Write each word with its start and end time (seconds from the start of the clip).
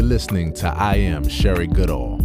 You're 0.00 0.08
listening 0.08 0.54
to 0.54 0.66
I 0.66 0.94
Am 0.94 1.28
Sherry 1.28 1.66
Goodall, 1.66 2.16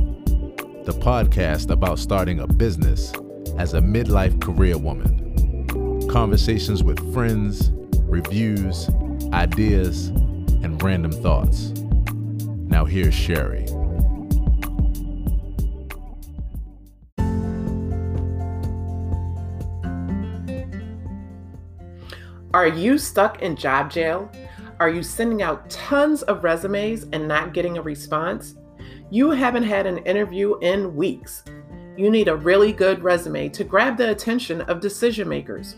the 0.86 0.94
podcast 0.94 1.70
about 1.72 2.00
starting 2.00 2.40
a 2.40 2.48
business 2.48 3.12
as 3.58 3.74
a 3.74 3.82
midlife 3.82 4.42
career 4.42 4.78
woman. 4.78 6.08
Conversations 6.08 6.84
with 6.84 7.14
friends, 7.14 7.74
reviews, 8.04 8.90
ideas, 9.34 10.08
and 10.08 10.82
random 10.82 11.12
thoughts. 11.12 11.72
Now, 12.70 12.86
here's 12.86 13.14
Sherry. 13.14 13.68
Are 22.54 22.68
you 22.68 22.98
stuck 22.98 23.42
in 23.42 23.58
job 23.58 23.92
jail? 23.92 24.32
Are 24.78 24.90
you 24.90 25.04
sending 25.04 25.42
out 25.42 25.70
tons 25.70 26.22
of 26.24 26.44
resumes 26.44 27.06
and 27.14 27.30
not 27.30 27.54
getting 27.54 27.78
a 27.78 27.82
response? 27.82 28.56
You 29.10 29.32
haven't 29.32 29.64
had 29.64 29.86
an 29.86 30.00
interview 30.00 30.58
in 30.60 30.98
weeks. 30.98 31.46
You 31.96 32.12
need 32.12 32.28
a 32.28 32.36
really 32.36 32.74
good 32.74 33.02
resume 33.02 33.48
to 33.50 33.64
grab 33.64 33.96
the 33.96 34.12
attention 34.12 34.60
of 34.62 34.82
decision 34.82 35.30
makers. 35.30 35.78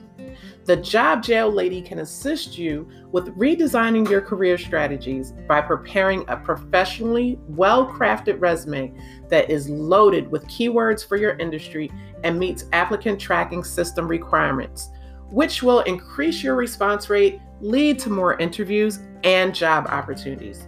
The 0.66 0.78
Job 0.78 1.22
Jail 1.22 1.52
Lady 1.52 1.80
can 1.80 2.00
assist 2.00 2.58
you 2.58 2.90
with 3.12 3.38
redesigning 3.38 4.10
your 4.10 4.20
career 4.20 4.58
strategies 4.58 5.32
by 5.48 5.62
preparing 5.62 6.26
a 6.28 6.36
professionally 6.36 7.40
well 7.48 7.86
crafted 7.86 8.42
resume 8.42 9.00
that 9.30 9.52
is 9.52 9.70
loaded 9.70 10.32
with 10.32 10.48
keywords 10.48 11.08
for 11.08 11.18
your 11.18 11.38
industry 11.38 11.92
and 12.24 12.40
meets 12.40 12.66
applicant 12.74 13.20
tracking 13.20 13.64
system 13.64 14.08
requirements, 14.08 14.90
which 15.30 15.62
will 15.62 15.82
increase 15.82 16.42
your 16.42 16.56
response 16.56 17.12
rate, 17.12 17.40
lead 17.62 18.00
to 18.00 18.10
more 18.10 18.38
interviews, 18.40 19.00
and 19.24 19.54
job 19.54 19.88
opportunities. 19.88 20.68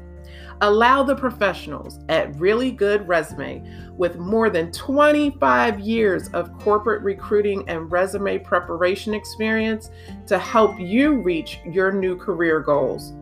Allow 0.62 1.04
the 1.04 1.16
professionals 1.16 2.00
at 2.10 2.36
Really 2.38 2.72
Good 2.72 3.08
Resume 3.08 3.64
with 3.96 4.18
more 4.18 4.50
than 4.50 4.72
25 4.74 5.80
years 5.80 6.28
of 6.30 6.52
corporate 6.60 7.02
recruiting 7.02 7.64
and 7.70 7.90
resume 7.90 8.40
preparation 8.40 9.14
experience 9.14 9.90
to 10.28 10.38
help 10.38 10.78
you 10.78 11.22
reach 11.22 11.60
your 11.66 11.94
new 11.94 12.18
career 12.18 12.60
goals. 12.60 13.14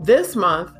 This 0.00 0.34
month, 0.34 0.72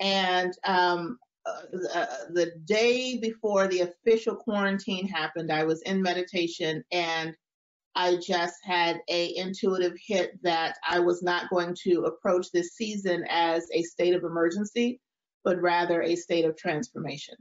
And 0.00 0.52
um, 0.66 1.18
uh, 1.46 1.78
uh, 1.94 2.06
the 2.30 2.52
day 2.64 3.18
before 3.18 3.68
the 3.68 3.80
official 3.80 4.34
quarantine 4.34 5.06
happened, 5.06 5.52
I 5.52 5.64
was 5.64 5.82
in 5.82 6.02
meditation 6.02 6.82
and 6.90 7.36
I 7.94 8.16
just 8.16 8.56
had 8.64 9.00
a 9.08 9.36
intuitive 9.36 9.94
hit 10.04 10.42
that 10.42 10.76
I 10.88 10.98
was 11.00 11.22
not 11.22 11.50
going 11.50 11.76
to 11.84 12.04
approach 12.04 12.46
this 12.50 12.74
season 12.74 13.24
as 13.28 13.68
a 13.72 13.82
state 13.82 14.14
of 14.14 14.24
emergency, 14.24 15.00
but 15.44 15.60
rather 15.60 16.02
a 16.02 16.16
state 16.16 16.44
of 16.44 16.56
transformation. 16.56 17.34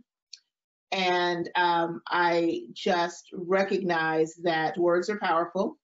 And 0.92 1.50
um, 1.56 2.02
I 2.08 2.64
just 2.74 3.30
recognized 3.34 4.44
that 4.44 4.78
words 4.78 5.10
are 5.10 5.20
powerful 5.20 5.78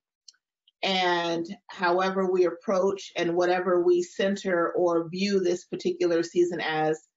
and 0.88 1.46
however 1.68 2.32
we 2.32 2.46
approach 2.46 3.12
and 3.18 3.36
whatever 3.36 3.84
we 3.84 4.02
center 4.02 4.72
or 4.72 5.10
view 5.10 5.42
this 5.42 5.66
particular 5.66 6.24
season 6.24 6.62
as, 6.62 7.10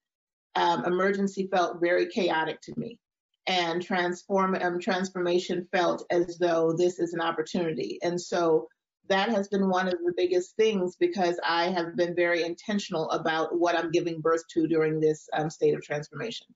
um, 0.56 0.84
emergency 0.84 1.48
felt 1.52 1.80
very 1.80 2.08
chaotic 2.08 2.60
to 2.62 2.74
me. 2.76 2.98
And 3.46 3.80
transform 3.80 4.56
um, 4.60 4.80
transformation 4.80 5.68
felt 5.70 6.04
as 6.10 6.36
though 6.38 6.74
this 6.76 6.98
is 6.98 7.14
an 7.14 7.20
opportunity. 7.20 8.00
And 8.02 8.20
so 8.20 8.66
that 9.08 9.28
has 9.28 9.46
been 9.46 9.68
one 9.68 9.86
of 9.86 9.94
the 10.04 10.14
biggest 10.16 10.56
things 10.56 10.96
because 10.98 11.38
I 11.46 11.70
have 11.70 11.94
been 11.96 12.16
very 12.16 12.42
intentional 12.42 13.08
about 13.10 13.56
what 13.56 13.76
I'm 13.76 13.92
giving 13.92 14.20
birth 14.20 14.42
to 14.54 14.66
during 14.66 14.98
this 14.98 15.28
um, 15.32 15.48
state 15.48 15.74
of 15.74 15.82
transformation. 15.82 16.48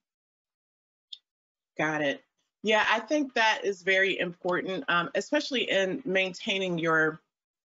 Got 1.78 2.02
it. 2.02 2.20
Yeah, 2.64 2.82
I 2.90 3.00
think 3.00 3.34
that 3.34 3.60
is 3.62 3.82
very 3.82 4.18
important, 4.18 4.84
um, 4.88 5.10
especially 5.14 5.70
in 5.70 6.02
maintaining 6.06 6.78
your, 6.78 7.20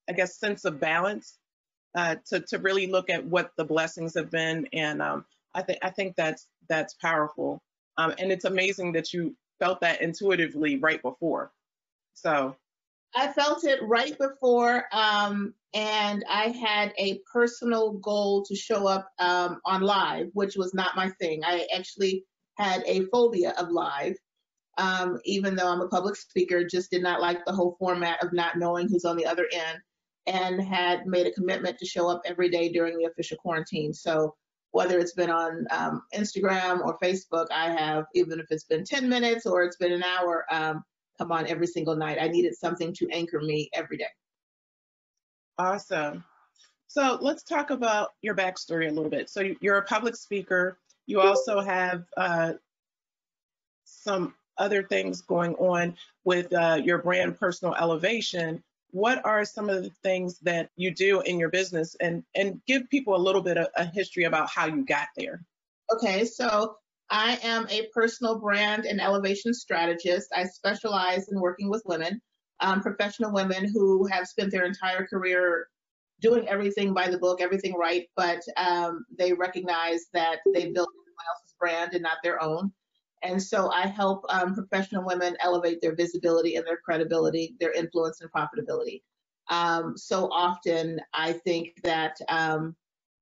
I 0.09 0.11
guess, 0.11 0.35
sense 0.35 0.65
of 0.65 0.81
balance. 0.81 1.37
Uh, 1.95 2.15
to 2.25 2.39
to 2.39 2.57
really 2.57 2.87
look 2.87 3.09
at 3.09 3.25
what 3.25 3.51
the 3.57 3.65
blessings 3.65 4.13
have 4.15 4.29
been, 4.31 4.67
and 4.71 5.01
um, 5.01 5.25
I 5.53 5.61
think 5.61 5.79
I 5.81 5.89
think 5.89 6.15
that's 6.15 6.47
that's 6.69 6.93
powerful, 6.93 7.61
um, 7.97 8.13
and 8.17 8.31
it's 8.31 8.45
amazing 8.45 8.93
that 8.93 9.11
you 9.11 9.35
felt 9.59 9.81
that 9.81 10.01
intuitively 10.01 10.77
right 10.77 11.01
before. 11.01 11.51
So, 12.13 12.55
I 13.13 13.27
felt 13.33 13.65
it 13.65 13.81
right 13.83 14.17
before, 14.17 14.85
um, 14.93 15.53
and 15.73 16.23
I 16.29 16.49
had 16.49 16.93
a 16.97 17.19
personal 17.31 17.93
goal 17.93 18.43
to 18.45 18.55
show 18.55 18.87
up 18.87 19.09
um, 19.19 19.59
on 19.65 19.81
live, 19.81 20.29
which 20.33 20.55
was 20.55 20.73
not 20.73 20.95
my 20.95 21.09
thing. 21.19 21.43
I 21.45 21.67
actually 21.75 22.23
had 22.57 22.83
a 22.85 23.05
phobia 23.07 23.53
of 23.57 23.69
live 23.69 24.15
um, 24.77 25.19
even 25.25 25.55
though 25.55 25.67
I'm 25.67 25.81
a 25.81 25.87
public 25.87 26.15
speaker, 26.15 26.63
just 26.63 26.91
did 26.91 27.03
not 27.03 27.21
like 27.21 27.43
the 27.45 27.53
whole 27.53 27.75
format 27.79 28.23
of 28.23 28.33
not 28.33 28.57
knowing 28.57 28.87
who's 28.89 29.05
on 29.05 29.17
the 29.17 29.25
other 29.25 29.47
end 29.51 29.79
and 30.27 30.61
had 30.61 31.05
made 31.07 31.27
a 31.27 31.31
commitment 31.31 31.77
to 31.79 31.85
show 31.85 32.07
up 32.07 32.21
every 32.25 32.49
day 32.49 32.69
during 32.69 32.97
the 32.97 33.05
official 33.05 33.37
quarantine. 33.37 33.93
So 33.93 34.35
whether 34.71 34.99
it's 34.99 35.13
been 35.13 35.29
on 35.29 35.65
um, 35.71 36.03
Instagram 36.15 36.79
or 36.85 36.97
Facebook, 36.99 37.47
I 37.51 37.71
have, 37.71 38.05
even 38.15 38.39
if 38.39 38.45
it's 38.49 38.63
been 38.63 38.85
10 38.85 39.09
minutes 39.09 39.45
or 39.45 39.63
it's 39.63 39.77
been 39.77 39.91
an 39.91 40.03
hour, 40.03 40.45
um, 40.49 40.83
come 41.17 41.31
on 41.31 41.47
every 41.47 41.67
single 41.67 41.95
night. 41.95 42.17
I 42.21 42.27
needed 42.27 42.55
something 42.55 42.93
to 42.93 43.09
anchor 43.09 43.41
me 43.41 43.69
every 43.73 43.97
day. 43.97 44.05
Awesome. 45.57 46.23
So 46.87 47.17
let's 47.21 47.43
talk 47.43 47.69
about 47.69 48.09
your 48.21 48.35
backstory 48.35 48.89
a 48.89 48.91
little 48.91 49.09
bit. 49.09 49.29
So 49.29 49.43
you're 49.59 49.77
a 49.77 49.83
public 49.83 50.15
speaker. 50.15 50.77
You 51.05 51.21
also 51.21 51.59
have 51.61 52.03
uh, 52.15 52.53
some 53.83 54.33
other 54.57 54.83
things 54.83 55.21
going 55.21 55.55
on 55.55 55.95
with 56.23 56.51
uh, 56.53 56.79
your 56.83 56.99
brand 56.99 57.39
personal 57.39 57.75
elevation. 57.75 58.63
what 58.91 59.23
are 59.25 59.45
some 59.45 59.69
of 59.69 59.83
the 59.83 59.91
things 60.03 60.37
that 60.39 60.69
you 60.75 60.93
do 60.93 61.21
in 61.21 61.39
your 61.39 61.49
business? 61.49 61.95
And 62.01 62.23
and 62.35 62.61
give 62.67 62.89
people 62.89 63.15
a 63.15 63.25
little 63.25 63.41
bit 63.41 63.57
of 63.57 63.67
a 63.77 63.85
history 63.85 64.25
about 64.25 64.49
how 64.49 64.65
you 64.65 64.85
got 64.85 65.07
there. 65.15 65.43
Okay 65.93 66.25
so 66.25 66.75
i 67.09 67.37
am 67.43 67.67
a 67.69 67.87
personal 67.93 68.39
brand 68.39 68.85
and 68.85 69.01
elevation 69.01 69.53
strategist. 69.53 70.27
I 70.35 70.45
specialize 70.45 71.29
in 71.29 71.39
working 71.39 71.69
with 71.69 71.83
women 71.85 72.21
um, 72.61 72.81
professional 72.81 73.33
women 73.33 73.69
who 73.73 74.05
have 74.07 74.27
spent 74.27 74.51
their 74.51 74.65
entire 74.65 75.05
career 75.05 75.67
doing 76.21 76.47
everything 76.47 76.93
by 76.93 77.09
the 77.09 77.17
book 77.17 77.41
everything 77.41 77.73
right 77.73 78.07
but 78.15 78.41
um, 78.57 79.05
they 79.17 79.33
recognize 79.33 80.05
that 80.13 80.37
they 80.53 80.71
built 80.71 80.89
someone 80.89 81.27
else's 81.29 81.55
brand 81.59 81.93
and 81.93 82.03
not 82.03 82.17
their 82.23 82.41
own 82.41 82.71
and 83.23 83.41
so 83.41 83.69
I 83.69 83.87
help 83.87 84.23
um, 84.29 84.53
professional 84.53 85.05
women 85.05 85.35
elevate 85.41 85.81
their 85.81 85.95
visibility 85.95 86.55
and 86.55 86.65
their 86.65 86.77
credibility, 86.77 87.55
their 87.59 87.71
influence 87.73 88.21
and 88.21 88.31
profitability. 88.31 89.01
Um, 89.49 89.97
so 89.97 90.29
often 90.31 90.99
I 91.13 91.33
think 91.33 91.81
that 91.83 92.17
um, 92.29 92.75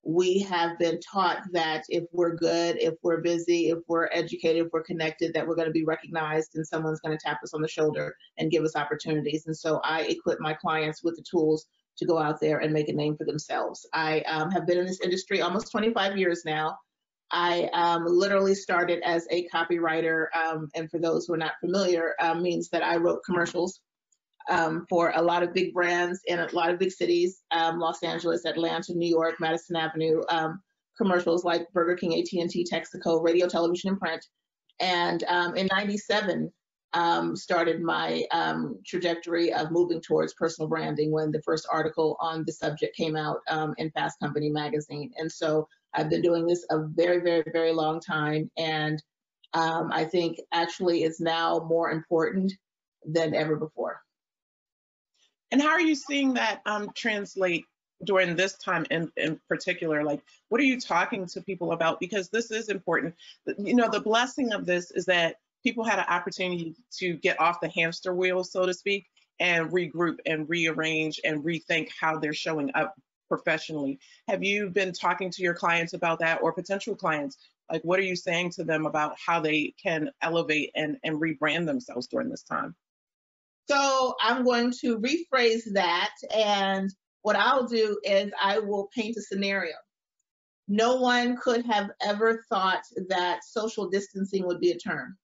we 0.03 0.39
have 0.39 0.77
been 0.79 0.99
taught 1.01 1.41
that 1.51 1.83
if 1.89 2.05
we're 2.11 2.35
good, 2.35 2.77
if 2.79 2.95
we're 3.03 3.21
busy, 3.21 3.69
if 3.69 3.79
we're 3.87 4.09
educated, 4.11 4.65
if 4.65 4.71
we're 4.71 4.83
connected, 4.83 5.33
that 5.33 5.45
we're 5.45 5.55
going 5.55 5.67
to 5.67 5.73
be 5.73 5.85
recognized 5.85 6.55
and 6.55 6.65
someone's 6.65 7.01
going 7.01 7.17
to 7.17 7.23
tap 7.23 7.39
us 7.43 7.53
on 7.53 7.61
the 7.61 7.67
shoulder 7.67 8.15
and 8.37 8.51
give 8.51 8.63
us 8.63 8.75
opportunities. 8.75 9.45
And 9.47 9.57
so 9.57 9.81
I 9.83 10.03
equip 10.03 10.39
my 10.39 10.53
clients 10.53 11.03
with 11.03 11.15
the 11.15 11.23
tools 11.29 11.65
to 11.97 12.05
go 12.05 12.17
out 12.17 12.39
there 12.39 12.59
and 12.59 12.71
make 12.71 12.87
a 12.87 12.93
name 12.93 13.17
for 13.17 13.25
themselves. 13.25 13.85
I 13.93 14.21
um, 14.21 14.49
have 14.51 14.65
been 14.65 14.77
in 14.77 14.85
this 14.85 15.01
industry 15.01 15.41
almost 15.41 15.71
25 15.71 16.17
years 16.17 16.43
now. 16.45 16.77
I 17.31 17.69
um, 17.73 18.05
literally 18.05 18.55
started 18.55 19.01
as 19.03 19.27
a 19.29 19.47
copywriter, 19.53 20.27
um, 20.35 20.69
and 20.75 20.89
for 20.89 20.99
those 20.99 21.25
who 21.25 21.33
are 21.33 21.37
not 21.37 21.59
familiar, 21.59 22.15
um, 22.19 22.41
means 22.41 22.69
that 22.69 22.83
I 22.83 22.97
wrote 22.97 23.23
commercials 23.23 23.81
um, 24.49 24.85
for 24.89 25.13
a 25.15 25.21
lot 25.21 25.43
of 25.43 25.53
big 25.53 25.73
brands 25.73 26.21
in 26.25 26.39
a 26.39 26.47
lot 26.53 26.71
of 26.71 26.79
big 26.79 26.91
cities, 26.91 27.43
um, 27.51 27.79
Los 27.79 28.01
Angeles, 28.01 28.45
Atlanta, 28.45 28.95
New 28.95 29.07
York, 29.07 29.35
Madison 29.39 29.75
Avenue, 29.75 30.23
um, 30.29 30.61
commercials 30.97 31.43
like 31.43 31.71
Burger 31.71 31.95
King, 31.95 32.19
AT&T, 32.19 32.67
Texaco, 32.71 33.23
radio, 33.23 33.47
television, 33.47 33.91
and 33.91 33.99
print. 33.99 34.25
And 34.79 35.23
in 35.55 35.67
97, 35.71 36.51
started 37.35 37.81
my 37.81 38.23
trajectory 38.87 39.53
of 39.53 39.71
moving 39.71 40.01
towards 40.01 40.33
personal 40.33 40.67
branding 40.67 41.11
when 41.11 41.31
the 41.31 41.41
first 41.43 41.67
article 41.71 42.17
on 42.19 42.43
the 42.45 42.51
subject 42.51 42.95
came 42.97 43.15
out 43.15 43.41
in 43.77 43.91
Fast 43.91 44.19
Company 44.19 44.49
magazine. 44.49 45.11
And 45.17 45.31
so 45.31 45.67
I've 45.93 46.09
been 46.09 46.21
doing 46.21 46.45
this 46.45 46.65
a 46.69 46.79
very, 46.79 47.19
very, 47.19 47.43
very 47.51 47.73
long 47.73 47.99
time. 47.99 48.51
And 48.57 49.01
um, 49.53 49.91
I 49.91 50.05
think 50.05 50.39
actually 50.51 51.03
it's 51.03 51.19
now 51.19 51.65
more 51.67 51.91
important 51.91 52.53
than 53.05 53.33
ever 53.33 53.55
before. 53.55 54.01
And 55.51 55.61
how 55.61 55.69
are 55.69 55.81
you 55.81 55.95
seeing 55.95 56.35
that 56.35 56.61
um, 56.65 56.91
translate 56.95 57.65
during 58.03 58.35
this 58.35 58.53
time 58.53 58.85
in, 58.91 59.11
in 59.17 59.39
particular? 59.49 60.03
Like, 60.03 60.21
what 60.49 60.61
are 60.61 60.65
you 60.65 60.79
talking 60.79 61.25
to 61.27 61.41
people 61.41 61.71
about? 61.71 61.99
Because 61.99 62.29
this 62.29 62.51
is 62.51 62.69
important. 62.69 63.15
You 63.57 63.75
know, 63.75 63.89
the 63.89 63.99
blessing 63.99 64.53
of 64.53 64.65
this 64.65 64.91
is 64.91 65.05
that 65.05 65.37
people 65.63 65.83
had 65.83 65.99
an 65.99 66.05
opportunity 66.07 66.75
to 66.99 67.13
get 67.13 67.39
off 67.39 67.61
the 67.61 67.69
hamster 67.69 68.13
wheel, 68.13 68.43
so 68.43 68.65
to 68.65 68.73
speak, 68.73 69.07
and 69.39 69.71
regroup 69.71 70.17
and 70.25 70.47
rearrange 70.47 71.19
and 71.23 71.43
rethink 71.43 71.89
how 71.99 72.19
they're 72.19 72.33
showing 72.33 72.71
up 72.75 72.95
professionally. 73.29 73.99
Have 74.27 74.43
you 74.43 74.69
been 74.69 74.91
talking 74.91 75.31
to 75.31 75.41
your 75.41 75.53
clients 75.53 75.93
about 75.93 76.19
that 76.19 76.41
or 76.41 76.51
potential 76.51 76.95
clients? 76.95 77.37
Like, 77.71 77.83
what 77.83 77.99
are 77.99 78.03
you 78.03 78.15
saying 78.15 78.51
to 78.51 78.63
them 78.63 78.85
about 78.85 79.15
how 79.23 79.39
they 79.39 79.73
can 79.81 80.09
elevate 80.21 80.71
and, 80.75 80.97
and 81.03 81.21
rebrand 81.21 81.67
themselves 81.67 82.07
during 82.07 82.29
this 82.29 82.43
time? 82.43 82.75
So, 83.69 84.15
I'm 84.21 84.43
going 84.43 84.73
to 84.81 84.99
rephrase 84.99 85.71
that. 85.73 86.11
And 86.35 86.89
what 87.21 87.35
I'll 87.35 87.67
do 87.67 87.99
is 88.03 88.31
I 88.41 88.59
will 88.59 88.89
paint 88.95 89.17
a 89.17 89.21
scenario. 89.21 89.75
No 90.67 90.97
one 90.97 91.35
could 91.37 91.65
have 91.65 91.89
ever 92.01 92.43
thought 92.49 92.83
that 93.09 93.43
social 93.43 93.89
distancing 93.89 94.45
would 94.45 94.59
be 94.59 94.71
a 94.71 94.77
term. 94.77 95.17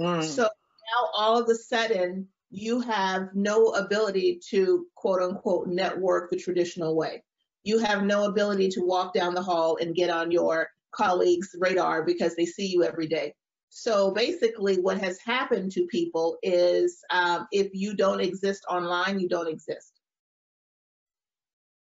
Mm. 0.00 0.22
So 0.22 0.42
now 0.42 1.08
all 1.16 1.40
of 1.42 1.48
a 1.48 1.56
sudden, 1.56 2.28
you 2.50 2.80
have 2.80 3.28
no 3.34 3.68
ability 3.68 4.40
to 4.50 4.86
quote 4.94 5.22
unquote 5.22 5.68
network 5.68 6.30
the 6.30 6.36
traditional 6.36 6.96
way. 6.96 7.22
You 7.64 7.78
have 7.78 8.04
no 8.04 8.24
ability 8.24 8.68
to 8.70 8.80
walk 8.80 9.12
down 9.12 9.34
the 9.34 9.42
hall 9.42 9.76
and 9.80 9.94
get 9.94 10.10
on 10.10 10.30
your 10.30 10.68
colleagues' 10.92 11.54
radar 11.58 12.04
because 12.04 12.34
they 12.34 12.46
see 12.46 12.66
you 12.66 12.84
every 12.84 13.06
day. 13.06 13.34
So 13.68 14.12
basically, 14.12 14.76
what 14.76 14.98
has 14.98 15.18
happened 15.24 15.72
to 15.72 15.86
people 15.86 16.38
is 16.42 16.98
um, 17.10 17.46
if 17.52 17.68
you 17.74 17.94
don't 17.94 18.20
exist 18.20 18.64
online, 18.68 19.20
you 19.20 19.28
don't 19.28 19.48
exist. 19.48 20.00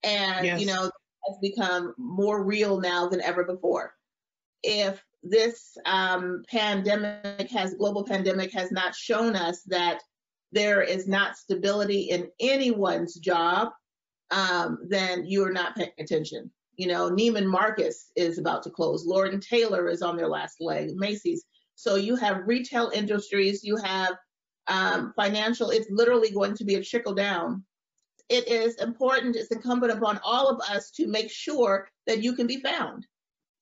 And, 0.03 0.45
yes. 0.45 0.61
you 0.61 0.67
know, 0.67 0.91
has 1.29 1.39
become 1.41 1.95
more 1.99 2.45
real 2.45 2.81
now 2.81 3.09
than 3.09 3.23
ever 3.23 3.45
before. 3.45 3.95
If 4.63 5.03
this 5.23 5.77
um, 5.87 6.43
pandemic 6.51 7.51
has, 7.51 7.75
global 7.75 8.05
pandemic 8.05 8.53
has 8.53 8.71
not 8.71 8.95
shown 8.95 9.37
us 9.37 9.63
that 9.67 10.01
there 10.53 10.83
is 10.83 11.07
not 11.07 11.37
stability 11.37 12.11
in 12.11 12.29
anyone's 12.41 13.15
job, 13.15 13.71
um, 14.31 14.79
then 14.89 15.25
you 15.25 15.45
are 15.45 15.53
not 15.53 15.77
paying 15.77 15.91
attention. 15.99 16.51
You 16.77 16.89
know, 16.89 17.11
Neiman 17.11 17.47
Marcus 17.47 18.11
is 18.17 18.39
about 18.39 18.63
to 18.65 18.71
close. 18.71 19.05
Lord 19.07 19.33
and 19.33 19.43
Taylor 19.43 19.89
is 19.89 20.03
on 20.03 20.17
their 20.17 20.29
last 20.29 20.61
leg. 20.61 20.93
Macy's. 20.95 21.45
So 21.75 21.97
you 21.97 22.17
have 22.17 22.47
retail 22.47 22.91
industries. 22.95 23.65
You 23.65 23.77
have 23.77 24.15
um, 24.67 25.13
financial. 25.17 25.71
It's 25.71 25.91
literally 25.91 26.31
going 26.31 26.55
to 26.55 26.65
be 26.65 26.77
a 26.77 26.85
trickle 26.85 27.15
down. 27.15 27.65
It 28.29 28.47
is 28.49 28.77
important. 28.77 29.37
It's 29.37 29.51
incumbent 29.51 29.93
upon 29.93 30.21
all 30.25 30.49
of 30.49 30.61
us 30.71 30.91
to 30.93 31.07
make 31.07 31.31
sure 31.31 31.89
that 32.07 32.23
you 32.23 32.35
can 32.35 32.47
be 32.47 32.61
found, 32.61 33.07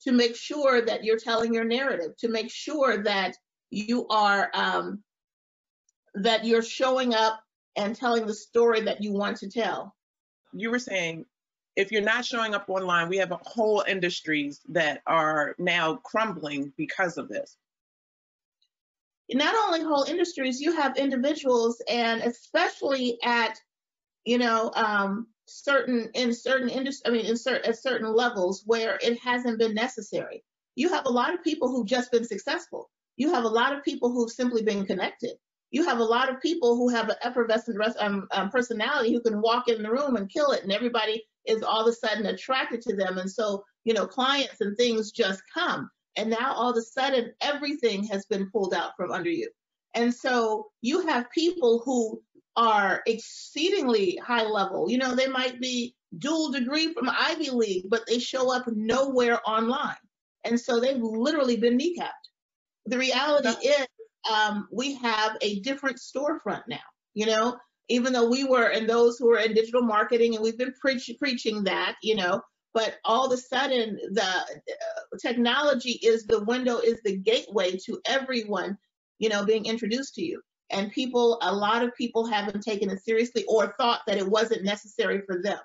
to 0.03 0.13
make 0.13 0.37
sure 0.37 0.83
that 0.85 1.05
you're 1.05 1.19
telling 1.19 1.55
your 1.55 1.65
narrative, 1.65 2.17
to 2.19 2.29
make 2.29 2.51
sure 2.51 3.03
that 3.03 3.35
you 3.71 4.07
are 4.09 4.51
um, 4.55 5.03
that 6.15 6.45
you're 6.45 6.63
showing 6.63 7.15
up 7.15 7.41
and 7.77 7.95
telling 7.95 8.27
the 8.27 8.35
story 8.35 8.81
that 8.83 9.03
you 9.03 9.13
want 9.13 9.39
to 9.39 9.51
tell. 9.51 9.95
You 10.53 10.71
were 10.71 10.79
saying 10.79 11.27
if 11.77 11.93
you're 11.93 12.03
not 12.03 12.25
showing 12.25 12.55
up 12.55 12.69
online, 12.69 13.09
we 13.09 13.19
have 13.19 13.33
whole 13.43 13.85
industries 13.87 14.61
that 14.71 15.01
are 15.07 15.55
now 15.59 15.95
crumbling 15.97 16.73
because 16.77 17.19
of 17.19 17.29
this. 17.29 17.57
Not 19.33 19.55
only 19.67 19.85
whole 19.85 20.03
industries, 20.03 20.61
you 20.61 20.73
have 20.73 20.97
individuals, 20.97 21.81
and 21.89 22.23
especially 22.23 23.19
at, 23.23 23.61
you 24.25 24.39
know, 24.39 24.73
um, 24.75 25.29
certain 25.47 26.11
in 26.15 26.35
certain 26.35 26.69
industries. 26.69 27.03
I 27.07 27.11
mean, 27.11 27.27
in 27.27 27.37
certain 27.37 27.71
at 27.71 27.79
certain 27.79 28.13
levels 28.13 28.65
where 28.67 28.99
it 29.01 29.19
hasn't 29.21 29.59
been 29.59 29.75
necessary. 29.75 30.43
You 30.75 30.89
have 30.89 31.07
a 31.07 31.11
lot 31.11 31.33
of 31.33 31.45
people 31.45 31.69
who've 31.69 31.87
just 31.87 32.11
been 32.11 32.25
successful. 32.25 32.91
You 33.17 33.33
have 33.35 33.45
a 33.45 33.49
lot 33.49 33.73
of 33.73 33.85
people 33.85 34.11
who've 34.11 34.31
simply 34.31 34.63
been 34.63 34.85
connected 34.85 35.37
you 35.71 35.85
have 35.85 35.99
a 35.99 36.05
lot 36.05 36.31
of 36.31 36.41
people 36.41 36.77
who 36.77 36.89
have 36.89 37.09
an 37.09 37.17
effervescent 37.23 37.79
um, 37.99 38.27
um, 38.33 38.51
personality 38.51 39.13
who 39.13 39.21
can 39.21 39.41
walk 39.41 39.69
in 39.69 39.83
the 39.83 39.91
room 39.91 40.17
and 40.17 40.31
kill 40.31 40.53
it, 40.53 40.63
and 40.63 40.73
everybody 40.73 41.25
is 41.47 41.63
all 41.63 41.83
of 41.83 41.89
a 41.89 41.93
sudden 41.93 42.27
attracted 42.27 42.81
to 42.83 42.97
them. 42.97 43.19
And 43.19 43.31
so, 43.31 43.65
you 43.85 43.95
know, 43.95 44.07
clients 44.07 44.61
and 44.61 44.77
things 44.77 45.13
just 45.13 45.43
come. 45.53 45.91
And 46.17 46.31
now 46.31 46.53
all 46.53 46.71
of 46.71 46.77
a 46.77 46.83
sudden, 46.83 47.33
everything 47.41 48.05
has 48.05 48.27
been 48.27 48.51
pulled 48.51 48.75
out 48.75 48.93
from 48.97 49.13
under 49.13 49.31
you. 49.31 49.51
And 49.95 50.13
so 50.13 50.67
you 50.83 51.07
have 51.07 51.31
people 51.31 51.83
who 51.85 52.21
are 52.57 53.03
exceedingly 53.07 54.17
high 54.17 54.45
level. 54.45 54.91
You 54.91 54.99
know, 54.99 55.15
they 55.15 55.29
might 55.29 55.61
be 55.61 55.95
dual 56.19 56.51
degree 56.51 56.93
from 56.93 57.09
Ivy 57.09 57.51
League, 57.51 57.85
but 57.89 58.03
they 58.07 58.19
show 58.19 58.53
up 58.53 58.67
nowhere 58.67 59.41
online. 59.49 59.95
And 60.45 60.59
so 60.59 60.81
they've 60.81 61.01
literally 61.01 61.57
been 61.57 61.79
kneecapped. 61.79 62.11
The 62.87 62.99
reality 62.99 63.49
is 63.49 63.87
um, 64.31 64.69
we 64.73 64.95
have 64.95 65.37
a 65.41 65.61
different 65.61 65.99
storefront 65.99 66.63
now. 66.69 66.79
You 67.15 67.27
know, 67.27 67.57
even 67.89 68.13
though 68.13 68.29
we 68.29 68.45
were 68.45 68.69
and 68.69 68.89
those 68.89 69.19
who 69.19 69.33
are 69.33 69.39
in 69.39 69.55
digital 69.55 69.83
marketing 69.83 70.35
and 70.35 70.45
we've 70.45 70.59
been 70.59 70.75
preach, 70.81 71.11
preaching 71.19 71.65
that, 71.65 71.97
you 72.03 72.15
know, 72.15 72.41
but 72.75 72.97
all 73.05 73.27
of 73.27 73.33
a 73.33 73.37
sudden 73.37 73.99
the 74.13 74.23
uh, 74.23 75.17
technology 75.21 75.99
is 76.03 76.25
the 76.25 76.45
window, 76.45 76.79
is 76.79 77.01
the 77.03 77.17
gateway 77.17 77.77
to 77.87 77.99
everyone, 78.05 78.77
you 79.19 79.29
know, 79.29 79.45
being 79.45 79.65
introduced 79.65 80.15
to 80.15 80.23
you. 80.23 80.41
And 80.71 80.93
people, 80.93 81.39
a 81.41 81.53
lot 81.53 81.83
of 81.83 81.95
people 81.97 82.27
haven't 82.27 82.63
taken 82.63 82.91
it 82.91 83.03
seriously 83.03 83.45
or 83.49 83.75
thought 83.79 84.03
that 84.07 84.19
it 84.19 84.29
wasn't 84.29 84.65
necessary 84.65 85.23
for 85.27 85.41
them. 85.43 85.59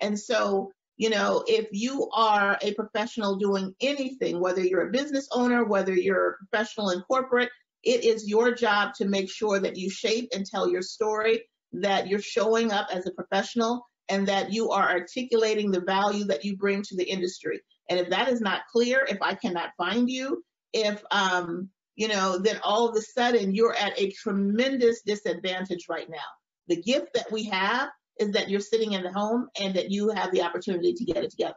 And 0.00 0.18
so, 0.18 0.72
you 0.96 1.10
know, 1.10 1.44
if 1.46 1.68
you 1.70 2.08
are 2.12 2.58
a 2.60 2.74
professional 2.74 3.36
doing 3.36 3.72
anything, 3.80 4.40
whether 4.40 4.62
you're 4.62 4.88
a 4.88 4.92
business 4.92 5.28
owner, 5.30 5.64
whether 5.64 5.94
you're 5.94 6.30
a 6.30 6.36
professional 6.38 6.90
in 6.90 7.02
corporate, 7.02 7.50
it 7.88 8.04
is 8.04 8.28
your 8.28 8.52
job 8.52 8.92
to 8.94 9.06
make 9.06 9.30
sure 9.30 9.58
that 9.60 9.76
you 9.76 9.88
shape 9.88 10.28
and 10.34 10.44
tell 10.44 10.68
your 10.68 10.82
story, 10.82 11.42
that 11.72 12.06
you're 12.06 12.20
showing 12.20 12.70
up 12.70 12.88
as 12.92 13.06
a 13.06 13.12
professional, 13.12 13.86
and 14.10 14.28
that 14.28 14.52
you 14.52 14.70
are 14.70 14.90
articulating 14.90 15.70
the 15.70 15.80
value 15.80 16.24
that 16.24 16.44
you 16.44 16.56
bring 16.56 16.82
to 16.82 16.96
the 16.96 17.08
industry. 17.08 17.60
And 17.88 17.98
if 17.98 18.10
that 18.10 18.28
is 18.28 18.42
not 18.42 18.62
clear, 18.70 19.06
if 19.08 19.18
I 19.22 19.34
cannot 19.34 19.70
find 19.78 20.10
you, 20.10 20.44
if 20.74 21.02
um, 21.10 21.70
you 21.96 22.08
know, 22.08 22.38
then 22.38 22.60
all 22.62 22.88
of 22.88 22.94
a 22.94 23.00
sudden 23.00 23.54
you're 23.54 23.74
at 23.74 23.98
a 23.98 24.12
tremendous 24.12 25.02
disadvantage 25.02 25.86
right 25.88 26.08
now 26.08 26.28
The 26.68 26.80
gift 26.80 27.08
that 27.14 27.32
we 27.32 27.44
have 27.44 27.88
is 28.20 28.30
that 28.32 28.50
you're 28.50 28.60
sitting 28.60 28.92
in 28.92 29.02
the 29.02 29.12
home 29.12 29.48
and 29.58 29.74
that 29.74 29.90
you 29.90 30.10
have 30.10 30.30
the 30.30 30.42
opportunity 30.42 30.92
to 30.92 31.04
get 31.04 31.24
it 31.24 31.30
together. 31.30 31.56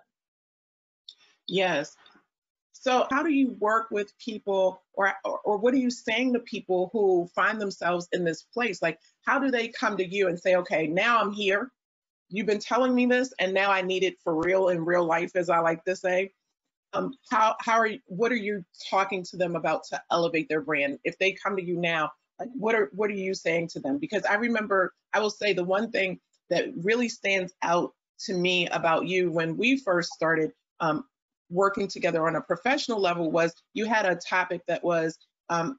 Yes. 1.47 1.95
So 2.81 3.05
how 3.11 3.21
do 3.21 3.29
you 3.29 3.55
work 3.59 3.91
with 3.91 4.11
people 4.17 4.81
or, 4.93 5.13
or, 5.23 5.39
or 5.45 5.57
what 5.57 5.75
are 5.75 5.77
you 5.77 5.91
saying 5.91 6.33
to 6.33 6.39
people 6.39 6.89
who 6.91 7.29
find 7.35 7.61
themselves 7.61 8.07
in 8.11 8.23
this 8.23 8.41
place? 8.41 8.81
Like 8.81 8.99
how 9.23 9.37
do 9.37 9.51
they 9.51 9.67
come 9.67 9.97
to 9.97 10.05
you 10.05 10.29
and 10.29 10.39
say, 10.39 10.55
okay, 10.55 10.87
now 10.87 11.21
I'm 11.21 11.31
here. 11.31 11.71
You've 12.29 12.47
been 12.47 12.57
telling 12.57 12.95
me 12.95 13.05
this 13.05 13.31
and 13.39 13.53
now 13.53 13.69
I 13.69 13.83
need 13.83 14.03
it 14.03 14.15
for 14.23 14.35
real 14.35 14.69
in 14.69 14.83
real 14.83 15.05
life, 15.05 15.35
as 15.35 15.47
I 15.47 15.59
like 15.59 15.83
to 15.85 15.95
say. 15.95 16.31
Um, 16.93 17.13
how 17.29 17.55
how 17.59 17.77
are 17.77 17.85
you, 17.85 17.99
what 18.07 18.31
are 18.31 18.35
you 18.35 18.65
talking 18.89 19.23
to 19.25 19.37
them 19.37 19.55
about 19.55 19.83
to 19.89 20.01
elevate 20.09 20.49
their 20.49 20.61
brand? 20.61 20.97
If 21.03 21.19
they 21.19 21.33
come 21.33 21.55
to 21.57 21.63
you 21.63 21.77
now, 21.77 22.09
like 22.39 22.49
what 22.55 22.73
are 22.73 22.89
what 22.93 23.11
are 23.11 23.13
you 23.13 23.35
saying 23.35 23.67
to 23.69 23.79
them? 23.79 23.99
Because 23.99 24.25
I 24.25 24.33
remember 24.33 24.95
I 25.13 25.19
will 25.19 25.29
say 25.29 25.53
the 25.53 25.63
one 25.63 25.91
thing 25.91 26.19
that 26.49 26.69
really 26.81 27.09
stands 27.09 27.53
out 27.61 27.93
to 28.25 28.33
me 28.33 28.67
about 28.69 29.07
you 29.07 29.31
when 29.31 29.55
we 29.55 29.77
first 29.77 30.13
started 30.13 30.51
um, 30.79 31.05
working 31.51 31.87
together 31.87 32.27
on 32.27 32.35
a 32.35 32.41
professional 32.41 32.99
level 32.99 33.31
was 33.31 33.53
you 33.73 33.85
had 33.85 34.05
a 34.05 34.15
topic 34.15 34.61
that 34.67 34.83
was 34.83 35.17
um, 35.49 35.77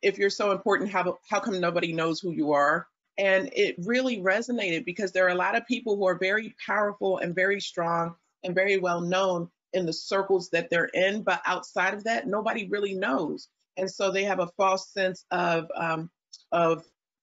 if 0.00 0.18
you're 0.18 0.30
so 0.30 0.52
important, 0.52 0.90
how 0.90 1.18
how 1.28 1.40
come 1.40 1.60
nobody 1.60 1.92
knows 1.92 2.20
who 2.20 2.32
you 2.32 2.52
are? 2.52 2.86
And 3.18 3.50
it 3.52 3.76
really 3.84 4.18
resonated 4.18 4.84
because 4.84 5.12
there 5.12 5.26
are 5.26 5.30
a 5.30 5.34
lot 5.34 5.56
of 5.56 5.66
people 5.66 5.96
who 5.96 6.06
are 6.06 6.18
very 6.18 6.54
powerful 6.64 7.18
and 7.18 7.34
very 7.34 7.60
strong 7.60 8.14
and 8.42 8.54
very 8.54 8.78
well 8.78 9.00
known 9.00 9.50
in 9.72 9.86
the 9.86 9.92
circles 9.92 10.50
that 10.50 10.68
they're 10.70 10.90
in, 10.92 11.22
but 11.22 11.40
outside 11.46 11.94
of 11.94 12.04
that, 12.04 12.26
nobody 12.26 12.68
really 12.68 12.94
knows. 12.94 13.48
And 13.76 13.90
so 13.90 14.10
they 14.10 14.24
have 14.24 14.40
a 14.40 14.50
false 14.56 14.92
sense 14.92 15.24
of 15.30 15.66
um, 15.74 16.10
of 16.52 16.84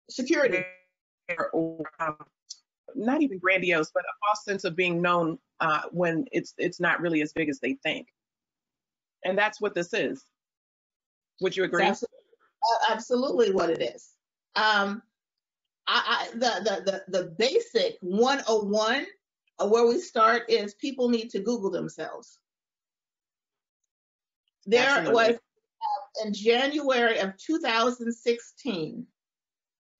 security 0.10 0.63
or 1.54 1.84
um, 2.00 2.18
not 2.95 3.21
even 3.21 3.37
grandiose, 3.37 3.91
but 3.93 4.03
a 4.03 4.13
false 4.25 4.43
sense 4.43 4.63
of 4.63 4.75
being 4.75 5.01
known 5.01 5.37
uh, 5.59 5.81
when 5.91 6.25
it's 6.31 6.53
it's 6.57 6.79
not 6.79 7.01
really 7.01 7.21
as 7.21 7.33
big 7.33 7.49
as 7.49 7.59
they 7.59 7.73
think. 7.83 8.07
And 9.23 9.37
that's 9.37 9.59
what 9.59 9.73
this 9.73 9.93
is. 9.93 10.23
Would 11.41 11.57
you 11.57 11.63
agree? 11.63 11.91
Absolutely 12.89 13.51
what 13.51 13.69
it 13.69 13.81
is. 13.81 14.09
Um, 14.55 15.01
I, 15.87 16.27
I, 16.33 16.33
the, 16.33 16.39
the 16.39 17.03
the 17.09 17.19
the 17.19 17.25
basic 17.37 17.97
101 18.01 19.05
uh, 19.59 19.67
where 19.67 19.85
we 19.85 19.99
start 19.99 20.49
is 20.49 20.73
people 20.75 21.09
need 21.09 21.29
to 21.31 21.39
Google 21.39 21.69
themselves. 21.69 22.39
There 24.65 24.89
Absolutely. 24.89 25.13
was 25.13 25.35
uh, 25.35 26.25
in 26.25 26.33
January 26.33 27.19
of 27.19 27.37
2016, 27.37 29.05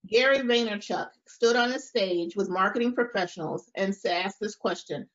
Gary 0.08 0.40
Vaynerchuk 0.40 1.08
stood 1.28 1.56
on 1.56 1.72
a 1.72 1.80
stage 1.80 2.36
with 2.36 2.50
marketing 2.50 2.94
professionals 2.94 3.72
and 3.76 3.96
asked 4.08 4.40
this 4.40 4.56
question. 4.56 5.08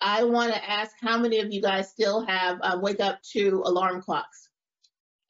I 0.00 0.24
want 0.24 0.54
to 0.54 0.70
ask 0.70 0.92
how 1.00 1.18
many 1.18 1.40
of 1.40 1.52
you 1.52 1.60
guys 1.60 1.90
still 1.90 2.24
have 2.24 2.58
uh, 2.62 2.78
wake 2.80 3.00
up 3.00 3.20
to 3.32 3.62
alarm 3.66 4.00
clocks? 4.00 4.48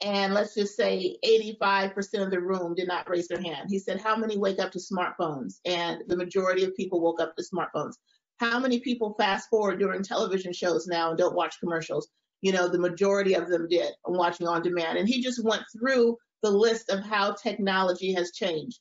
And 0.03 0.33
let's 0.33 0.55
just 0.55 0.77
say 0.77 1.17
85% 1.25 2.23
of 2.23 2.31
the 2.31 2.41
room 2.41 2.75
did 2.75 2.89
not 2.89 3.09
raise 3.09 3.27
their 3.27 3.41
hand. 3.41 3.69
He 3.69 3.79
said, 3.79 4.01
How 4.01 4.17
many 4.17 4.39
wake 4.39 4.59
up 4.59 4.71
to 4.73 4.79
smartphones? 4.79 5.55
And 5.65 6.03
the 6.07 6.17
majority 6.17 6.65
of 6.65 6.77
people 6.77 7.01
woke 7.01 7.21
up 7.21 7.35
to 7.37 7.43
smartphones. 7.43 7.95
How 8.39 8.59
many 8.59 8.81
people 8.81 9.15
fast 9.19 9.51
forward 9.51 9.79
during 9.79 10.03
television 10.03 10.53
shows 10.53 10.87
now 10.87 11.11
and 11.11 11.19
don't 11.19 11.35
watch 11.35 11.59
commercials? 11.59 12.09
You 12.43 12.53
know, 12.53 12.69
the 12.69 12.79
majority 12.79 13.35
of 13.35 13.49
them 13.49 13.67
did, 13.69 13.93
watching 14.07 14.47
on 14.47 14.63
demand. 14.63 14.99
And 14.99 15.09
he 15.09 15.21
just 15.21 15.45
went 15.45 15.65
through 15.77 16.17
the 16.43 16.51
list 16.51 16.91
of 16.91 17.01
how 17.01 17.33
technology 17.33 18.15
has 18.15 18.33
changed. 18.33 18.79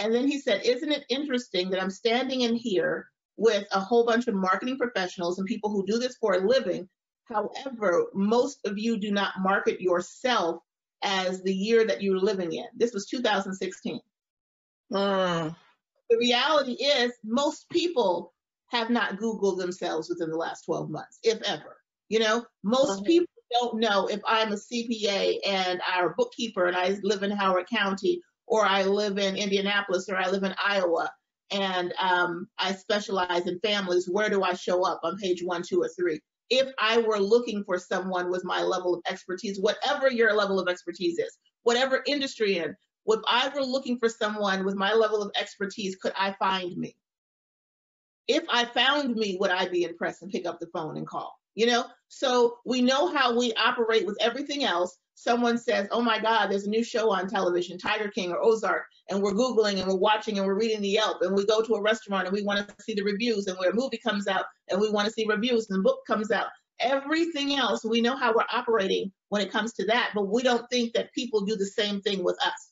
And 0.00 0.14
then 0.14 0.26
he 0.26 0.40
said, 0.40 0.62
Isn't 0.64 0.90
it 0.90 1.04
interesting 1.10 1.70
that 1.70 1.82
I'm 1.82 1.90
standing 1.90 2.40
in 2.40 2.54
here 2.54 3.10
with 3.36 3.66
a 3.70 3.80
whole 3.80 4.06
bunch 4.06 4.26
of 4.28 4.34
marketing 4.34 4.78
professionals 4.78 5.38
and 5.38 5.46
people 5.46 5.70
who 5.70 5.84
do 5.86 5.98
this 5.98 6.16
for 6.16 6.32
a 6.32 6.46
living? 6.46 6.88
However, 7.24 8.06
most 8.14 8.60
of 8.64 8.78
you 8.78 8.98
do 8.98 9.10
not 9.10 9.34
market 9.40 9.80
yourself 9.80 10.62
as 11.02 11.42
the 11.42 11.54
year 11.54 11.86
that 11.86 12.02
you're 12.02 12.18
living 12.18 12.52
in. 12.52 12.64
This 12.74 12.94
was 12.94 13.06
2016. 13.06 14.00
Mm. 14.90 15.54
The 16.08 16.16
reality 16.18 16.72
is, 16.72 17.12
most 17.22 17.68
people 17.68 18.32
have 18.68 18.88
not 18.88 19.18
Googled 19.18 19.58
themselves 19.58 20.08
within 20.08 20.30
the 20.30 20.36
last 20.36 20.62
12 20.64 20.90
months, 20.90 21.18
if 21.22 21.40
ever. 21.42 21.76
You 22.08 22.20
know, 22.20 22.44
most 22.64 23.04
people 23.04 23.28
don't 23.52 23.78
know 23.78 24.06
if 24.06 24.20
I'm 24.26 24.52
a 24.52 24.56
CPA 24.56 25.38
and 25.46 25.80
I'm 25.86 26.06
a 26.06 26.14
bookkeeper 26.16 26.66
and 26.66 26.76
I 26.76 26.98
live 27.02 27.22
in 27.22 27.30
Howard 27.30 27.68
County 27.68 28.22
or 28.50 28.66
I 28.66 28.82
live 28.82 29.18
in 29.18 29.36
Indianapolis 29.36 30.08
or 30.10 30.16
I 30.16 30.28
live 30.28 30.44
in 30.44 30.54
Iowa 30.62 31.10
and 31.50 31.94
um, 31.98 32.48
I 32.58 32.72
specialize 32.72 33.46
in 33.46 33.58
families. 33.60 34.08
Where 34.10 34.28
do 34.28 34.42
I 34.42 34.54
show 34.54 34.84
up 34.84 35.00
on 35.02 35.16
page 35.16 35.42
one, 35.42 35.62
two, 35.62 35.82
or 35.82 35.88
three? 35.88 36.20
If 36.50 36.68
I 36.78 36.98
were 36.98 37.18
looking 37.18 37.64
for 37.64 37.78
someone 37.78 38.30
with 38.30 38.44
my 38.44 38.62
level 38.62 38.94
of 38.94 39.02
expertise, 39.08 39.58
whatever 39.58 40.10
your 40.10 40.34
level 40.34 40.60
of 40.60 40.68
expertise 40.68 41.18
is, 41.18 41.38
whatever 41.62 42.02
industry 42.06 42.58
in, 42.58 42.76
if 43.06 43.20
I 43.28 43.50
were 43.54 43.64
looking 43.64 43.98
for 43.98 44.08
someone 44.08 44.64
with 44.64 44.74
my 44.74 44.92
level 44.92 45.22
of 45.22 45.30
expertise, 45.40 45.96
could 45.96 46.12
I 46.18 46.34
find 46.38 46.76
me? 46.76 46.96
if 48.30 48.44
I 48.48 48.64
found 48.64 49.16
me, 49.16 49.36
would 49.40 49.50
I 49.50 49.68
be 49.68 49.82
impressed 49.82 50.22
and 50.22 50.30
pick 50.30 50.46
up 50.46 50.60
the 50.60 50.68
phone 50.68 50.96
and 50.96 51.06
call? 51.06 51.36
You 51.56 51.66
know, 51.66 51.84
so 52.06 52.58
we 52.64 52.80
know 52.80 53.12
how 53.12 53.36
we 53.36 53.52
operate 53.54 54.06
with 54.06 54.16
everything 54.20 54.62
else. 54.62 54.96
Someone 55.20 55.58
says, 55.58 55.86
Oh 55.90 56.00
my 56.00 56.18
God, 56.18 56.46
there's 56.46 56.66
a 56.66 56.70
new 56.70 56.82
show 56.82 57.12
on 57.12 57.28
television, 57.28 57.76
Tiger 57.76 58.08
King 58.08 58.32
or 58.32 58.42
Ozark, 58.42 58.84
and 59.10 59.22
we're 59.22 59.34
Googling 59.34 59.78
and 59.78 59.86
we're 59.86 59.98
watching 59.98 60.38
and 60.38 60.46
we're 60.46 60.58
reading 60.58 60.80
the 60.80 60.88
Yelp, 60.88 61.20
and 61.20 61.36
we 61.36 61.44
go 61.44 61.60
to 61.60 61.74
a 61.74 61.82
restaurant 61.82 62.26
and 62.26 62.34
we 62.34 62.42
want 62.42 62.66
to 62.66 62.74
see 62.82 62.94
the 62.94 63.02
reviews, 63.02 63.46
and 63.46 63.58
where 63.58 63.68
a 63.68 63.74
movie 63.74 63.98
comes 63.98 64.26
out 64.26 64.46
and 64.70 64.80
we 64.80 64.88
want 64.88 65.06
to 65.06 65.12
see 65.12 65.26
reviews, 65.26 65.68
and 65.68 65.78
the 65.78 65.82
book 65.82 66.00
comes 66.06 66.30
out. 66.30 66.46
Everything 66.80 67.54
else, 67.54 67.84
we 67.84 68.00
know 68.00 68.16
how 68.16 68.32
we're 68.32 68.46
operating 68.50 69.12
when 69.28 69.42
it 69.42 69.52
comes 69.52 69.74
to 69.74 69.84
that, 69.84 70.12
but 70.14 70.26
we 70.28 70.42
don't 70.42 70.64
think 70.70 70.94
that 70.94 71.12
people 71.12 71.42
do 71.42 71.54
the 71.54 71.66
same 71.66 72.00
thing 72.00 72.24
with 72.24 72.38
us. 72.42 72.70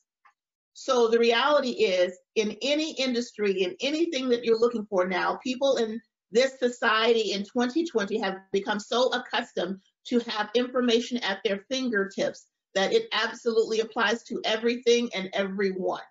So 0.73 1.07
the 1.07 1.19
reality 1.19 1.69
is, 1.69 2.17
in 2.33 2.57
any 2.63 2.93
industry, 2.93 3.61
in 3.61 3.75
anything 3.79 4.27
that 4.29 4.43
you're 4.43 4.59
looking 4.59 4.87
for 4.89 5.07
now, 5.07 5.37
people 5.43 5.75
in 5.75 6.01
this 6.31 6.57
society 6.57 7.33
in 7.33 7.43
2020 7.43 8.19
have 8.19 8.37
become 8.51 8.79
so 8.79 9.09
accustomed 9.09 9.79
to 10.07 10.19
have 10.19 10.49
information 10.55 11.17
at 11.17 11.39
their 11.43 11.65
fingertips 11.69 12.45
that 12.75 12.93
it 12.93 13.07
absolutely 13.11 13.79
applies 13.79 14.23
to 14.23 14.41
everything 14.45 15.09
and 15.13 15.29
everyone. 15.33 16.01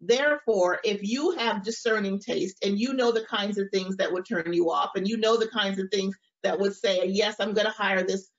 Therefore, 0.00 0.80
if 0.84 1.02
you 1.02 1.32
have 1.32 1.64
discerning 1.64 2.20
taste 2.20 2.64
and 2.64 2.78
you 2.78 2.94
know 2.94 3.12
the 3.12 3.26
kinds 3.26 3.58
of 3.58 3.68
things 3.70 3.96
that 3.96 4.12
would 4.12 4.26
turn 4.26 4.52
you 4.52 4.70
off, 4.70 4.92
and 4.94 5.06
you 5.06 5.18
know 5.18 5.36
the 5.36 5.48
kinds 5.48 5.78
of 5.78 5.90
things 5.90 6.16
that 6.42 6.58
would 6.58 6.74
say, 6.74 7.04
Yes, 7.06 7.36
I'm 7.38 7.52
going 7.52 7.66
to 7.66 7.72
hire 7.72 8.02
this 8.02 8.30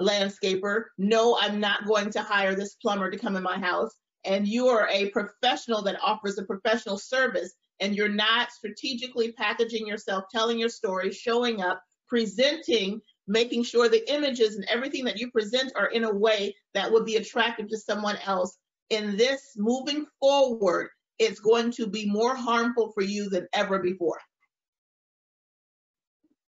landscaper. 0.00 0.84
No, 0.96 1.38
I'm 1.40 1.60
not 1.60 1.86
going 1.86 2.10
to 2.10 2.22
hire 2.22 2.54
this 2.54 2.74
plumber 2.74 3.10
to 3.10 3.18
come 3.18 3.36
in 3.36 3.42
my 3.42 3.58
house 3.58 3.94
and 4.24 4.46
you 4.46 4.68
are 4.68 4.88
a 4.88 5.10
professional 5.10 5.82
that 5.82 5.98
offers 6.02 6.38
a 6.38 6.44
professional 6.44 6.98
service 6.98 7.54
and 7.80 7.94
you're 7.94 8.08
not 8.08 8.50
strategically 8.50 9.32
packaging 9.32 9.86
yourself, 9.86 10.24
telling 10.30 10.58
your 10.58 10.68
story, 10.68 11.12
showing 11.12 11.62
up, 11.62 11.82
presenting, 12.08 13.00
making 13.28 13.62
sure 13.62 13.88
the 13.88 14.10
images 14.12 14.56
and 14.56 14.64
everything 14.68 15.04
that 15.04 15.18
you 15.18 15.30
present 15.30 15.72
are 15.76 15.88
in 15.88 16.04
a 16.04 16.14
way 16.14 16.56
that 16.74 16.90
would 16.90 17.04
be 17.04 17.16
attractive 17.16 17.68
to 17.68 17.78
someone 17.78 18.16
else. 18.26 18.56
In 18.90 19.16
this 19.16 19.52
moving 19.56 20.06
forward, 20.18 20.88
it's 21.18 21.40
going 21.40 21.70
to 21.72 21.86
be 21.86 22.10
more 22.10 22.34
harmful 22.34 22.90
for 22.92 23.02
you 23.02 23.28
than 23.28 23.46
ever 23.52 23.78
before. 23.80 24.18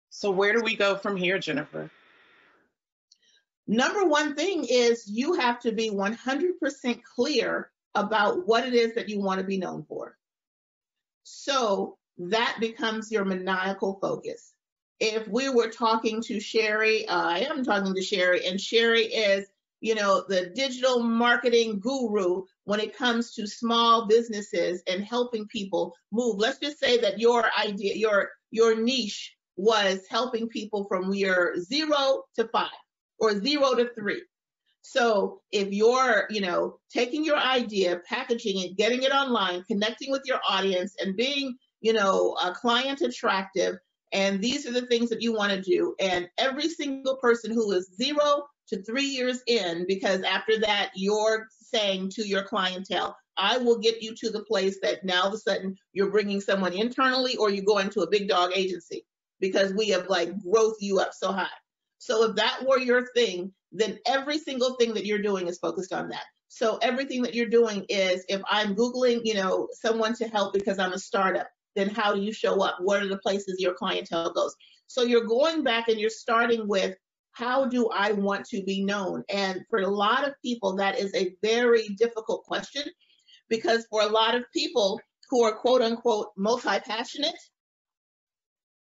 So, 0.09 0.31
where 0.31 0.53
do 0.53 0.63
we 0.63 0.75
go 0.75 0.97
from 0.97 1.17
here, 1.17 1.39
Jennifer? 1.39 1.91
Number 3.67 4.05
one 4.05 4.35
thing 4.35 4.67
is 4.69 5.05
you 5.07 5.35
have 5.35 5.61
to 5.61 5.73
be 5.73 5.91
100% 5.91 7.03
clear 7.15 7.71
about 7.95 8.47
what 8.47 8.67
it 8.67 8.75
is 8.75 8.95
that 8.95 9.09
you 9.09 9.21
want 9.21 9.41
to 9.41 9.47
be 9.47 9.59
known 9.59 9.85
for. 9.89 10.17
So 11.23 11.97
that 12.19 12.57
becomes 12.61 13.11
your 13.11 13.25
maniacal 13.25 13.99
focus. 14.01 14.53
If 15.01 15.27
we 15.29 15.49
were 15.49 15.71
talking 15.71 16.21
to 16.23 16.39
Sherry, 16.39 17.09
uh, 17.09 17.23
I 17.23 17.39
am 17.41 17.65
talking 17.65 17.95
to 17.95 18.03
Sherry, 18.03 18.47
and 18.47 18.61
Sherry 18.61 19.05
is, 19.05 19.47
you 19.81 19.95
know, 19.95 20.25
the 20.29 20.51
digital 20.55 21.03
marketing 21.03 21.81
guru 21.81 22.45
when 22.65 22.81
it 22.81 22.97
comes 22.97 23.33
to 23.35 23.47
small 23.47 24.07
businesses 24.07 24.83
and 24.87 25.03
helping 25.03 25.47
people 25.49 25.97
move. 26.13 26.37
Let's 26.39 26.59
just 26.59 26.79
say 26.79 26.99
that 26.99 27.19
your 27.19 27.47
idea, 27.59 27.95
your 27.95 28.29
your 28.51 28.77
niche 28.79 29.35
was 29.57 30.01
helping 30.11 30.49
people 30.49 30.85
from 30.85 31.15
year 31.15 31.57
zero 31.61 32.25
to 32.37 32.49
five 32.49 32.69
or 33.19 33.41
zero 33.41 33.75
to 33.75 33.89
three. 33.95 34.23
So 34.83 35.41
if 35.51 35.73
you're, 35.73 36.27
you 36.31 36.41
know, 36.41 36.79
taking 36.93 37.25
your 37.25 37.37
idea, 37.37 38.01
packaging 38.07 38.61
it, 38.61 38.77
getting 38.77 39.03
it 39.03 39.13
online, 39.13 39.63
connecting 39.65 40.11
with 40.11 40.23
your 40.25 40.41
audience 40.49 40.95
and 41.01 41.17
being, 41.17 41.57
you 41.81 41.93
know, 41.93 42.37
a 42.43 42.53
client 42.53 43.01
attractive, 43.03 43.77
and 44.13 44.41
these 44.41 44.67
are 44.67 44.73
the 44.73 44.87
things 44.87 45.11
that 45.11 45.23
you 45.23 45.33
want 45.33 45.53
to 45.53 45.61
do. 45.61 45.95
And 46.01 46.29
every 46.39 46.69
single 46.69 47.17
person 47.17 47.53
who 47.53 47.73
is 47.73 47.91
zero 47.95 48.45
to 48.69 48.83
three 48.83 49.05
years 49.07 49.43
in, 49.47 49.85
because 49.87 50.23
after 50.23 50.59
that, 50.61 50.91
you're 50.95 51.47
saying 51.51 52.11
to 52.11 52.27
your 52.27 52.43
clientele, 52.43 53.17
I 53.37 53.59
will 53.59 53.79
get 53.79 54.03
you 54.03 54.15
to 54.17 54.31
the 54.31 54.45
place 54.45 54.79
that 54.83 55.05
now 55.05 55.23
all 55.23 55.29
of 55.29 55.35
a 55.35 55.39
sudden 55.39 55.77
you're 55.93 56.11
bringing 56.11 56.41
someone 56.41 56.73
internally 56.73 57.37
or 57.37 57.51
you 57.51 57.63
go 57.63 57.79
into 57.79 58.01
a 58.01 58.11
big 58.11 58.29
dog 58.29 58.51
agency 58.55 59.07
because 59.41 59.73
we 59.73 59.89
have 59.91 60.09
like 60.09 60.39
growth 60.43 60.77
you 60.81 61.01
up 61.01 61.13
so 61.15 61.33
high. 61.33 61.47
So 61.99 62.25
if 62.25 62.37
that 62.37 62.65
were 62.67 62.79
your 62.79 63.07
thing, 63.15 63.53
then 63.73 63.99
every 64.07 64.39
single 64.39 64.75
thing 64.75 64.95
that 64.95 65.07
you're 65.07 65.23
doing 65.23 65.47
is 65.47 65.59
focused 65.59 65.93
on 65.93 66.09
that. 66.09 66.25
So 66.49 66.79
everything 66.83 67.23
that 67.23 67.35
you're 67.35 67.47
doing 67.49 67.87
is 67.89 68.25
if 68.29 68.43
I'm 68.51 68.75
Googling, 68.75 69.21
you 69.25 69.35
know, 69.35 69.69
someone 69.73 70.15
to 70.17 70.29
help 70.29 70.53
because 70.53 70.79
I'm 70.79 70.93
a 70.93 70.99
startup, 70.99 71.49
then 71.77 71.89
how 71.89 72.15
do 72.15 72.21
you 72.21 72.33
show 72.33 72.63
up? 72.63 72.79
What 72.81 73.03
are 73.03 73.09
the 73.09 73.19
places 73.19 73.57
your 73.59 73.75
clientele 73.75 74.33
goes? 74.33 74.55
So 74.87 75.03
you're 75.03 75.27
going 75.27 75.63
back 75.63 75.89
and 75.89 76.01
you're 76.01 76.11
starting 76.11 76.67
with 76.67 76.97
how 77.33 77.67
do 77.67 77.89
I 77.89 78.13
want 78.13 78.45
to 78.47 78.63
be 78.63 78.85
known? 78.85 79.23
And 79.29 79.63
for 79.71 79.81
a 79.81 79.87
lot 79.87 80.27
of 80.27 80.35
people, 80.45 80.77
that 80.77 80.99
is 80.99 81.15
a 81.15 81.35
very 81.43 81.89
difficult 81.91 82.45
question 82.45 82.83
because 83.49 83.87
for 83.91 84.03
a 84.03 84.09
lot 84.09 84.35
of 84.35 84.45
people 84.53 85.01
who 85.29 85.45
are 85.45 85.53
quote 85.53 85.83
unquote 85.83 86.29
multi 86.37 86.81
passionate, 86.81 87.39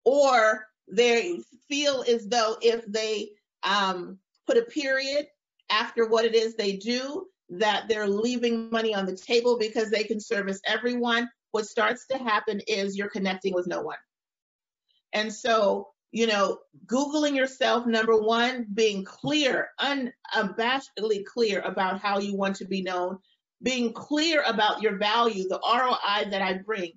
or 0.04 0.66
they 0.88 1.40
feel 1.68 2.04
as 2.08 2.28
though 2.28 2.56
if 2.62 2.84
they 2.86 3.30
um, 3.64 4.18
put 4.46 4.56
a 4.56 4.62
period 4.62 5.26
after 5.70 6.08
what 6.08 6.24
it 6.24 6.34
is 6.34 6.54
they 6.54 6.76
do, 6.76 7.26
that 7.48 7.88
they're 7.88 8.08
leaving 8.08 8.70
money 8.70 8.94
on 8.94 9.06
the 9.06 9.16
table 9.16 9.58
because 9.58 9.90
they 9.90 10.04
can 10.04 10.20
service 10.20 10.60
everyone. 10.66 11.28
What 11.56 11.64
starts 11.64 12.06
to 12.08 12.18
happen 12.18 12.60
is 12.68 12.98
you're 12.98 13.08
connecting 13.08 13.54
with 13.54 13.66
no 13.66 13.80
one. 13.80 13.96
And 15.14 15.32
so, 15.32 15.88
you 16.12 16.26
know, 16.26 16.58
Googling 16.84 17.34
yourself, 17.34 17.86
number 17.86 18.14
one, 18.14 18.66
being 18.74 19.06
clear, 19.06 19.70
unabashedly 19.80 21.24
clear 21.24 21.62
about 21.62 21.98
how 21.98 22.18
you 22.18 22.36
want 22.36 22.56
to 22.56 22.66
be 22.66 22.82
known, 22.82 23.20
being 23.62 23.94
clear 23.94 24.42
about 24.46 24.82
your 24.82 24.98
value, 24.98 25.48
the 25.48 25.58
ROI 25.66 26.28
that 26.30 26.42
I 26.42 26.58
bring 26.58 26.92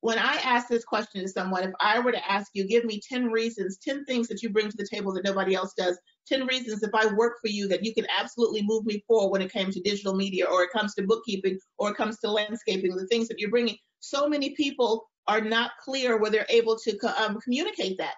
when 0.00 0.18
I 0.18 0.36
ask 0.44 0.68
this 0.68 0.84
question 0.84 1.22
to 1.22 1.28
someone, 1.28 1.64
if 1.64 1.72
I 1.80 1.98
were 1.98 2.12
to 2.12 2.30
ask 2.30 2.52
you, 2.54 2.68
give 2.68 2.84
me 2.84 3.00
10 3.00 3.26
reasons, 3.26 3.78
10 3.78 4.04
things 4.04 4.28
that 4.28 4.42
you 4.42 4.50
bring 4.50 4.70
to 4.70 4.76
the 4.76 4.86
table 4.86 5.12
that 5.14 5.24
nobody 5.24 5.54
else 5.54 5.74
does, 5.74 5.98
10 6.28 6.46
reasons 6.46 6.82
if 6.82 6.90
I 6.94 7.06
work 7.14 7.34
for 7.40 7.48
you 7.48 7.68
that 7.68 7.84
you 7.84 7.94
can 7.94 8.06
absolutely 8.16 8.62
move 8.62 8.84
me 8.84 9.02
forward 9.06 9.30
when 9.30 9.42
it 9.42 9.52
comes 9.52 9.74
to 9.74 9.80
digital 9.80 10.14
media 10.14 10.46
or 10.46 10.62
it 10.62 10.70
comes 10.70 10.94
to 10.94 11.02
bookkeeping 11.02 11.58
or 11.78 11.90
it 11.90 11.96
comes 11.96 12.18
to 12.20 12.30
landscaping, 12.30 12.94
the 12.94 13.06
things 13.06 13.28
that 13.28 13.38
you're 13.38 13.50
bringing. 13.50 13.76
So 14.00 14.28
many 14.28 14.50
people 14.50 15.08
are 15.26 15.40
not 15.40 15.72
clear 15.82 16.18
where 16.18 16.30
they're 16.30 16.46
able 16.48 16.76
to 16.76 17.22
um, 17.22 17.40
communicate 17.40 17.98
that. 17.98 18.14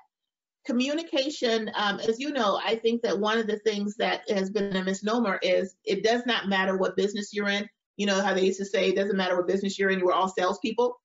Communication, 0.67 1.71
um, 1.75 1.99
as 2.01 2.21
you 2.21 2.33
know, 2.33 2.61
I 2.65 2.77
think 2.77 3.03
that 3.03 3.19
one 3.19 3.39
of 3.39 3.47
the 3.47 3.59
things 3.61 3.97
that 3.97 4.29
has 4.29 4.51
been 4.51 4.77
a 4.77 4.85
misnomer 4.85 5.39
is 5.43 5.75
it 5.85 6.05
does 6.05 6.27
not 6.27 6.49
matter 6.49 6.77
what 6.77 6.97
business 6.97 7.31
you're 7.33 7.49
in. 7.49 7.69
You 7.97 8.07
know 8.07 8.21
how 8.23 8.35
they 8.35 8.45
used 8.45 8.59
to 8.59 8.67
say, 8.67 8.89
it 8.89 8.97
doesn't 8.97 9.17
matter 9.17 9.37
what 9.37 9.49
business 9.49 9.79
you're 9.79 9.91
in, 9.91 10.01
we're 10.01 10.13
all 10.13 10.29
salespeople 10.29 11.01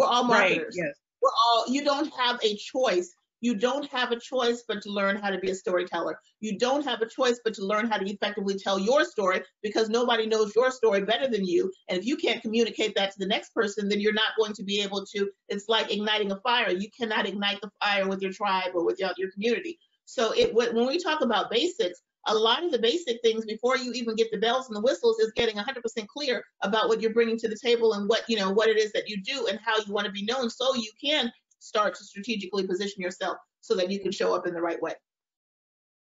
we're 0.00 0.06
all 0.06 0.24
marketers. 0.24 0.76
Right, 0.78 0.86
yes. 0.86 0.96
We're 1.22 1.30
all, 1.30 1.64
you 1.68 1.84
don't 1.84 2.10
have 2.14 2.40
a 2.42 2.56
choice. 2.56 3.14
You 3.40 3.54
don't 3.54 3.86
have 3.90 4.12
a 4.12 4.20
choice 4.20 4.64
but 4.66 4.82
to 4.82 4.90
learn 4.90 5.16
how 5.16 5.30
to 5.30 5.38
be 5.38 5.50
a 5.50 5.54
storyteller. 5.54 6.18
You 6.40 6.58
don't 6.58 6.84
have 6.84 7.00
a 7.00 7.08
choice 7.08 7.40
but 7.44 7.54
to 7.54 7.64
learn 7.64 7.88
how 7.88 7.96
to 7.98 8.10
effectively 8.10 8.56
tell 8.56 8.78
your 8.78 9.04
story 9.04 9.42
because 9.62 9.88
nobody 9.88 10.26
knows 10.26 10.54
your 10.54 10.70
story 10.70 11.02
better 11.02 11.28
than 11.28 11.44
you. 11.44 11.70
And 11.88 11.98
if 11.98 12.06
you 12.06 12.16
can't 12.16 12.42
communicate 12.42 12.94
that 12.96 13.12
to 13.12 13.18
the 13.18 13.26
next 13.26 13.54
person, 13.54 13.88
then 13.88 14.00
you're 14.00 14.12
not 14.12 14.36
going 14.38 14.52
to 14.54 14.62
be 14.62 14.82
able 14.82 15.04
to. 15.14 15.30
It's 15.48 15.68
like 15.68 15.92
igniting 15.92 16.32
a 16.32 16.40
fire. 16.40 16.70
You 16.70 16.88
cannot 16.98 17.26
ignite 17.26 17.60
the 17.60 17.70
fire 17.82 18.08
with 18.08 18.22
your 18.22 18.32
tribe 18.32 18.72
or 18.74 18.84
with 18.84 18.98
your, 18.98 19.10
your 19.16 19.30
community. 19.30 19.78
So 20.04 20.32
it 20.32 20.54
when 20.54 20.86
we 20.86 20.98
talk 20.98 21.20
about 21.20 21.50
basics, 21.50 22.02
a 22.26 22.34
lot 22.34 22.64
of 22.64 22.70
the 22.70 22.78
basic 22.78 23.20
things 23.22 23.44
before 23.46 23.76
you 23.76 23.92
even 23.92 24.14
get 24.14 24.30
the 24.30 24.38
bells 24.38 24.66
and 24.68 24.76
the 24.76 24.80
whistles 24.80 25.18
is 25.20 25.32
getting 25.36 25.56
100% 25.56 26.06
clear 26.08 26.44
about 26.62 26.88
what 26.88 27.00
you're 27.00 27.14
bringing 27.14 27.38
to 27.38 27.48
the 27.48 27.58
table 27.62 27.94
and 27.94 28.08
what 28.08 28.22
you 28.28 28.36
know 28.36 28.50
what 28.50 28.68
it 28.68 28.76
is 28.76 28.92
that 28.92 29.08
you 29.08 29.22
do 29.22 29.46
and 29.46 29.58
how 29.64 29.76
you 29.78 29.92
want 29.92 30.06
to 30.06 30.12
be 30.12 30.24
known 30.24 30.50
so 30.50 30.74
you 30.74 30.90
can 31.02 31.32
start 31.60 31.94
to 31.94 32.04
strategically 32.04 32.66
position 32.66 33.02
yourself 33.02 33.36
so 33.60 33.74
that 33.76 33.90
you 33.90 34.00
can 34.00 34.12
show 34.12 34.34
up 34.34 34.46
in 34.46 34.54
the 34.54 34.60
right 34.60 34.80
way. 34.82 34.94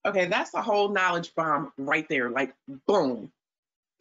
Okay 0.06 0.26
that's 0.26 0.54
a 0.54 0.62
whole 0.62 0.90
knowledge 0.90 1.34
bomb 1.34 1.72
right 1.78 2.06
there. 2.08 2.30
Like 2.30 2.54
boom. 2.86 3.32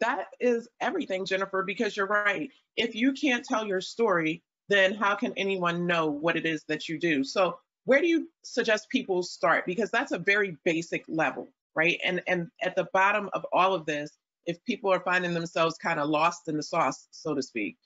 That 0.00 0.26
is 0.40 0.68
everything 0.80 1.24
jennifer 1.24 1.62
because 1.62 1.96
you're 1.96 2.06
right. 2.06 2.50
If 2.76 2.94
you 2.94 3.12
can't 3.12 3.44
tell 3.44 3.66
your 3.66 3.80
story 3.80 4.42
then 4.68 4.94
how 4.94 5.14
can 5.14 5.32
anyone 5.36 5.86
know 5.86 6.06
what 6.10 6.36
it 6.36 6.46
is 6.46 6.64
that 6.68 6.88
you 6.88 6.98
do? 6.98 7.22
So 7.24 7.58
where 7.84 8.00
do 8.00 8.06
you 8.06 8.28
suggest 8.44 8.88
people 8.88 9.22
start? 9.22 9.66
Because 9.66 9.90
that's 9.90 10.12
a 10.12 10.18
very 10.18 10.56
basic 10.64 11.04
level 11.08 11.48
right? 11.74 11.98
And 12.04 12.22
and 12.26 12.48
at 12.62 12.76
the 12.76 12.88
bottom 12.92 13.28
of 13.32 13.44
all 13.52 13.74
of 13.74 13.86
this, 13.86 14.10
if 14.46 14.62
people 14.64 14.92
are 14.92 15.00
finding 15.00 15.34
themselves 15.34 15.76
kind 15.78 16.00
of 16.00 16.08
lost 16.08 16.48
in 16.48 16.56
the 16.56 16.62
sauce, 16.62 17.08
so 17.10 17.34
to 17.34 17.42
speak, 17.42 17.76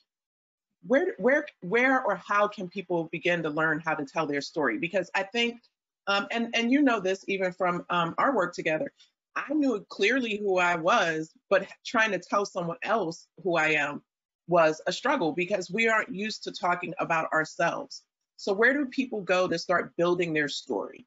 where 0.86 1.14
where 1.18 1.46
where 1.60 2.02
or 2.02 2.16
how 2.16 2.48
can 2.48 2.68
people 2.68 3.08
begin 3.10 3.42
to 3.42 3.50
learn 3.50 3.80
how 3.80 3.94
to 3.94 4.04
tell 4.04 4.26
their 4.26 4.40
story? 4.40 4.78
Because 4.78 5.10
I 5.14 5.24
think, 5.24 5.60
um, 6.06 6.26
and 6.30 6.54
and 6.54 6.70
you 6.70 6.82
know 6.82 7.00
this 7.00 7.24
even 7.28 7.52
from 7.52 7.84
um, 7.90 8.14
our 8.18 8.34
work 8.34 8.54
together, 8.54 8.92
I 9.36 9.52
knew 9.52 9.84
clearly 9.88 10.36
who 10.36 10.58
I 10.58 10.76
was, 10.76 11.30
but 11.50 11.66
trying 11.84 12.12
to 12.12 12.18
tell 12.18 12.44
someone 12.44 12.78
else 12.82 13.26
who 13.42 13.56
I 13.56 13.70
am 13.70 14.02
was 14.46 14.80
a 14.86 14.92
struggle 14.92 15.32
because 15.32 15.70
we 15.70 15.88
aren't 15.88 16.14
used 16.14 16.44
to 16.44 16.52
talking 16.52 16.94
about 16.98 17.32
ourselves. 17.32 18.02
So 18.36 18.52
where 18.52 18.72
do 18.72 18.86
people 18.86 19.20
go 19.20 19.48
to 19.48 19.58
start 19.58 19.96
building 19.96 20.32
their 20.32 20.48
story? 20.48 21.06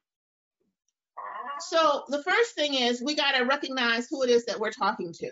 So 1.60 2.04
the 2.08 2.22
first 2.22 2.54
thing 2.54 2.74
is 2.74 3.02
we 3.02 3.14
got 3.14 3.32
to 3.32 3.44
recognize 3.44 4.08
who 4.08 4.22
it 4.22 4.30
is 4.30 4.44
that 4.46 4.58
we're 4.58 4.70
talking 4.70 5.12
to. 5.14 5.30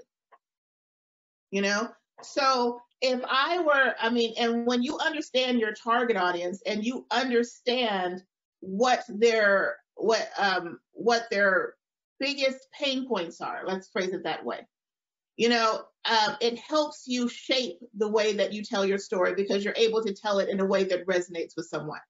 You 1.50 1.62
know, 1.62 1.88
so 2.22 2.80
if 3.00 3.20
I 3.28 3.60
were, 3.62 3.94
I 4.00 4.10
mean, 4.10 4.34
and 4.38 4.66
when 4.66 4.82
you 4.82 4.98
understand 4.98 5.58
your 5.58 5.72
target 5.72 6.16
audience 6.16 6.62
and 6.66 6.84
you 6.84 7.06
understand 7.10 8.22
what 8.60 9.04
their 9.08 9.76
what 9.94 10.28
um 10.38 10.78
what 10.92 11.26
their 11.30 11.74
biggest 12.18 12.58
pain 12.78 13.08
points 13.08 13.40
are, 13.40 13.62
let's 13.66 13.88
phrase 13.88 14.12
it 14.12 14.24
that 14.24 14.44
way. 14.44 14.66
You 15.36 15.48
know, 15.48 15.84
um, 16.04 16.36
it 16.42 16.58
helps 16.58 17.04
you 17.06 17.28
shape 17.28 17.78
the 17.96 18.08
way 18.08 18.34
that 18.34 18.52
you 18.52 18.62
tell 18.62 18.84
your 18.84 18.98
story 18.98 19.34
because 19.34 19.64
you're 19.64 19.74
able 19.76 20.02
to 20.04 20.12
tell 20.12 20.38
it 20.38 20.50
in 20.50 20.60
a 20.60 20.66
way 20.66 20.84
that 20.84 21.06
resonates 21.06 21.56
with 21.56 21.66
someone. 21.66 22.00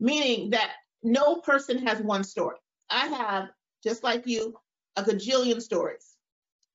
Meaning 0.00 0.50
that 0.50 0.72
no 1.04 1.36
person 1.36 1.86
has 1.86 2.00
one 2.00 2.24
story. 2.24 2.56
I 2.90 3.06
have, 3.06 3.50
just 3.84 4.02
like 4.02 4.26
you, 4.26 4.56
a 4.96 5.02
gajillion 5.04 5.62
stories. 5.62 6.16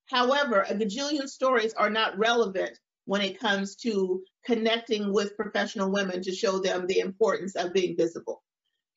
However, 0.05 0.61
a 0.61 0.73
gajillion 0.73 1.27
stories 1.27 1.73
are 1.73 1.89
not 1.89 2.17
relevant 2.17 2.79
when 3.05 3.21
it 3.21 3.39
comes 3.39 3.75
to 3.75 4.21
connecting 4.45 5.13
with 5.13 5.35
professional 5.35 5.91
women 5.91 6.21
to 6.21 6.31
show 6.33 6.59
them 6.59 6.87
the 6.87 6.99
importance 6.99 7.55
of 7.55 7.73
being 7.73 7.95
visible. 7.97 8.43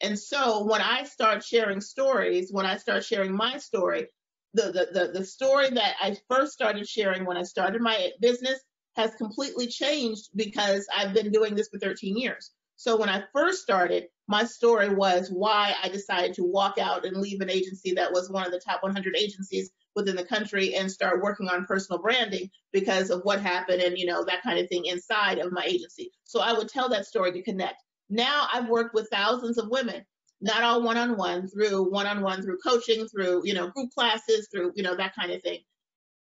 And 0.00 0.18
so 0.18 0.64
when 0.64 0.80
I 0.80 1.04
start 1.04 1.42
sharing 1.42 1.80
stories, 1.80 2.52
when 2.52 2.66
I 2.66 2.76
start 2.76 3.04
sharing 3.04 3.34
my 3.34 3.58
story, 3.58 4.08
the, 4.54 4.64
the, 4.72 4.88
the, 4.92 5.18
the 5.18 5.24
story 5.24 5.70
that 5.70 5.96
I 6.00 6.16
first 6.28 6.52
started 6.52 6.88
sharing 6.88 7.24
when 7.24 7.36
I 7.36 7.42
started 7.42 7.80
my 7.80 8.10
business 8.20 8.60
has 8.96 9.14
completely 9.14 9.66
changed 9.66 10.28
because 10.34 10.86
I've 10.96 11.12
been 11.12 11.30
doing 11.30 11.54
this 11.54 11.68
for 11.68 11.78
13 11.78 12.16
years. 12.16 12.52
So 12.76 12.96
when 12.96 13.08
I 13.08 13.24
first 13.32 13.62
started, 13.62 14.04
my 14.28 14.44
story 14.44 14.94
was 14.94 15.30
why 15.30 15.74
I 15.82 15.88
decided 15.88 16.34
to 16.34 16.44
walk 16.44 16.78
out 16.78 17.04
and 17.04 17.16
leave 17.16 17.40
an 17.40 17.50
agency 17.50 17.92
that 17.94 18.12
was 18.12 18.30
one 18.30 18.44
of 18.46 18.52
the 18.52 18.60
top 18.60 18.82
100 18.82 19.16
agencies 19.16 19.70
within 19.96 20.14
the 20.14 20.24
country 20.24 20.74
and 20.76 20.90
start 20.90 21.22
working 21.22 21.48
on 21.48 21.64
personal 21.64 22.00
branding 22.00 22.50
because 22.72 23.10
of 23.10 23.22
what 23.22 23.40
happened 23.40 23.82
and 23.82 23.98
you 23.98 24.06
know 24.06 24.24
that 24.24 24.42
kind 24.42 24.58
of 24.58 24.68
thing 24.68 24.84
inside 24.84 25.38
of 25.38 25.52
my 25.52 25.64
agency. 25.64 26.12
So 26.24 26.40
I 26.40 26.52
would 26.52 26.68
tell 26.68 26.88
that 26.90 27.06
story 27.06 27.32
to 27.32 27.42
connect. 27.42 27.82
Now 28.08 28.46
I've 28.52 28.68
worked 28.68 28.94
with 28.94 29.08
thousands 29.10 29.58
of 29.58 29.68
women, 29.70 30.04
not 30.40 30.62
all 30.62 30.82
one-on-one, 30.82 31.48
through 31.48 31.90
one-on-one, 31.90 32.42
through 32.42 32.58
coaching, 32.58 33.08
through 33.08 33.42
you 33.44 33.54
know 33.54 33.70
group 33.70 33.90
classes, 33.90 34.48
through 34.52 34.72
you 34.76 34.82
know 34.82 34.94
that 34.94 35.14
kind 35.16 35.32
of 35.32 35.42
thing. 35.42 35.60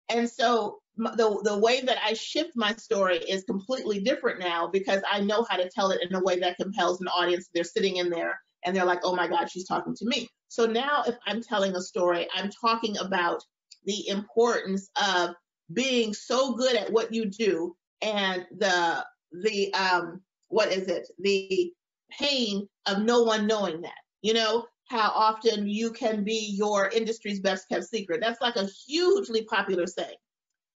And 0.08 0.28
so 0.28 0.78
the 0.96 1.40
the 1.42 1.58
way 1.58 1.80
that 1.80 1.98
I 2.04 2.12
shift 2.12 2.50
my 2.54 2.74
story 2.74 3.16
is 3.16 3.44
completely 3.44 4.00
different 4.00 4.40
now 4.40 4.66
because 4.66 5.02
I 5.10 5.20
know 5.20 5.46
how 5.48 5.56
to 5.56 5.70
tell 5.70 5.90
it 5.90 6.00
in 6.02 6.14
a 6.14 6.22
way 6.22 6.38
that 6.40 6.58
compels 6.58 7.00
an 7.00 7.08
audience. 7.08 7.48
They're 7.54 7.64
sitting 7.64 7.96
in 7.96 8.10
there 8.10 8.38
and 8.64 8.76
they're 8.76 8.84
like, 8.84 9.00
"Oh 9.02 9.16
my 9.16 9.26
God, 9.26 9.50
she's 9.50 9.66
talking 9.66 9.94
to 9.96 10.04
me." 10.04 10.28
So 10.48 10.66
now, 10.66 11.02
if 11.06 11.16
I'm 11.26 11.42
telling 11.42 11.74
a 11.74 11.80
story, 11.80 12.28
I'm 12.34 12.50
talking 12.50 12.98
about 12.98 13.42
the 13.84 14.08
importance 14.08 14.90
of 14.96 15.30
being 15.72 16.12
so 16.12 16.54
good 16.54 16.76
at 16.76 16.92
what 16.92 17.12
you 17.12 17.26
do 17.26 17.74
and 18.02 18.46
the 18.58 19.04
the 19.42 19.72
um 19.74 20.20
what 20.48 20.70
is 20.70 20.88
it 20.88 21.08
the 21.20 21.72
pain 22.10 22.68
of 22.86 23.02
no 23.02 23.22
one 23.22 23.46
knowing 23.46 23.80
that 23.80 23.98
you 24.20 24.34
know 24.34 24.66
how 24.88 25.10
often 25.14 25.66
you 25.66 25.90
can 25.90 26.22
be 26.22 26.54
your 26.54 26.88
industry's 26.90 27.40
best 27.40 27.66
kept 27.68 27.84
secret 27.84 28.20
that's 28.20 28.42
like 28.42 28.56
a 28.56 28.68
hugely 28.86 29.44
popular 29.44 29.86
saying 29.86 30.16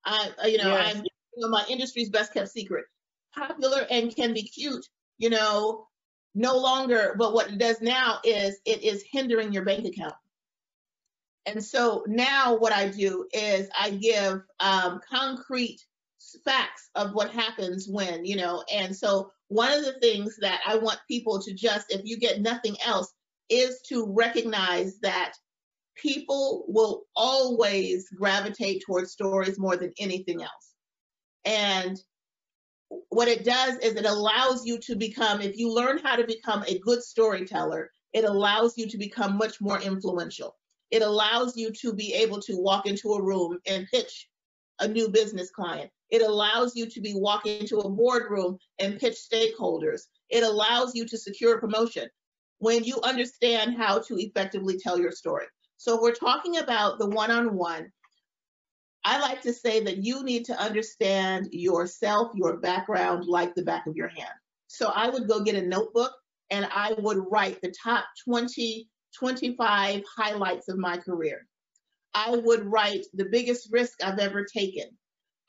I, 0.06 0.32
you 0.46 0.58
know, 0.58 0.70
yes. 0.70 0.96
I'm 0.96 1.04
you 1.04 1.10
know, 1.38 1.50
my 1.50 1.66
industry's 1.70 2.10
best 2.10 2.34
kept 2.34 2.50
secret. 2.50 2.86
Popular 3.36 3.86
and 3.90 4.16
can 4.16 4.34
be 4.34 4.44
cute, 4.44 4.86
you 5.18 5.30
know, 5.30 5.88
no 6.36 6.58
longer, 6.58 7.16
but 7.18 7.34
what 7.34 7.50
it 7.50 7.58
does 7.58 7.82
now 7.82 8.20
is 8.24 8.60
it 8.66 8.84
is 8.84 9.04
hindering 9.12 9.52
your 9.52 9.66
bank 9.66 9.86
account. 9.86 10.14
And 11.46 11.64
so 11.64 12.04
now 12.08 12.56
what 12.58 12.72
I 12.72 12.88
do 12.88 13.28
is 13.34 13.68
I 13.78 13.92
give 13.92 14.42
um, 14.60 15.02
concrete 15.10 15.82
facts 16.46 16.90
of 16.96 17.14
what 17.14 17.32
happens 17.32 17.88
when, 17.90 18.26
you 18.26 18.36
know. 18.36 18.64
And 18.72 18.96
so, 18.96 19.32
one 19.50 19.72
of 19.72 19.84
the 19.84 20.00
things 20.00 20.36
that 20.42 20.62
I 20.66 20.78
want 20.78 21.00
people 21.08 21.40
to 21.42 21.54
just, 21.54 21.92
if 21.92 22.02
you 22.06 22.18
get 22.18 22.42
nothing 22.42 22.76
else, 22.84 23.14
is 23.50 23.82
to 23.90 24.06
recognize 24.08 25.00
that 25.02 25.34
people 25.96 26.66
will 26.68 27.04
always 27.16 28.10
gravitate 28.10 28.82
towards 28.86 29.12
stories 29.12 29.60
more 29.60 29.78
than 29.78 29.94
anything 30.00 30.42
else. 30.42 30.74
And 31.46 32.00
what 33.10 33.28
it 33.28 33.44
does 33.44 33.76
is 33.78 33.96
it 33.96 34.06
allows 34.06 34.66
you 34.66 34.80
to 34.80 34.96
become, 34.96 35.42
if 35.42 35.58
you 35.58 35.72
learn 35.72 36.00
how 36.00 36.16
to 36.16 36.26
become 36.26 36.64
a 36.68 36.80
good 36.80 37.04
storyteller, 37.04 37.92
it 38.14 38.24
allows 38.24 38.78
you 38.78 38.88
to 38.88 38.98
become 38.98 39.38
much 39.38 39.60
more 39.62 39.80
influential. 39.80 40.56
It 40.94 41.02
allows 41.02 41.58
you 41.58 41.72
to 41.72 41.92
be 41.92 42.14
able 42.14 42.40
to 42.42 42.56
walk 42.56 42.86
into 42.86 43.14
a 43.14 43.22
room 43.22 43.58
and 43.66 43.88
pitch 43.92 44.30
a 44.80 44.88
new 44.88 45.10
business 45.10 45.50
client. 45.50 45.90
It 46.12 46.22
allows 46.22 46.76
you 46.76 46.86
to 46.86 47.02
be 47.02 47.16
walking 47.16 47.62
into 47.62 47.80
a 47.80 47.90
boardroom 47.90 48.60
and 48.78 49.00
pitch 49.00 49.16
stakeholders. 49.16 50.02
It 50.30 50.44
allows 50.44 50.94
you 50.94 51.08
to 51.08 51.18
secure 51.18 51.56
a 51.58 51.60
promotion 51.60 52.08
when 52.60 52.84
you 52.84 53.02
understand 53.02 53.76
how 53.76 54.02
to 54.02 54.18
effectively 54.20 54.78
tell 54.78 55.00
your 55.00 55.12
story. 55.12 55.48
So 55.78 56.00
we're 56.00 56.14
talking 56.14 56.60
about 56.60 57.00
the 57.00 57.10
one-on-one. 57.10 57.92
I 59.04 59.20
like 59.20 59.42
to 59.42 59.52
say 59.52 59.84
that 59.86 60.06
you 60.06 60.24
need 60.24 60.46
to 60.46 60.62
understand 60.62 61.48
yourself, 61.52 62.34
your 62.36 62.58
background, 62.58 63.26
like 63.26 63.56
the 63.56 63.64
back 63.64 63.88
of 63.88 63.96
your 63.96 64.10
hand. 64.10 64.36
So 64.68 64.92
I 64.94 65.10
would 65.10 65.28
go 65.28 65.44
get 65.44 65.56
a 65.56 65.66
notebook 65.66 66.12
and 66.52 66.68
I 66.72 66.94
would 67.00 67.26
write 67.32 67.60
the 67.64 67.74
top 67.84 68.06
20, 68.26 68.88
25 69.18 70.04
highlights 70.16 70.70
of 70.70 70.78
my 70.78 70.98
career. 70.98 71.46
I 72.14 72.36
would 72.36 72.66
write 72.66 73.06
the 73.14 73.26
biggest 73.26 73.70
risk 73.72 74.04
I've 74.04 74.20
ever 74.20 74.46
taken. 74.46 74.86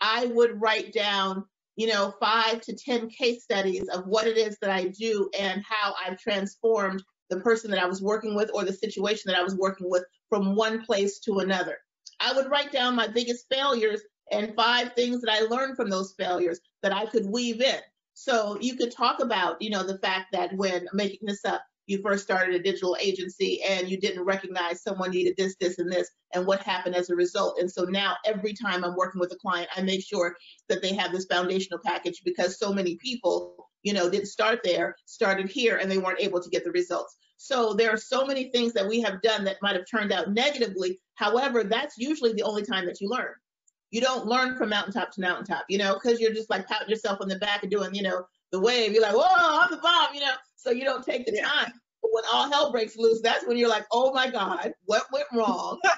I 0.00 0.26
would 0.26 0.60
write 0.60 0.92
down, 0.92 1.44
you 1.76 1.88
know, 1.88 2.14
five 2.20 2.60
to 2.62 2.76
10 2.76 3.08
case 3.10 3.44
studies 3.44 3.88
of 3.88 4.06
what 4.06 4.26
it 4.26 4.38
is 4.38 4.56
that 4.60 4.70
I 4.70 4.88
do 4.88 5.28
and 5.38 5.62
how 5.68 5.94
I've 6.04 6.18
transformed 6.18 7.02
the 7.30 7.40
person 7.40 7.70
that 7.70 7.82
I 7.82 7.86
was 7.86 8.02
working 8.02 8.34
with 8.34 8.50
or 8.54 8.64
the 8.64 8.72
situation 8.72 9.24
that 9.26 9.38
I 9.38 9.42
was 9.42 9.56
working 9.56 9.90
with 9.90 10.04
from 10.28 10.56
one 10.56 10.84
place 10.84 11.18
to 11.20 11.38
another. 11.38 11.78
I 12.20 12.32
would 12.34 12.50
write 12.50 12.72
down 12.72 12.96
my 12.96 13.08
biggest 13.08 13.46
failures 13.50 14.00
and 14.30 14.54
five 14.56 14.92
things 14.94 15.20
that 15.20 15.32
I 15.32 15.40
learned 15.40 15.76
from 15.76 15.90
those 15.90 16.14
failures 16.18 16.60
that 16.82 16.94
I 16.94 17.06
could 17.06 17.26
weave 17.26 17.60
in. 17.60 17.80
So 18.14 18.58
you 18.60 18.76
could 18.76 18.92
talk 18.92 19.20
about, 19.20 19.60
you 19.60 19.70
know, 19.70 19.84
the 19.84 19.98
fact 19.98 20.28
that 20.32 20.54
when 20.54 20.86
making 20.92 21.26
this 21.26 21.44
up, 21.44 21.62
you 21.86 22.00
first 22.02 22.24
started 22.24 22.54
a 22.54 22.62
digital 22.62 22.96
agency 23.00 23.62
and 23.62 23.88
you 23.88 23.98
didn't 23.98 24.24
recognize 24.24 24.82
someone 24.82 25.10
needed 25.10 25.34
this, 25.36 25.54
this, 25.60 25.78
and 25.78 25.90
this, 25.90 26.10
and 26.32 26.46
what 26.46 26.62
happened 26.62 26.94
as 26.94 27.10
a 27.10 27.16
result. 27.16 27.58
And 27.58 27.70
so 27.70 27.84
now 27.84 28.16
every 28.24 28.54
time 28.54 28.84
I'm 28.84 28.96
working 28.96 29.20
with 29.20 29.32
a 29.32 29.36
client, 29.36 29.68
I 29.76 29.82
make 29.82 30.04
sure 30.04 30.36
that 30.68 30.82
they 30.82 30.94
have 30.94 31.12
this 31.12 31.26
foundational 31.26 31.80
package 31.84 32.22
because 32.24 32.58
so 32.58 32.72
many 32.72 32.96
people, 32.96 33.68
you 33.82 33.92
know, 33.92 34.08
didn't 34.08 34.28
start 34.28 34.60
there, 34.64 34.96
started 35.04 35.48
here, 35.48 35.76
and 35.76 35.90
they 35.90 35.98
weren't 35.98 36.20
able 36.20 36.40
to 36.40 36.50
get 36.50 36.64
the 36.64 36.72
results. 36.72 37.16
So 37.36 37.74
there 37.74 37.90
are 37.90 37.98
so 37.98 38.24
many 38.24 38.50
things 38.50 38.72
that 38.72 38.88
we 38.88 39.00
have 39.02 39.20
done 39.20 39.44
that 39.44 39.56
might 39.60 39.76
have 39.76 39.84
turned 39.90 40.12
out 40.12 40.32
negatively. 40.32 40.98
However, 41.16 41.64
that's 41.64 41.98
usually 41.98 42.32
the 42.32 42.42
only 42.42 42.62
time 42.62 42.86
that 42.86 43.00
you 43.00 43.08
learn. 43.10 43.34
You 43.90 44.00
don't 44.00 44.26
learn 44.26 44.56
from 44.56 44.70
mountaintop 44.70 45.12
to 45.12 45.20
mountaintop, 45.20 45.66
you 45.68 45.78
know, 45.78 45.94
because 45.94 46.20
you're 46.20 46.32
just 46.32 46.50
like 46.50 46.66
patting 46.66 46.88
yourself 46.88 47.20
on 47.20 47.28
the 47.28 47.38
back 47.38 47.62
and 47.62 47.70
doing, 47.70 47.94
you 47.94 48.02
know, 48.02 48.24
the 48.50 48.60
wave. 48.60 48.92
You're 48.92 49.02
like, 49.02 49.14
whoa, 49.14 49.24
I'm 49.28 49.70
the 49.70 49.76
bomb, 49.76 50.14
you 50.14 50.20
know. 50.20 50.34
So 50.64 50.70
you 50.70 50.84
don't 50.84 51.04
take 51.04 51.26
the 51.26 51.34
yeah. 51.34 51.46
time. 51.46 51.72
But 52.00 52.10
when 52.12 52.24
all 52.32 52.50
hell 52.50 52.72
breaks 52.72 52.96
loose, 52.96 53.20
that's 53.22 53.46
when 53.46 53.58
you're 53.58 53.68
like, 53.68 53.84
oh 53.92 54.12
my 54.12 54.30
God, 54.30 54.72
what 54.86 55.04
went 55.12 55.26
wrong? 55.32 55.78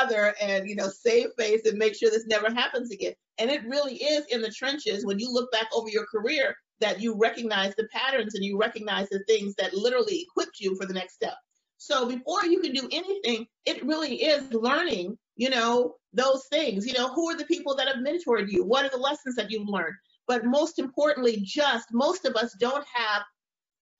gather 0.00 0.34
and 0.40 0.68
you 0.68 0.74
know 0.74 0.88
save 0.88 1.28
face 1.38 1.64
and 1.64 1.78
make 1.78 1.94
sure 1.94 2.10
this 2.10 2.26
never 2.26 2.52
happens 2.52 2.90
again. 2.90 3.14
And 3.38 3.50
it 3.50 3.64
really 3.64 3.94
is 3.94 4.26
in 4.26 4.42
the 4.42 4.50
trenches 4.50 5.06
when 5.06 5.20
you 5.20 5.32
look 5.32 5.52
back 5.52 5.68
over 5.72 5.88
your 5.88 6.06
career 6.06 6.56
that 6.80 7.00
you 7.00 7.16
recognize 7.16 7.74
the 7.76 7.88
patterns 7.92 8.34
and 8.34 8.44
you 8.44 8.58
recognize 8.58 9.08
the 9.08 9.22
things 9.28 9.54
that 9.56 9.74
literally 9.74 10.26
equipped 10.28 10.58
you 10.60 10.74
for 10.76 10.86
the 10.86 10.94
next 10.94 11.14
step. 11.14 11.34
So 11.76 12.08
before 12.08 12.44
you 12.44 12.60
can 12.60 12.72
do 12.72 12.88
anything, 12.90 13.46
it 13.64 13.84
really 13.84 14.16
is 14.16 14.52
learning, 14.52 15.16
you 15.36 15.50
know, 15.50 15.94
those 16.12 16.44
things. 16.50 16.86
You 16.86 16.94
know, 16.94 17.12
who 17.14 17.30
are 17.30 17.36
the 17.36 17.46
people 17.46 17.76
that 17.76 17.86
have 17.86 17.98
mentored 17.98 18.50
you? 18.50 18.64
What 18.64 18.84
are 18.84 18.90
the 18.90 18.96
lessons 18.96 19.36
that 19.36 19.50
you've 19.50 19.68
learned? 19.68 19.94
But 20.28 20.44
most 20.44 20.78
importantly, 20.78 21.40
just 21.42 21.88
most 21.92 22.26
of 22.26 22.36
us 22.36 22.54
don't 22.60 22.86
have 22.92 23.22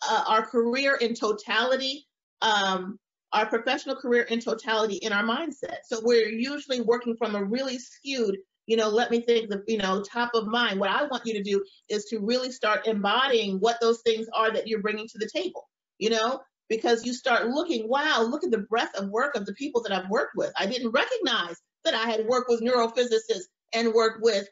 uh, 0.08 0.24
our 0.28 0.46
career 0.46 0.96
in 0.96 1.14
totality, 1.14 2.06
um, 2.42 2.98
our 3.32 3.46
professional 3.46 3.96
career 3.96 4.22
in 4.24 4.38
totality 4.40 4.96
in 4.96 5.12
our 5.12 5.24
mindset. 5.24 5.78
So 5.84 6.00
we're 6.02 6.28
usually 6.28 6.82
working 6.82 7.16
from 7.16 7.34
a 7.34 7.42
really 7.42 7.78
skewed, 7.78 8.36
you 8.66 8.76
know, 8.76 8.88
let 8.88 9.10
me 9.10 9.22
think 9.22 9.48
the, 9.48 9.62
you 9.66 9.78
know, 9.78 10.02
top 10.02 10.30
of 10.34 10.46
mind. 10.46 10.78
What 10.78 10.90
I 10.90 11.04
want 11.04 11.26
you 11.26 11.32
to 11.34 11.42
do 11.42 11.64
is 11.88 12.04
to 12.06 12.20
really 12.20 12.52
start 12.52 12.86
embodying 12.86 13.58
what 13.58 13.80
those 13.80 14.00
things 14.02 14.26
are 14.34 14.52
that 14.52 14.68
you're 14.68 14.82
bringing 14.82 15.08
to 15.08 15.18
the 15.18 15.30
table, 15.34 15.66
you 15.98 16.10
know, 16.10 16.40
because 16.68 17.06
you 17.06 17.14
start 17.14 17.48
looking, 17.48 17.88
wow, 17.88 18.22
look 18.22 18.44
at 18.44 18.50
the 18.50 18.66
breadth 18.70 18.94
of 18.96 19.08
work 19.08 19.34
of 19.34 19.46
the 19.46 19.54
people 19.54 19.82
that 19.82 19.92
I've 19.92 20.10
worked 20.10 20.36
with. 20.36 20.52
I 20.58 20.66
didn't 20.66 20.90
recognize 20.90 21.56
that 21.84 21.94
I 21.94 22.10
had 22.10 22.26
worked 22.26 22.50
with 22.50 22.60
neurophysicists 22.60 23.48
and 23.72 23.94
worked 23.94 24.22
with 24.22 24.46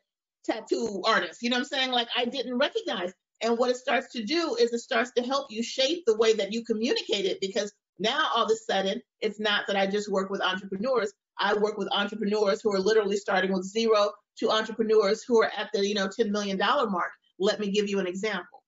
tattoo 0.46 1.02
artists. 1.04 1.42
You 1.42 1.50
know 1.50 1.56
what 1.56 1.60
I'm 1.72 1.78
saying? 1.78 1.90
Like 1.90 2.08
I 2.16 2.24
didn't 2.24 2.58
recognize. 2.58 3.12
And 3.42 3.58
what 3.58 3.70
it 3.70 3.76
starts 3.76 4.12
to 4.12 4.24
do 4.24 4.56
is 4.58 4.72
it 4.72 4.78
starts 4.78 5.12
to 5.16 5.22
help 5.22 5.46
you 5.50 5.62
shape 5.62 6.04
the 6.06 6.16
way 6.16 6.32
that 6.34 6.52
you 6.52 6.64
communicate 6.64 7.26
it 7.26 7.38
because 7.40 7.72
now 7.98 8.28
all 8.34 8.44
of 8.44 8.50
a 8.50 8.56
sudden 8.56 9.02
it's 9.20 9.40
not 9.40 9.66
that 9.66 9.76
I 9.76 9.86
just 9.86 10.10
work 10.10 10.30
with 10.30 10.40
entrepreneurs. 10.40 11.12
I 11.38 11.54
work 11.54 11.76
with 11.76 11.88
entrepreneurs 11.92 12.62
who 12.62 12.72
are 12.72 12.80
literally 12.80 13.16
starting 13.16 13.52
with 13.52 13.64
zero 13.64 14.12
to 14.38 14.50
entrepreneurs 14.50 15.22
who 15.22 15.42
are 15.42 15.50
at 15.56 15.68
the, 15.74 15.86
you 15.86 15.94
know, 15.94 16.08
$10 16.08 16.30
million 16.30 16.58
mark. 16.58 17.10
Let 17.38 17.60
me 17.60 17.70
give 17.70 17.88
you 17.88 17.98
an 17.98 18.06
example. 18.06 18.62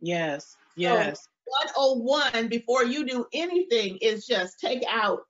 Yes. 0.00 0.56
Yes. 0.76 1.26
So 1.74 1.96
101 1.96 2.48
before 2.48 2.84
you 2.84 3.04
do 3.04 3.26
anything 3.32 3.98
is 4.00 4.26
just 4.26 4.60
take 4.60 4.84
out 4.88 5.20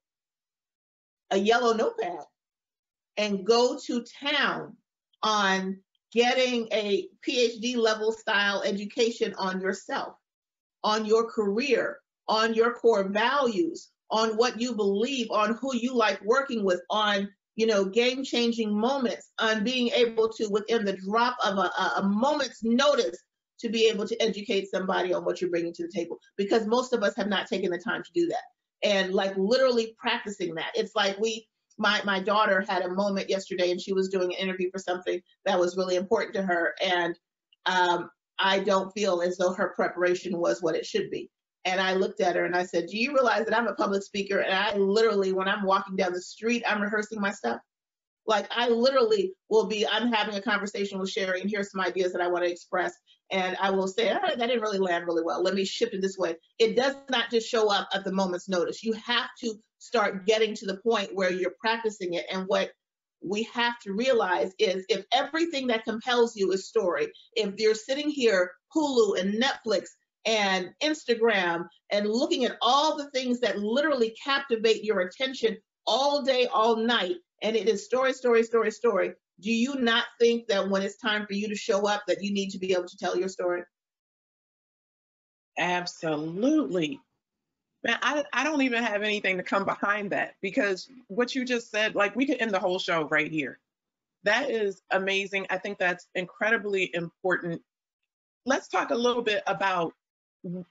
a 1.30 1.38
yellow 1.38 1.72
notepad 1.72 2.24
and 3.16 3.44
go 3.44 3.78
to 3.86 4.04
town 4.22 4.76
on 5.22 5.78
getting 6.12 6.68
a 6.72 7.08
PhD 7.26 7.76
level 7.76 8.12
style 8.12 8.62
education 8.62 9.34
on 9.38 9.60
yourself, 9.60 10.14
on 10.82 11.04
your 11.06 11.30
career, 11.30 11.98
on 12.28 12.54
your 12.54 12.72
core 12.74 13.08
values, 13.08 13.90
on 14.10 14.30
what 14.30 14.60
you 14.60 14.74
believe, 14.74 15.30
on 15.30 15.54
who 15.60 15.74
you 15.76 15.94
like 15.94 16.20
working 16.24 16.64
with, 16.64 16.80
on 16.90 17.28
you 17.56 17.66
know 17.66 17.84
game 17.84 18.24
changing 18.24 18.72
moments, 18.74 19.30
on 19.38 19.64
being 19.64 19.88
able 19.88 20.28
to 20.28 20.48
within 20.48 20.84
the 20.84 20.96
drop 20.96 21.36
of 21.44 21.58
a, 21.58 21.70
a 21.96 22.02
moment's 22.02 22.62
notice 22.62 23.18
to 23.60 23.68
be 23.68 23.86
able 23.86 24.06
to 24.06 24.20
educate 24.22 24.70
somebody 24.70 25.12
on 25.12 25.24
what 25.24 25.40
you're 25.40 25.50
bringing 25.50 25.72
to 25.74 25.82
the 25.86 25.92
table 25.92 26.18
because 26.36 26.66
most 26.66 26.92
of 26.92 27.02
us 27.02 27.14
have 27.16 27.28
not 27.28 27.46
taken 27.46 27.70
the 27.70 27.78
time 27.78 28.02
to 28.02 28.10
do 28.14 28.26
that. 28.26 28.42
And 28.82 29.12
like 29.12 29.36
literally 29.36 29.94
practicing 29.98 30.54
that. 30.54 30.72
It's 30.74 30.96
like 30.96 31.18
we 31.18 31.46
my 31.80 32.00
my 32.04 32.20
daughter 32.20 32.64
had 32.68 32.82
a 32.82 32.94
moment 32.94 33.28
yesterday 33.28 33.70
and 33.70 33.80
she 33.80 33.92
was 33.92 34.08
doing 34.08 34.32
an 34.32 34.38
interview 34.38 34.70
for 34.70 34.78
something 34.78 35.20
that 35.46 35.58
was 35.58 35.76
really 35.76 35.96
important 35.96 36.34
to 36.34 36.42
her 36.42 36.74
and 36.82 37.18
um, 37.66 38.08
i 38.38 38.60
don't 38.60 38.92
feel 38.92 39.22
as 39.22 39.36
though 39.38 39.52
her 39.52 39.72
preparation 39.74 40.38
was 40.38 40.62
what 40.62 40.76
it 40.76 40.86
should 40.86 41.10
be 41.10 41.28
and 41.64 41.80
i 41.80 41.94
looked 41.94 42.20
at 42.20 42.36
her 42.36 42.44
and 42.44 42.54
i 42.54 42.64
said 42.64 42.86
do 42.86 42.96
you 42.96 43.12
realize 43.12 43.44
that 43.44 43.56
i'm 43.56 43.66
a 43.66 43.74
public 43.74 44.02
speaker 44.02 44.38
and 44.38 44.54
i 44.54 44.76
literally 44.76 45.32
when 45.32 45.48
i'm 45.48 45.64
walking 45.64 45.96
down 45.96 46.12
the 46.12 46.20
street 46.20 46.62
i'm 46.68 46.82
rehearsing 46.82 47.20
my 47.20 47.32
stuff 47.32 47.60
like 48.26 48.46
I 48.54 48.68
literally 48.68 49.32
will 49.48 49.66
be, 49.66 49.86
I'm 49.86 50.12
having 50.12 50.36
a 50.36 50.42
conversation 50.42 51.00
with 51.00 51.10
Sherry, 51.10 51.40
and 51.40 51.50
here's 51.50 51.72
some 51.72 51.80
ideas 51.80 52.12
that 52.12 52.22
I 52.22 52.28
want 52.28 52.44
to 52.44 52.50
express. 52.50 52.94
And 53.32 53.56
I 53.60 53.70
will 53.70 53.88
say, 53.88 54.10
oh, 54.10 54.18
that 54.22 54.38
didn't 54.38 54.60
really 54.60 54.78
land 54.78 55.06
really 55.06 55.24
well. 55.24 55.42
Let 55.42 55.54
me 55.54 55.64
shift 55.64 55.94
it 55.94 56.02
this 56.02 56.16
way. 56.16 56.36
It 56.58 56.76
does 56.76 56.94
not 57.10 57.30
just 57.30 57.48
show 57.48 57.70
up 57.72 57.88
at 57.92 58.04
the 58.04 58.12
moment's 58.12 58.48
notice. 58.48 58.84
You 58.84 58.92
have 58.92 59.28
to 59.40 59.54
start 59.80 60.26
getting 60.26 60.54
to 60.54 60.66
the 60.66 60.76
point 60.76 61.14
where 61.14 61.32
you're 61.32 61.54
practicing 61.60 62.14
it. 62.14 62.26
And 62.32 62.44
what 62.46 62.70
we 63.22 63.42
have 63.52 63.78
to 63.80 63.92
realize 63.92 64.52
is 64.58 64.84
if 64.88 65.04
everything 65.12 65.66
that 65.66 65.84
compels 65.84 66.36
you 66.36 66.52
is 66.52 66.68
story, 66.68 67.08
if 67.34 67.54
you're 67.58 67.74
sitting 67.74 68.08
here, 68.08 68.52
Hulu 68.74 69.18
and 69.20 69.42
Netflix 69.42 69.88
and 70.26 70.70
Instagram 70.82 71.66
and 71.90 72.08
looking 72.08 72.44
at 72.44 72.56
all 72.62 72.96
the 72.96 73.10
things 73.10 73.40
that 73.40 73.58
literally 73.58 74.14
captivate 74.22 74.84
your 74.84 75.00
attention 75.00 75.56
all 75.86 76.22
day, 76.22 76.46
all 76.46 76.76
night, 76.76 77.16
and 77.42 77.56
it 77.56 77.68
is 77.68 77.84
story, 77.84 78.12
story, 78.12 78.42
story, 78.42 78.70
story, 78.70 79.12
do 79.40 79.50
you 79.50 79.76
not 79.76 80.04
think 80.20 80.46
that 80.48 80.68
when 80.68 80.82
it's 80.82 80.98
time 80.98 81.26
for 81.26 81.32
you 81.32 81.48
to 81.48 81.54
show 81.54 81.88
up 81.88 82.02
that 82.06 82.22
you 82.22 82.32
need 82.32 82.50
to 82.50 82.58
be 82.58 82.72
able 82.72 82.86
to 82.86 82.96
tell 82.98 83.18
your 83.18 83.28
story? 83.28 83.62
Absolutely. 85.58 87.00
Man, 87.82 87.98
I, 88.02 88.24
I 88.32 88.44
don't 88.44 88.62
even 88.62 88.82
have 88.82 89.02
anything 89.02 89.38
to 89.38 89.42
come 89.42 89.64
behind 89.64 90.10
that 90.12 90.34
because 90.42 90.88
what 91.08 91.34
you 91.34 91.44
just 91.44 91.70
said, 91.70 91.94
like 91.94 92.14
we 92.14 92.26
could 92.26 92.40
end 92.40 92.50
the 92.50 92.58
whole 92.58 92.78
show 92.78 93.08
right 93.08 93.30
here. 93.30 93.58
That 94.24 94.50
is 94.50 94.82
amazing. 94.90 95.46
I 95.48 95.56
think 95.56 95.78
that's 95.78 96.06
incredibly 96.14 96.94
important. 96.94 97.62
Let's 98.44 98.68
talk 98.68 98.90
a 98.90 98.94
little 98.94 99.22
bit 99.22 99.42
about 99.46 99.94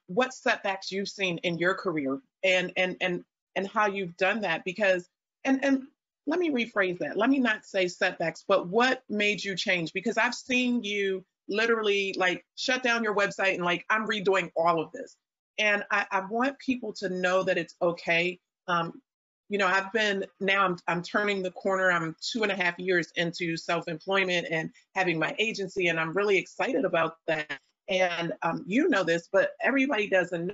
what 0.08 0.34
setbacks 0.34 0.92
you've 0.92 1.10
seen 1.10 1.40
in 1.40 1.58
your 1.58 1.74
career 1.74 2.20
and 2.44 2.72
and 2.78 2.96
and 3.02 3.24
and 3.56 3.68
how 3.68 3.88
you've 3.88 4.16
done 4.18 4.42
that 4.42 4.64
because 4.64 5.10
and 5.46 5.64
and 5.64 5.84
let 6.28 6.40
me 6.40 6.52
rephrase 6.52 7.00
that. 7.00 7.18
Let 7.18 7.30
me 7.32 7.40
not 7.40 7.66
say 7.66 7.88
setbacks, 7.88 8.46
but 8.48 8.68
what 8.68 9.04
made 9.10 9.44
you 9.44 9.56
change? 9.56 9.94
Because 9.94 10.18
I've 10.18 10.36
seen 10.36 10.84
you 10.84 11.26
literally 11.48 12.14
like 12.18 12.46
shut 12.56 12.84
down 12.84 13.04
your 13.04 13.16
website 13.16 13.56
and 13.56 13.64
like 13.64 13.84
I'm 13.90 14.08
redoing 14.08 14.52
all 14.56 14.80
of 14.80 14.92
this. 14.92 15.18
And 15.60 15.84
I, 15.92 16.06
I 16.10 16.22
want 16.22 16.58
people 16.58 16.94
to 16.94 17.10
know 17.10 17.44
that 17.44 17.58
it's 17.58 17.76
okay. 17.82 18.40
Um, 18.68 19.02
you 19.50 19.58
know, 19.58 19.68
I've 19.68 19.92
been 19.92 20.26
now 20.40 20.64
I'm 20.64 20.78
I'm 20.88 21.04
turning 21.04 21.44
the 21.44 21.52
corner. 21.52 21.92
I'm 21.92 22.16
two 22.22 22.44
and 22.44 22.52
a 22.52 22.56
half 22.56 22.78
years 22.80 23.12
into 23.16 23.58
self-employment 23.58 24.48
and 24.50 24.70
having 24.96 25.20
my 25.20 25.36
agency, 25.40 25.88
and 25.88 26.00
I'm 26.00 26.14
really 26.14 26.38
excited 26.38 26.86
about 26.86 27.18
that. 27.28 27.60
And 27.90 28.34
um, 28.44 28.64
you 28.68 28.88
know 28.90 29.04
this, 29.04 29.28
but 29.32 29.52
everybody 29.62 30.08
doesn't 30.08 30.54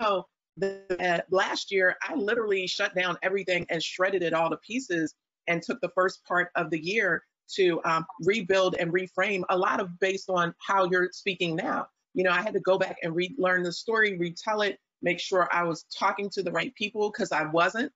know 0.00 0.26
that 0.56 1.26
last 1.30 1.72
year 1.72 1.96
I 2.08 2.14
literally 2.14 2.66
shut 2.68 2.94
down 2.94 3.18
everything 3.22 3.66
and 3.68 3.82
shredded 3.82 4.22
it 4.22 4.32
all 4.32 4.50
to 4.50 4.56
pieces 4.58 5.14
and 5.48 5.60
took 5.60 5.80
the 5.80 5.90
first 5.94 6.24
part 6.24 6.50
of 6.54 6.70
the 6.70 6.78
year 6.78 7.24
to 7.56 7.80
um, 7.84 8.06
rebuild 8.20 8.76
and 8.78 8.92
reframe 8.92 9.42
a 9.50 9.58
lot 9.58 9.80
of 9.80 9.98
based 9.98 10.30
on 10.30 10.54
how 10.64 10.88
you're 10.88 11.10
speaking 11.12 11.56
now. 11.56 11.88
You 12.14 12.24
know, 12.24 12.30
I 12.30 12.42
had 12.42 12.54
to 12.54 12.60
go 12.60 12.78
back 12.78 12.98
and 13.02 13.14
relearn 13.14 13.62
the 13.62 13.72
story, 13.72 14.16
retell 14.16 14.62
it, 14.62 14.78
make 15.02 15.20
sure 15.20 15.48
I 15.52 15.64
was 15.64 15.84
talking 15.96 16.30
to 16.30 16.42
the 16.42 16.52
right 16.52 16.74
people 16.74 17.10
because 17.10 17.32
I 17.32 17.44
wasn't. 17.44 17.92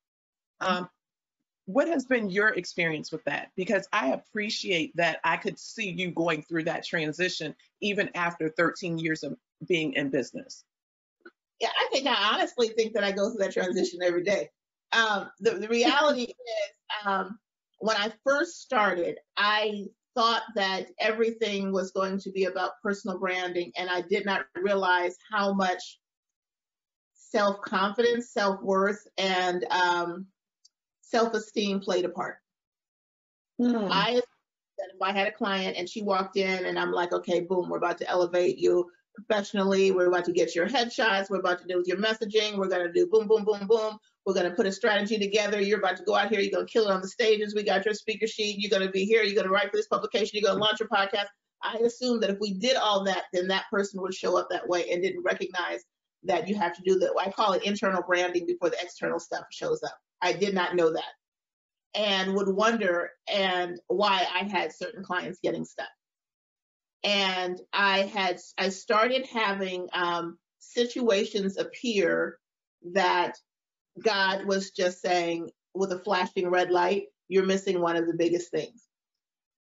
Um, 0.60 0.88
what 1.66 1.88
has 1.88 2.04
been 2.04 2.30
your 2.30 2.48
experience 2.48 3.12
with 3.12 3.22
that? 3.24 3.50
Because 3.56 3.86
I 3.92 4.08
appreciate 4.12 4.96
that 4.96 5.20
I 5.22 5.36
could 5.36 5.58
see 5.58 5.90
you 5.90 6.10
going 6.10 6.42
through 6.42 6.64
that 6.64 6.84
transition 6.84 7.54
even 7.80 8.10
after 8.14 8.48
13 8.48 8.98
years 8.98 9.22
of 9.22 9.36
being 9.66 9.92
in 9.92 10.08
business 10.08 10.64
yeah, 11.60 11.68
I 11.68 11.88
think 11.92 12.06
I 12.06 12.34
honestly 12.34 12.68
think 12.68 12.94
that 12.94 13.04
I 13.04 13.12
go 13.12 13.30
through 13.30 13.44
that 13.44 13.52
transition 13.52 14.00
every 14.02 14.22
day. 14.22 14.50
Um, 14.92 15.30
the, 15.40 15.52
the 15.52 15.68
reality 15.68 16.22
is, 16.22 16.34
um, 17.04 17.38
when 17.80 17.96
I 17.96 18.12
first 18.24 18.60
started, 18.62 19.18
I 19.36 19.86
thought 20.18 20.42
that 20.56 20.88
everything 20.98 21.70
was 21.70 21.92
going 21.92 22.18
to 22.18 22.32
be 22.32 22.46
about 22.46 22.82
personal 22.82 23.20
branding, 23.20 23.70
and 23.76 23.88
I 23.88 24.00
did 24.00 24.26
not 24.26 24.46
realize 24.56 25.14
how 25.30 25.52
much 25.52 26.00
self 27.14 27.60
confidence, 27.60 28.32
self 28.32 28.60
worth, 28.60 29.06
and 29.16 29.64
um, 29.70 30.26
self 31.02 31.34
esteem 31.34 31.78
played 31.78 32.04
a 32.04 32.08
part. 32.08 32.38
Mm. 33.60 33.88
I 33.92 34.20
if 34.78 35.02
I 35.02 35.12
had 35.12 35.28
a 35.28 35.32
client 35.32 35.76
and 35.76 35.88
she 35.88 36.02
walked 36.02 36.36
in 36.36 36.66
and 36.66 36.76
I'm 36.76 36.90
like, 36.90 37.12
okay, 37.12 37.40
boom, 37.40 37.68
we're 37.68 37.78
about 37.78 37.98
to 37.98 38.10
elevate 38.10 38.58
you 38.58 38.90
professionally. 39.14 39.92
We're 39.92 40.08
about 40.08 40.24
to 40.24 40.32
get 40.32 40.56
your 40.56 40.68
headshots. 40.68 41.30
We're 41.30 41.40
about 41.40 41.60
to 41.62 41.68
do 41.68 41.76
with 41.76 41.86
your 41.86 41.98
messaging. 41.98 42.56
We're 42.56 42.68
going 42.68 42.86
to 42.86 42.92
do 42.92 43.06
boom, 43.06 43.28
boom, 43.28 43.44
boom, 43.44 43.68
boom. 43.68 43.98
We're 44.28 44.34
going 44.34 44.50
to 44.50 44.54
put 44.54 44.66
a 44.66 44.72
strategy 44.72 45.18
together. 45.18 45.58
You're 45.58 45.78
about 45.78 45.96
to 45.96 46.02
go 46.02 46.14
out 46.14 46.28
here. 46.28 46.38
You're 46.38 46.52
going 46.52 46.66
to 46.66 46.70
kill 46.70 46.86
it 46.86 46.92
on 46.92 47.00
the 47.00 47.08
stages. 47.08 47.54
We 47.54 47.62
got 47.62 47.86
your 47.86 47.94
speaker 47.94 48.26
sheet. 48.26 48.56
You're 48.58 48.68
going 48.68 48.86
to 48.86 48.92
be 48.92 49.06
here. 49.06 49.22
You're 49.22 49.34
going 49.34 49.46
to 49.46 49.50
write 49.50 49.70
for 49.70 49.78
this 49.78 49.86
publication. 49.86 50.32
You're 50.34 50.50
going 50.50 50.58
to 50.58 50.62
launch 50.62 50.80
your 50.80 50.88
podcast. 50.90 51.28
I 51.62 51.78
assume 51.78 52.20
that 52.20 52.28
if 52.28 52.38
we 52.38 52.52
did 52.52 52.76
all 52.76 53.04
that, 53.04 53.22
then 53.32 53.48
that 53.48 53.64
person 53.70 54.02
would 54.02 54.12
show 54.12 54.36
up 54.36 54.48
that 54.50 54.68
way 54.68 54.90
and 54.90 55.02
didn't 55.02 55.22
recognize 55.22 55.82
that 56.24 56.46
you 56.46 56.56
have 56.56 56.74
to 56.74 56.82
do 56.84 56.98
the, 56.98 57.10
I 57.18 57.30
call 57.30 57.54
it 57.54 57.64
internal 57.64 58.02
branding 58.06 58.44
before 58.44 58.68
the 58.68 58.76
external 58.82 59.18
stuff 59.18 59.44
shows 59.50 59.82
up. 59.82 59.96
I 60.20 60.34
did 60.34 60.52
not 60.52 60.76
know 60.76 60.92
that 60.92 61.14
and 61.94 62.34
would 62.34 62.50
wonder 62.50 63.12
and 63.32 63.80
why 63.86 64.26
I 64.30 64.44
had 64.44 64.74
certain 64.74 65.02
clients 65.02 65.38
getting 65.42 65.64
stuck 65.64 65.88
and 67.02 67.58
I 67.72 68.00
had 68.02 68.40
I 68.58 68.68
started 68.70 69.26
having 69.26 69.88
um, 69.92 70.38
situations 70.58 71.56
appear 71.56 72.38
that 72.92 73.36
God 74.02 74.46
was 74.46 74.70
just 74.70 75.00
saying 75.00 75.50
with 75.74 75.92
a 75.92 75.98
flashing 75.98 76.48
red 76.50 76.70
light, 76.70 77.04
you're 77.28 77.46
missing 77.46 77.80
one 77.80 77.96
of 77.96 78.06
the 78.06 78.14
biggest 78.14 78.50
things. 78.50 78.84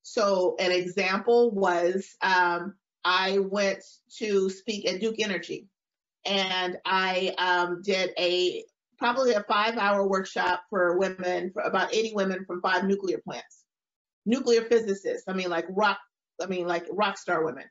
So 0.04 0.56
an 0.60 0.72
example 0.72 1.52
was 1.52 2.16
um, 2.22 2.76
I 3.06 3.40
went 3.40 3.84
to 4.18 4.50
speak 4.50 4.88
at 4.88 5.00
Duke 5.00 5.20
Energy, 5.20 5.68
and 6.26 6.78
I 6.86 7.34
um, 7.38 7.82
did 7.82 8.12
a 8.18 8.64
probably 8.98 9.34
a 9.34 9.44
five-hour 9.44 10.08
workshop 10.08 10.64
for 10.70 10.98
women, 10.98 11.52
for 11.52 11.64
about 11.64 11.94
80 11.94 12.14
women 12.16 12.46
from 12.46 12.62
five 12.62 12.86
nuclear 12.86 13.20
plants, 13.24 13.64
nuclear 14.26 14.64
physicists. 14.64 15.24
I 15.28 15.34
mean, 15.34 15.50
like 15.50 15.66
rock 15.70 16.00
I 16.42 16.48
mean, 16.48 16.68
like 16.68 16.86
rock 16.92 17.18
star 17.18 17.44
women. 17.44 17.66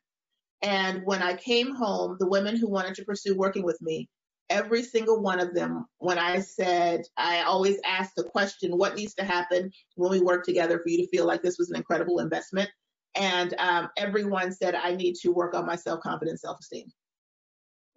And 0.63 1.03
when 1.05 1.23
I 1.23 1.35
came 1.35 1.75
home, 1.75 2.17
the 2.21 2.29
women 2.29 2.57
who 2.57 2.69
wanted 2.69 2.95
to 2.97 3.05
pursue 3.05 3.37
working 3.37 3.65
with 3.65 3.81
me, 3.83 4.09
every 4.53 4.83
single 4.83 5.21
one 5.21 5.41
of 5.41 5.55
them, 5.55 5.87
when 5.99 6.19
I 6.19 6.41
said, 6.41 7.03
I 7.17 7.43
always 7.43 7.79
asked 7.85 8.15
the 8.17 8.25
question, 8.25 8.77
what 8.77 8.95
needs 8.95 9.15
to 9.15 9.25
happen 9.25 9.71
when 9.97 10.11
we 10.11 10.21
work 10.21 10.45
together 10.45 10.79
for 10.79 10.89
you 10.89 10.99
to 10.99 11.09
feel 11.09 11.27
like 11.27 11.43
this 11.43 11.59
was 11.59 11.71
an 11.71 11.77
incredible 11.77 12.21
investment? 12.21 12.71
And 13.15 13.55
um, 13.59 13.89
everyone 13.97 14.53
said, 14.53 14.75
I 14.75 14.95
need 14.95 15.17
to 15.17 15.31
work 15.31 15.55
on 15.55 15.67
my 15.67 15.77
self 15.77 16.01
confidence, 16.01 16.43
self 16.43 16.59
esteem. 16.61 16.87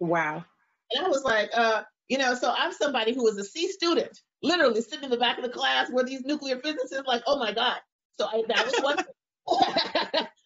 Wow. 0.00 0.44
And 0.90 1.04
I 1.04 1.08
was 1.08 1.24
like, 1.24 1.50
uh, 1.54 1.82
you 2.08 2.18
know, 2.18 2.34
so 2.34 2.52
I'm 2.56 2.72
somebody 2.72 3.14
who 3.14 3.24
was 3.24 3.38
a 3.38 3.44
C 3.44 3.68
student, 3.68 4.18
literally 4.42 4.80
sitting 4.80 5.04
in 5.04 5.10
the 5.10 5.16
back 5.16 5.38
of 5.38 5.44
the 5.44 5.50
class 5.50 5.90
where 5.90 6.04
these 6.04 6.22
nuclear 6.24 6.58
physicists, 6.58 7.06
like, 7.06 7.22
oh 7.26 7.38
my 7.38 7.52
God. 7.52 7.78
So 8.18 8.26
I, 8.26 8.42
that 8.48 8.66
was 8.66 8.80
one. 8.82 10.26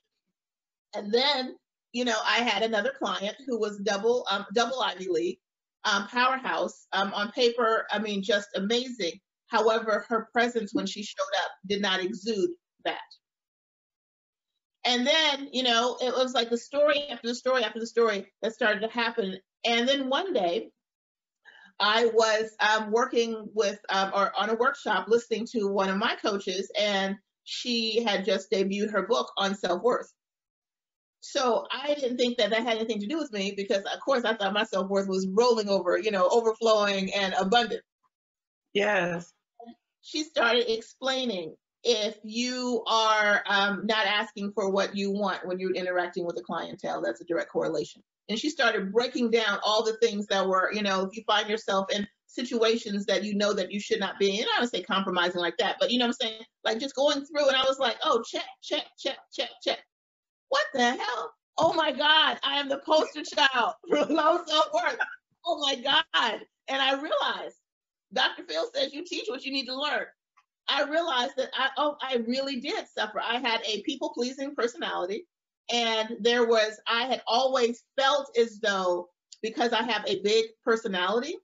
And 0.94 1.12
then, 1.12 1.56
you 1.92 2.04
know, 2.04 2.16
I 2.26 2.38
had 2.38 2.62
another 2.62 2.92
client 2.98 3.36
who 3.46 3.58
was 3.58 3.78
double 3.78 4.26
um, 4.30 4.46
double 4.54 4.80
Ivy 4.80 5.08
League, 5.08 5.38
um, 5.84 6.06
powerhouse. 6.08 6.86
Um, 6.92 7.12
on 7.14 7.30
paper, 7.32 7.86
I 7.90 7.98
mean, 7.98 8.22
just 8.22 8.48
amazing. 8.54 9.12
However, 9.48 10.04
her 10.08 10.28
presence 10.32 10.72
when 10.72 10.86
she 10.86 11.02
showed 11.02 11.36
up 11.44 11.50
did 11.66 11.82
not 11.82 12.00
exude 12.00 12.50
that. 12.84 12.98
And 14.84 15.06
then, 15.06 15.48
you 15.52 15.62
know, 15.62 15.98
it 16.00 16.12
was 16.12 16.32
like 16.34 16.50
the 16.50 16.56
story 16.56 17.04
after 17.10 17.28
the 17.28 17.34
story 17.34 17.64
after 17.64 17.80
the 17.80 17.86
story 17.86 18.26
that 18.42 18.54
started 18.54 18.80
to 18.80 18.88
happen. 18.88 19.36
And 19.64 19.88
then 19.88 20.08
one 20.08 20.32
day, 20.32 20.70
I 21.78 22.06
was 22.06 22.50
um, 22.60 22.90
working 22.90 23.48
with 23.54 23.78
um, 23.88 24.12
or 24.14 24.32
on 24.38 24.50
a 24.50 24.54
workshop 24.54 25.06
listening 25.08 25.46
to 25.52 25.66
one 25.66 25.88
of 25.88 25.96
my 25.96 26.14
coaches, 26.22 26.70
and 26.78 27.16
she 27.44 28.02
had 28.02 28.26
just 28.26 28.50
debuted 28.50 28.92
her 28.92 29.06
book 29.06 29.32
on 29.38 29.54
self 29.54 29.82
worth. 29.82 30.12
So 31.20 31.66
I 31.70 31.94
didn't 31.94 32.16
think 32.16 32.38
that 32.38 32.50
that 32.50 32.62
had 32.62 32.78
anything 32.78 33.00
to 33.00 33.06
do 33.06 33.18
with 33.18 33.32
me 33.32 33.52
because, 33.56 33.82
of 33.82 34.00
course, 34.00 34.24
I 34.24 34.34
thought 34.34 34.54
my 34.54 34.64
self 34.64 34.88
worth 34.88 35.06
was 35.08 35.28
rolling 35.30 35.68
over, 35.68 35.98
you 35.98 36.10
know, 36.10 36.28
overflowing 36.28 37.12
and 37.14 37.34
abundant. 37.38 37.82
Yes. 38.72 39.32
She 40.02 40.24
started 40.24 40.72
explaining 40.72 41.54
if 41.84 42.18
you 42.24 42.82
are 42.86 43.42
um, 43.46 43.86
not 43.86 44.06
asking 44.06 44.52
for 44.52 44.70
what 44.70 44.96
you 44.96 45.12
want 45.12 45.46
when 45.46 45.58
you're 45.58 45.74
interacting 45.74 46.24
with 46.24 46.38
a 46.38 46.42
clientele, 46.42 47.02
that's 47.02 47.20
a 47.20 47.24
direct 47.24 47.50
correlation. 47.50 48.02
And 48.28 48.38
she 48.38 48.48
started 48.48 48.92
breaking 48.92 49.30
down 49.30 49.58
all 49.64 49.84
the 49.84 49.96
things 49.98 50.26
that 50.28 50.46
were, 50.46 50.72
you 50.72 50.82
know, 50.82 51.04
if 51.04 51.16
you 51.16 51.22
find 51.26 51.48
yourself 51.48 51.86
in 51.92 52.06
situations 52.28 53.06
that 53.06 53.24
you 53.24 53.34
know 53.34 53.52
that 53.52 53.72
you 53.72 53.80
should 53.80 53.98
not 53.98 54.18
be 54.18 54.38
in, 54.38 54.44
I 54.44 54.60
don't 54.60 54.70
say 54.70 54.82
compromising 54.82 55.40
like 55.40 55.56
that, 55.58 55.76
but 55.80 55.90
you 55.90 55.98
know 55.98 56.04
what 56.06 56.16
I'm 56.22 56.28
saying? 56.28 56.42
Like 56.64 56.78
just 56.78 56.94
going 56.94 57.24
through, 57.24 57.48
and 57.48 57.56
I 57.56 57.64
was 57.64 57.78
like, 57.78 57.96
oh, 58.04 58.22
check, 58.22 58.46
check, 58.62 58.84
check, 58.98 59.18
check, 59.32 59.50
check 59.62 59.78
what 60.50 60.66
the 60.74 60.92
hell? 60.92 61.32
Oh 61.58 61.72
my 61.74 61.92
God, 61.92 62.38
I 62.44 62.58
am 62.58 62.68
the 62.68 62.78
poster 62.86 63.22
child 63.22 63.74
for 63.88 64.04
low 64.06 64.44
self 64.46 64.66
worth. 64.74 64.98
Oh 65.46 65.58
my 65.60 65.76
God. 65.76 66.40
And 66.68 66.82
I 66.82 66.92
realized 66.94 67.56
Dr. 68.12 68.44
Phil 68.48 68.70
says 68.74 68.92
you 68.92 69.04
teach 69.04 69.26
what 69.28 69.44
you 69.44 69.52
need 69.52 69.66
to 69.66 69.74
learn. 69.74 70.06
I 70.68 70.84
realized 70.84 71.32
that 71.36 71.50
I 71.54 71.70
oh 71.78 71.96
I 72.02 72.16
really 72.26 72.60
did 72.60 72.86
suffer. 72.88 73.20
I 73.20 73.38
had 73.38 73.60
a 73.66 73.82
people 73.82 74.12
pleasing 74.14 74.54
personality, 74.54 75.26
and 75.72 76.16
there 76.20 76.46
was 76.46 76.80
I 76.86 77.06
had 77.06 77.22
always 77.26 77.82
felt 77.98 78.36
as 78.38 78.60
though 78.60 79.08
because 79.42 79.72
I 79.72 79.82
have 79.82 80.04
a 80.06 80.22
big 80.22 80.46
personality, 80.64 81.36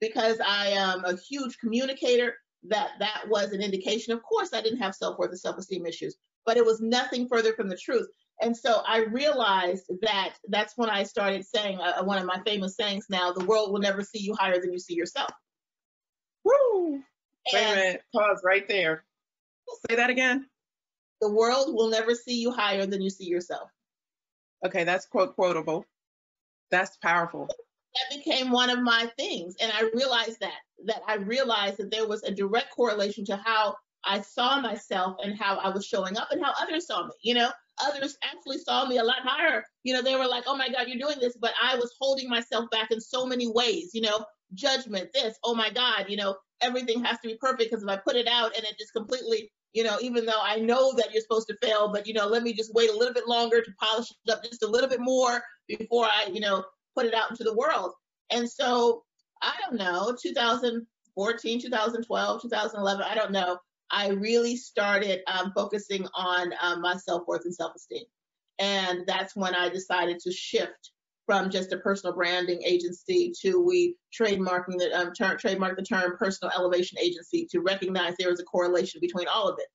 because 0.00 0.38
I 0.46 0.68
am 0.68 1.04
a 1.04 1.16
huge 1.16 1.58
communicator, 1.58 2.34
that 2.68 2.90
that 2.98 3.24
was 3.28 3.52
an 3.52 3.60
indication. 3.62 4.12
Of 4.12 4.22
course, 4.22 4.50
I 4.52 4.60
didn't 4.62 4.80
have 4.80 4.94
self 4.94 5.18
worth 5.18 5.30
and 5.30 5.40
self 5.40 5.58
esteem 5.58 5.86
issues, 5.86 6.16
but 6.46 6.56
it 6.56 6.64
was 6.64 6.80
nothing 6.80 7.28
further 7.28 7.54
from 7.54 7.68
the 7.68 7.76
truth. 7.76 8.08
And 8.40 8.56
so 8.56 8.82
I 8.86 9.04
realized 9.04 9.86
that 10.02 10.34
that's 10.48 10.76
when 10.76 10.90
I 10.90 11.04
started 11.04 11.46
saying 11.46 11.78
uh, 11.78 12.02
one 12.02 12.18
of 12.18 12.26
my 12.26 12.40
famous 12.44 12.76
sayings 12.76 13.06
now 13.08 13.32
the 13.32 13.44
world 13.44 13.72
will 13.72 13.80
never 13.80 14.02
see 14.02 14.18
you 14.18 14.34
higher 14.34 14.60
than 14.60 14.72
you 14.72 14.78
see 14.78 14.94
yourself. 14.94 15.30
Woo! 16.44 17.00
Wait 17.52 17.62
a 17.62 17.74
minute, 17.74 18.02
pause 18.14 18.40
right 18.44 18.66
there. 18.66 19.04
Say 19.88 19.96
that 19.96 20.10
again. 20.10 20.46
The 21.20 21.30
world 21.30 21.74
will 21.74 21.88
never 21.88 22.14
see 22.14 22.40
you 22.40 22.50
higher 22.50 22.86
than 22.86 23.00
you 23.00 23.10
see 23.10 23.26
yourself. 23.26 23.70
Okay, 24.64 24.84
that's 24.84 25.06
quote 25.06 25.34
quotable. 25.36 25.86
That's 26.70 26.96
powerful. 26.96 27.46
That 27.46 28.16
became 28.16 28.50
one 28.50 28.70
of 28.70 28.80
my 28.82 29.10
things. 29.16 29.54
And 29.60 29.70
I 29.72 29.88
realized 29.94 30.40
that, 30.40 30.58
that 30.86 31.02
I 31.06 31.14
realized 31.14 31.78
that 31.78 31.90
there 31.90 32.08
was 32.08 32.24
a 32.24 32.32
direct 32.32 32.74
correlation 32.74 33.24
to 33.26 33.36
how 33.36 33.76
I 34.04 34.20
saw 34.20 34.60
myself 34.60 35.16
and 35.22 35.38
how 35.38 35.56
I 35.58 35.68
was 35.68 35.86
showing 35.86 36.16
up 36.16 36.28
and 36.32 36.42
how 36.42 36.52
others 36.60 36.86
saw 36.86 37.06
me. 37.06 37.12
You 37.22 37.34
know, 37.34 37.50
others 37.82 38.16
actually 38.22 38.58
saw 38.58 38.86
me 38.86 38.98
a 38.98 39.04
lot 39.04 39.20
higher. 39.22 39.64
You 39.82 39.94
know, 39.94 40.02
they 40.02 40.16
were 40.16 40.26
like, 40.26 40.44
oh 40.46 40.56
my 40.56 40.68
God, 40.68 40.86
you're 40.88 40.98
doing 40.98 41.18
this. 41.20 41.36
But 41.40 41.52
I 41.62 41.76
was 41.76 41.94
holding 42.00 42.28
myself 42.28 42.70
back 42.70 42.90
in 42.90 43.00
so 43.00 43.26
many 43.26 43.50
ways, 43.50 43.90
you 43.94 44.02
know, 44.02 44.24
judgment, 44.54 45.10
this, 45.12 45.36
oh 45.44 45.54
my 45.54 45.70
God, 45.70 46.06
you 46.08 46.16
know, 46.16 46.36
everything 46.60 47.04
has 47.04 47.18
to 47.20 47.28
be 47.28 47.36
perfect 47.40 47.70
because 47.70 47.82
if 47.82 47.88
I 47.88 47.96
put 47.96 48.16
it 48.16 48.28
out 48.28 48.56
and 48.56 48.64
it 48.64 48.78
just 48.78 48.92
completely, 48.92 49.50
you 49.72 49.82
know, 49.82 49.98
even 50.00 50.24
though 50.24 50.40
I 50.40 50.56
know 50.56 50.94
that 50.94 51.12
you're 51.12 51.22
supposed 51.22 51.48
to 51.48 51.56
fail, 51.62 51.90
but 51.92 52.06
you 52.06 52.14
know, 52.14 52.26
let 52.26 52.42
me 52.42 52.52
just 52.52 52.72
wait 52.74 52.90
a 52.90 52.96
little 52.96 53.14
bit 53.14 53.26
longer 53.26 53.60
to 53.60 53.72
polish 53.80 54.06
it 54.10 54.30
up 54.30 54.44
just 54.44 54.62
a 54.62 54.68
little 54.68 54.88
bit 54.88 55.00
more 55.00 55.42
before 55.68 56.06
I, 56.06 56.30
you 56.32 56.40
know, 56.40 56.64
put 56.94 57.06
it 57.06 57.14
out 57.14 57.30
into 57.30 57.44
the 57.44 57.54
world. 57.54 57.92
And 58.30 58.48
so 58.48 59.02
I 59.42 59.52
don't 59.62 59.78
know, 59.78 60.16
2014, 60.22 61.60
2012, 61.60 62.42
2011, 62.42 63.04
I 63.04 63.14
don't 63.14 63.32
know. 63.32 63.58
I 63.90 64.08
really 64.08 64.56
started 64.56 65.20
um, 65.26 65.52
focusing 65.54 66.06
on 66.14 66.52
um, 66.60 66.80
my 66.80 66.96
self 66.96 67.26
worth 67.26 67.44
and 67.44 67.54
self 67.54 67.74
esteem. 67.76 68.04
And 68.58 69.04
that's 69.06 69.34
when 69.34 69.54
I 69.54 69.68
decided 69.68 70.18
to 70.20 70.32
shift 70.32 70.90
from 71.26 71.50
just 71.50 71.72
a 71.72 71.78
personal 71.78 72.14
branding 72.14 72.62
agency 72.64 73.32
to 73.42 73.60
we 73.60 73.96
trademarking 74.18 74.78
the 74.78 74.90
um, 74.94 75.12
term, 75.12 75.38
trademark 75.38 75.76
the 75.76 75.82
term 75.82 76.16
personal 76.18 76.52
elevation 76.56 76.98
agency 76.98 77.46
to 77.50 77.60
recognize 77.60 78.14
there 78.18 78.30
is 78.30 78.40
a 78.40 78.44
correlation 78.44 79.00
between 79.00 79.26
all 79.28 79.48
of 79.48 79.58
it. 79.58 79.66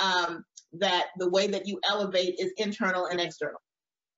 Um, 0.00 0.44
that 0.74 1.06
the 1.16 1.30
way 1.30 1.46
that 1.46 1.66
you 1.66 1.80
elevate 1.88 2.36
is 2.38 2.52
internal 2.58 3.06
and 3.06 3.20
external, 3.20 3.60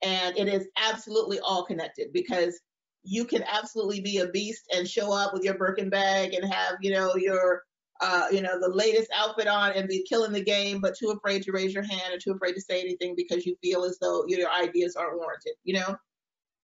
and 0.02 0.36
it 0.36 0.48
is 0.48 0.66
absolutely 0.76 1.38
all 1.40 1.64
connected 1.64 2.12
because 2.12 2.60
you 3.04 3.24
can 3.24 3.44
absolutely 3.44 4.00
be 4.00 4.18
a 4.18 4.28
beast 4.28 4.64
and 4.74 4.86
show 4.86 5.12
up 5.12 5.32
with 5.32 5.44
your 5.44 5.54
Birkin 5.54 5.88
bag 5.88 6.34
and 6.34 6.52
have 6.52 6.74
you 6.80 6.90
know 6.90 7.14
your 7.16 7.62
uh, 8.00 8.26
you 8.32 8.40
know, 8.40 8.58
the 8.58 8.68
latest 8.68 9.10
outfit 9.14 9.46
on 9.46 9.72
and 9.72 9.88
be 9.88 10.02
killing 10.08 10.32
the 10.32 10.42
game, 10.42 10.80
but 10.80 10.96
too 10.96 11.10
afraid 11.10 11.42
to 11.42 11.52
raise 11.52 11.74
your 11.74 11.82
hand 11.82 12.14
or 12.14 12.18
too 12.18 12.32
afraid 12.32 12.54
to 12.54 12.60
say 12.60 12.80
anything 12.80 13.14
because 13.14 13.44
you 13.44 13.56
feel 13.62 13.84
as 13.84 13.98
though 14.00 14.24
your 14.26 14.50
ideas 14.50 14.96
aren't 14.96 15.18
warranted, 15.18 15.52
you 15.64 15.74
know? 15.74 15.96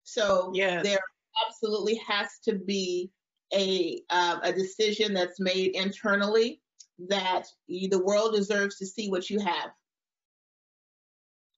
So 0.04 0.52
yes. 0.54 0.84
there 0.84 1.00
absolutely 1.46 1.96
has 2.08 2.28
to 2.46 2.56
be 2.56 3.12
a, 3.54 4.02
uh, 4.10 4.40
a 4.44 4.54
decision 4.54 5.14
that's 5.14 5.40
made 5.40 5.76
internally 5.76 6.62
that 7.10 7.48
you, 7.68 7.90
the 7.90 8.04
world 8.04 8.34
deserves 8.34 8.78
to 8.78 8.86
see 8.86 9.10
what 9.10 9.30
you 9.30 9.40
have. 9.40 9.72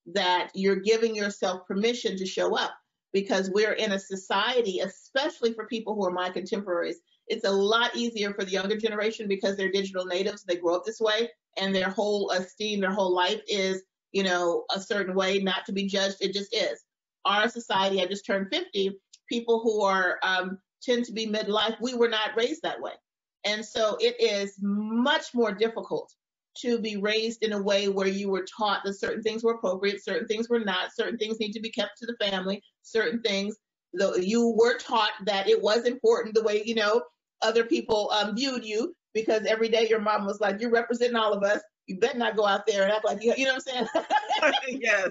That 0.07 0.49
you're 0.55 0.77
giving 0.77 1.15
yourself 1.15 1.67
permission 1.67 2.17
to 2.17 2.25
show 2.25 2.55
up 2.55 2.71
because 3.13 3.51
we're 3.51 3.73
in 3.73 3.91
a 3.91 3.99
society, 3.99 4.79
especially 4.79 5.53
for 5.53 5.67
people 5.67 5.95
who 5.95 6.05
are 6.05 6.11
my 6.11 6.29
contemporaries, 6.29 7.01
it's 7.27 7.45
a 7.45 7.51
lot 7.51 7.95
easier 7.95 8.33
for 8.33 8.45
the 8.45 8.51
younger 8.51 8.77
generation 8.77 9.27
because 9.27 9.57
they're 9.57 9.71
digital 9.71 10.05
natives. 10.05 10.43
They 10.43 10.57
grow 10.57 10.75
up 10.75 10.85
this 10.85 10.99
way, 10.99 11.29
and 11.57 11.75
their 11.75 11.89
whole 11.89 12.31
esteem, 12.31 12.79
their 12.79 12.91
whole 12.91 13.13
life 13.13 13.41
is, 13.47 13.83
you 14.11 14.23
know, 14.23 14.65
a 14.73 14.79
certain 14.79 15.15
way, 15.15 15.39
not 15.39 15.65
to 15.65 15.73
be 15.73 15.85
judged. 15.87 16.17
It 16.21 16.33
just 16.33 16.55
is. 16.55 16.83
Our 17.25 17.49
society, 17.49 18.01
I 18.01 18.05
just 18.05 18.25
turned 18.25 18.47
50. 18.51 18.97
People 19.27 19.61
who 19.61 19.81
are 19.81 20.19
um, 20.23 20.57
tend 20.81 21.05
to 21.05 21.11
be 21.11 21.27
midlife, 21.27 21.75
we 21.81 21.93
were 21.93 22.07
not 22.07 22.35
raised 22.37 22.61
that 22.63 22.81
way, 22.81 22.93
and 23.45 23.63
so 23.65 23.97
it 23.99 24.15
is 24.21 24.55
much 24.61 25.33
more 25.33 25.51
difficult 25.51 26.13
to 26.61 26.79
be 26.79 26.97
raised 26.97 27.43
in 27.43 27.53
a 27.53 27.61
way 27.61 27.87
where 27.87 28.07
you 28.07 28.29
were 28.29 28.45
taught 28.57 28.81
that 28.83 28.93
certain 28.95 29.21
things 29.21 29.43
were 29.43 29.53
appropriate, 29.53 30.03
certain 30.03 30.27
things 30.27 30.49
were 30.49 30.59
not, 30.59 30.95
certain 30.95 31.17
things 31.17 31.39
need 31.39 31.51
to 31.51 31.59
be 31.59 31.69
kept 31.69 31.99
to 31.99 32.07
the 32.07 32.15
family, 32.25 32.63
certain 32.81 33.21
things 33.21 33.55
though 33.93 34.15
you 34.15 34.53
were 34.57 34.77
taught 34.77 35.11
that 35.25 35.47
it 35.47 35.61
was 35.61 35.85
important 35.85 36.35
the 36.35 36.43
way 36.43 36.61
you 36.65 36.75
know 36.75 37.01
other 37.41 37.63
people 37.63 38.09
um, 38.11 38.35
viewed 38.35 38.65
you 38.65 38.95
because 39.13 39.45
every 39.45 39.69
day 39.69 39.87
your 39.87 39.99
mom 39.99 40.25
was 40.25 40.39
like, 40.39 40.59
"You're 40.61 40.71
representing 40.71 41.15
all 41.15 41.33
of 41.33 41.43
us. 41.43 41.61
You 41.87 41.99
better 41.99 42.17
not 42.17 42.35
go 42.35 42.45
out 42.45 42.65
there 42.65 42.83
and 42.83 42.91
act 42.91 43.05
like 43.05 43.23
you." 43.23 43.33
You 43.37 43.45
know 43.45 43.55
what 43.55 43.63
I'm 43.75 43.87
saying? 43.87 44.79
yes. 44.81 45.09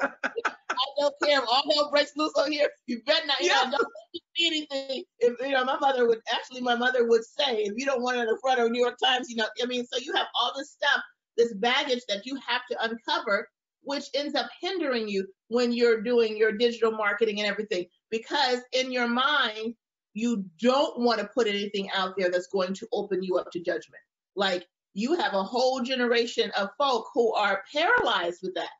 I 0.00 0.86
don't 0.98 1.14
care 1.22 1.38
if 1.42 1.48
all 1.48 1.64
hell 1.74 1.90
breaks 1.90 2.12
loose 2.16 2.32
on 2.36 2.52
here. 2.52 2.68
You 2.86 3.02
better 3.06 3.26
not. 3.26 3.40
You 3.40 3.48
yeah. 3.48 3.70
know, 3.70 3.78
don't 3.78 3.88
see 4.36 4.46
anything. 4.46 5.04
If 5.18 5.40
you 5.40 5.50
know, 5.50 5.64
my 5.64 5.78
mother 5.78 6.06
would 6.06 6.20
actually, 6.32 6.60
my 6.60 6.74
mother 6.74 7.06
would 7.08 7.24
say, 7.24 7.62
if 7.62 7.74
you 7.76 7.86
don't 7.86 8.02
want 8.02 8.18
it 8.18 8.20
in 8.20 8.26
the 8.26 8.38
front 8.40 8.60
of 8.60 8.70
New 8.70 8.80
York 8.80 8.96
Times, 9.02 9.28
you 9.28 9.36
know, 9.36 9.46
I 9.62 9.66
mean, 9.66 9.84
so 9.86 9.98
you 9.98 10.14
have 10.14 10.26
all 10.40 10.52
this 10.56 10.72
stuff, 10.72 11.02
this 11.36 11.54
baggage 11.54 12.02
that 12.08 12.26
you 12.26 12.38
have 12.46 12.62
to 12.70 12.84
uncover, 12.84 13.48
which 13.82 14.04
ends 14.14 14.34
up 14.34 14.48
hindering 14.60 15.08
you 15.08 15.26
when 15.48 15.72
you're 15.72 16.02
doing 16.02 16.36
your 16.36 16.52
digital 16.52 16.92
marketing 16.92 17.40
and 17.40 17.48
everything, 17.48 17.86
because 18.10 18.60
in 18.72 18.92
your 18.92 19.08
mind 19.08 19.74
you 20.14 20.44
don't 20.60 21.00
want 21.00 21.20
to 21.20 21.28
put 21.34 21.46
anything 21.46 21.88
out 21.94 22.14
there 22.16 22.30
that's 22.30 22.48
going 22.48 22.74
to 22.74 22.88
open 22.92 23.22
you 23.22 23.36
up 23.36 23.50
to 23.52 23.60
judgment. 23.60 24.02
Like 24.34 24.66
you 24.94 25.14
have 25.14 25.34
a 25.34 25.42
whole 25.42 25.80
generation 25.80 26.50
of 26.58 26.70
folk 26.78 27.06
who 27.14 27.32
are 27.34 27.62
paralyzed 27.72 28.40
with 28.42 28.54
that 28.54 28.70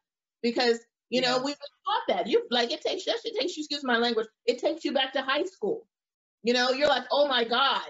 because 0.43 0.79
you 1.11 1.21
know 1.21 1.37
we've 1.37 1.57
been 1.57 1.85
taught 1.87 2.17
that. 2.17 2.27
You 2.27 2.47
like 2.51 2.73
it 2.73 2.81
takes 2.81 3.07
it 3.07 3.37
takes 3.38 3.57
you 3.57 3.62
excuse 3.62 3.85
my 3.85 3.99
language 3.99 4.27
it 4.47 4.59
takes 4.59 4.85
you 4.85 4.93
back 4.93 5.12
to 5.12 5.23
high 5.23 5.45
school. 5.45 5.87
You 6.43 6.55
know 6.55 6.71
you're 6.71 6.88
like 6.88 7.05
oh 7.12 7.29
my 7.29 7.45
god. 7.45 7.87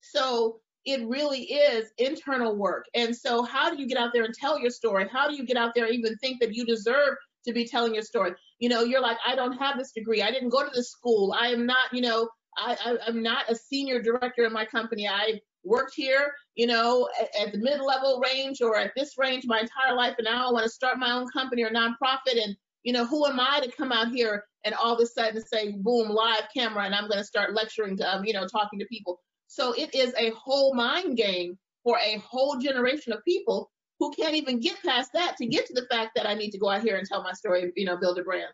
So 0.00 0.60
it 0.84 1.06
really 1.06 1.42
is 1.42 1.90
internal 1.98 2.56
work. 2.56 2.86
And 2.94 3.14
so 3.14 3.42
how 3.42 3.70
do 3.70 3.80
you 3.80 3.86
get 3.86 3.98
out 3.98 4.10
there 4.14 4.24
and 4.24 4.32
tell 4.32 4.58
your 4.58 4.70
story? 4.70 5.06
How 5.12 5.28
do 5.28 5.34
you 5.34 5.44
get 5.44 5.56
out 5.56 5.72
there 5.74 5.84
and 5.84 5.94
even 5.94 6.16
think 6.16 6.40
that 6.40 6.54
you 6.54 6.64
deserve 6.64 7.16
to 7.46 7.52
be 7.52 7.66
telling 7.66 7.94
your 7.94 8.02
story? 8.02 8.32
You 8.58 8.68
know 8.68 8.82
you're 8.82 9.02
like 9.02 9.18
i 9.26 9.34
don't 9.36 9.56
have 9.58 9.78
this 9.78 9.92
degree. 9.92 10.22
I 10.22 10.30
didn't 10.30 10.50
go 10.50 10.64
to 10.64 10.70
this 10.74 10.90
school. 10.90 11.34
I 11.38 11.48
am 11.48 11.66
not 11.66 11.92
you 11.92 12.00
know 12.00 12.28
I, 12.56 12.96
am 13.06 13.22
not 13.22 13.50
a 13.50 13.54
senior 13.54 14.02
director 14.02 14.44
in 14.44 14.52
my 14.52 14.64
company. 14.64 15.06
I 15.08 15.40
worked 15.64 15.94
here, 15.94 16.32
you 16.54 16.66
know, 16.66 17.08
at, 17.20 17.28
at 17.40 17.52
the 17.52 17.58
mid-level 17.58 18.20
range 18.24 18.60
or 18.60 18.76
at 18.76 18.92
this 18.96 19.18
range 19.18 19.44
my 19.46 19.60
entire 19.60 19.94
life, 19.94 20.14
and 20.18 20.24
now 20.24 20.48
I 20.48 20.52
want 20.52 20.64
to 20.64 20.70
start 20.70 20.98
my 20.98 21.12
own 21.12 21.28
company 21.28 21.62
or 21.62 21.70
nonprofit. 21.70 22.42
And 22.42 22.56
you 22.84 22.92
know, 22.92 23.04
who 23.04 23.26
am 23.26 23.38
I 23.38 23.60
to 23.60 23.70
come 23.70 23.92
out 23.92 24.08
here 24.08 24.44
and 24.64 24.74
all 24.74 24.94
of 24.94 25.00
a 25.00 25.06
sudden 25.06 25.42
say, 25.42 25.72
boom, 25.72 26.08
live 26.08 26.44
camera, 26.54 26.84
and 26.84 26.94
I'm 26.94 27.08
going 27.08 27.18
to 27.18 27.24
start 27.24 27.54
lecturing 27.54 27.96
to, 27.98 28.16
um, 28.16 28.24
you 28.24 28.32
know, 28.32 28.46
talking 28.46 28.78
to 28.78 28.86
people. 28.86 29.20
So 29.46 29.72
it 29.72 29.94
is 29.94 30.14
a 30.16 30.30
whole 30.30 30.74
mind 30.74 31.16
game 31.16 31.58
for 31.84 31.98
a 31.98 32.18
whole 32.18 32.58
generation 32.58 33.12
of 33.12 33.24
people 33.24 33.70
who 33.98 34.12
can't 34.12 34.34
even 34.34 34.60
get 34.60 34.76
past 34.84 35.12
that 35.14 35.36
to 35.38 35.46
get 35.46 35.66
to 35.66 35.74
the 35.74 35.86
fact 35.90 36.12
that 36.16 36.26
I 36.26 36.34
need 36.34 36.50
to 36.50 36.58
go 36.58 36.70
out 36.70 36.82
here 36.82 36.96
and 36.96 37.06
tell 37.06 37.22
my 37.22 37.32
story, 37.32 37.72
you 37.76 37.84
know, 37.84 37.96
build 37.96 38.18
a 38.18 38.22
brand. 38.22 38.52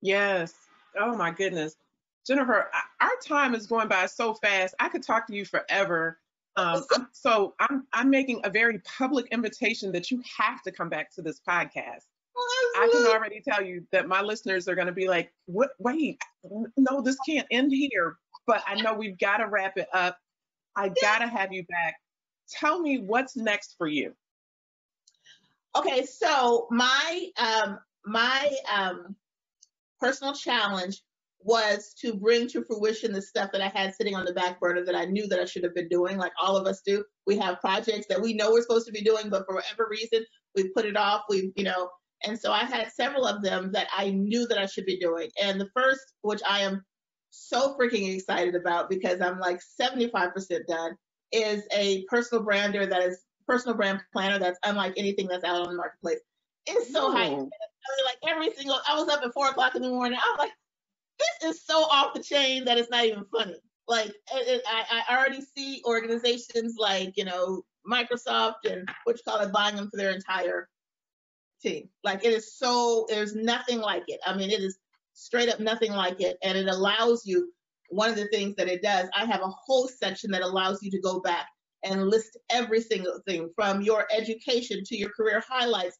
Yes. 0.00 0.54
Oh 0.98 1.16
my 1.16 1.30
goodness. 1.30 1.76
Jennifer, 2.26 2.70
our 3.00 3.10
time 3.26 3.54
is 3.54 3.66
going 3.66 3.88
by 3.88 4.06
so 4.06 4.34
fast. 4.34 4.74
I 4.78 4.88
could 4.88 5.02
talk 5.02 5.26
to 5.26 5.34
you 5.34 5.44
forever. 5.44 6.18
Um, 6.56 6.84
so 7.12 7.54
I'm 7.58 7.86
I'm 7.92 8.10
making 8.10 8.42
a 8.44 8.50
very 8.50 8.78
public 8.80 9.26
invitation 9.32 9.92
that 9.92 10.10
you 10.10 10.22
have 10.38 10.62
to 10.62 10.72
come 10.72 10.88
back 10.88 11.12
to 11.14 11.22
this 11.22 11.40
podcast. 11.46 12.04
I 12.76 12.88
can 12.90 13.06
already 13.06 13.40
tell 13.40 13.62
you 13.62 13.86
that 13.92 14.08
my 14.08 14.22
listeners 14.22 14.68
are 14.68 14.74
going 14.74 14.86
to 14.86 14.92
be 14.92 15.08
like, 15.08 15.32
"What? 15.46 15.70
Wait, 15.78 16.20
no, 16.76 17.00
this 17.00 17.16
can't 17.26 17.46
end 17.50 17.72
here." 17.72 18.16
But 18.46 18.62
I 18.66 18.80
know 18.80 18.94
we've 18.94 19.18
got 19.18 19.38
to 19.38 19.46
wrap 19.46 19.76
it 19.76 19.88
up. 19.92 20.18
I 20.76 20.88
got 21.00 21.18
to 21.18 21.26
have 21.26 21.52
you 21.52 21.64
back. 21.64 21.96
Tell 22.50 22.80
me 22.80 22.98
what's 22.98 23.36
next 23.36 23.76
for 23.78 23.86
you. 23.86 24.14
Okay, 25.74 26.04
so 26.04 26.66
my 26.70 27.30
um 27.38 27.78
my 28.04 28.54
um 28.74 29.16
personal 30.00 30.34
challenge 30.34 31.02
was 31.44 31.94
to 32.00 32.14
bring 32.14 32.48
to 32.48 32.64
fruition 32.64 33.12
the 33.12 33.22
stuff 33.22 33.50
that 33.52 33.60
I 33.60 33.68
had 33.68 33.94
sitting 33.94 34.14
on 34.14 34.24
the 34.24 34.32
back 34.32 34.60
burner 34.60 34.84
that 34.84 34.94
I 34.94 35.04
knew 35.04 35.26
that 35.28 35.40
I 35.40 35.44
should 35.44 35.64
have 35.64 35.74
been 35.74 35.88
doing, 35.88 36.16
like 36.16 36.32
all 36.40 36.56
of 36.56 36.66
us 36.66 36.82
do. 36.84 37.04
We 37.26 37.38
have 37.38 37.60
projects 37.60 38.06
that 38.08 38.20
we 38.20 38.34
know 38.34 38.52
we're 38.52 38.62
supposed 38.62 38.86
to 38.86 38.92
be 38.92 39.02
doing, 39.02 39.28
but 39.28 39.44
for 39.46 39.54
whatever 39.54 39.88
reason, 39.90 40.24
we 40.54 40.68
put 40.68 40.86
it 40.86 40.96
off. 40.96 41.22
We, 41.28 41.52
you 41.56 41.64
know, 41.64 41.90
and 42.24 42.38
so 42.38 42.52
I 42.52 42.64
had 42.64 42.92
several 42.92 43.26
of 43.26 43.42
them 43.42 43.72
that 43.72 43.88
I 43.96 44.10
knew 44.10 44.46
that 44.46 44.58
I 44.58 44.66
should 44.66 44.86
be 44.86 44.98
doing. 44.98 45.30
And 45.42 45.60
the 45.60 45.68
first, 45.74 46.14
which 46.22 46.40
I 46.48 46.60
am 46.60 46.84
so 47.30 47.76
freaking 47.76 48.14
excited 48.14 48.54
about 48.54 48.90
because 48.90 49.20
I'm 49.20 49.38
like 49.38 49.60
75% 49.80 50.32
done, 50.68 50.96
is 51.32 51.64
a 51.74 52.04
personal 52.08 52.44
brander 52.44 52.86
that 52.86 53.02
is 53.02 53.22
personal 53.46 53.76
brand 53.76 54.00
planner 54.12 54.38
that's 54.38 54.58
unlike 54.64 54.94
anything 54.96 55.26
that's 55.26 55.44
out 55.44 55.62
on 55.62 55.68
the 55.68 55.76
marketplace. 55.76 56.20
It's 56.66 56.92
so 56.92 57.10
high. 57.10 57.30
Oh. 57.30 57.50
Like 58.04 58.30
every 58.30 58.52
single, 58.52 58.78
I 58.88 58.94
was 58.94 59.08
up 59.08 59.22
at 59.24 59.32
four 59.34 59.48
o'clock 59.48 59.74
in 59.74 59.82
the 59.82 59.88
morning. 59.88 60.18
I'm 60.22 60.38
like, 60.38 60.52
this 61.40 61.56
is 61.56 61.64
so 61.64 61.84
off 61.84 62.14
the 62.14 62.22
chain 62.22 62.64
that 62.64 62.78
it's 62.78 62.90
not 62.90 63.04
even 63.04 63.24
funny. 63.32 63.56
Like 63.88 64.12
I, 64.32 65.04
I 65.08 65.16
already 65.16 65.40
see 65.56 65.82
organizations 65.84 66.76
like 66.78 67.14
you 67.16 67.24
know 67.24 67.62
Microsoft 67.90 68.64
and 68.64 68.88
what 69.04 69.16
you 69.16 69.22
call 69.26 69.40
it 69.40 69.52
buying 69.52 69.76
them 69.76 69.90
for 69.90 69.96
their 69.96 70.12
entire 70.12 70.68
team. 71.62 71.88
Like 72.04 72.24
it 72.24 72.32
is 72.32 72.56
so 72.56 73.06
there's 73.08 73.34
nothing 73.34 73.80
like 73.80 74.04
it. 74.08 74.20
I 74.26 74.36
mean 74.36 74.50
it 74.50 74.60
is 74.60 74.78
straight 75.14 75.48
up 75.48 75.60
nothing 75.60 75.92
like 75.92 76.20
it, 76.20 76.38
and 76.42 76.56
it 76.56 76.68
allows 76.68 77.26
you. 77.26 77.52
One 77.90 78.08
of 78.08 78.16
the 78.16 78.28
things 78.28 78.56
that 78.56 78.68
it 78.68 78.80
does, 78.82 79.10
I 79.14 79.26
have 79.26 79.42
a 79.42 79.52
whole 79.66 79.86
section 79.86 80.30
that 80.30 80.40
allows 80.40 80.82
you 80.82 80.90
to 80.92 81.00
go 81.00 81.20
back 81.20 81.46
and 81.84 82.08
list 82.08 82.38
every 82.50 82.80
single 82.80 83.20
thing 83.26 83.50
from 83.54 83.82
your 83.82 84.06
education 84.16 84.82
to 84.84 84.96
your 84.96 85.10
career 85.10 85.42
highlights 85.46 85.98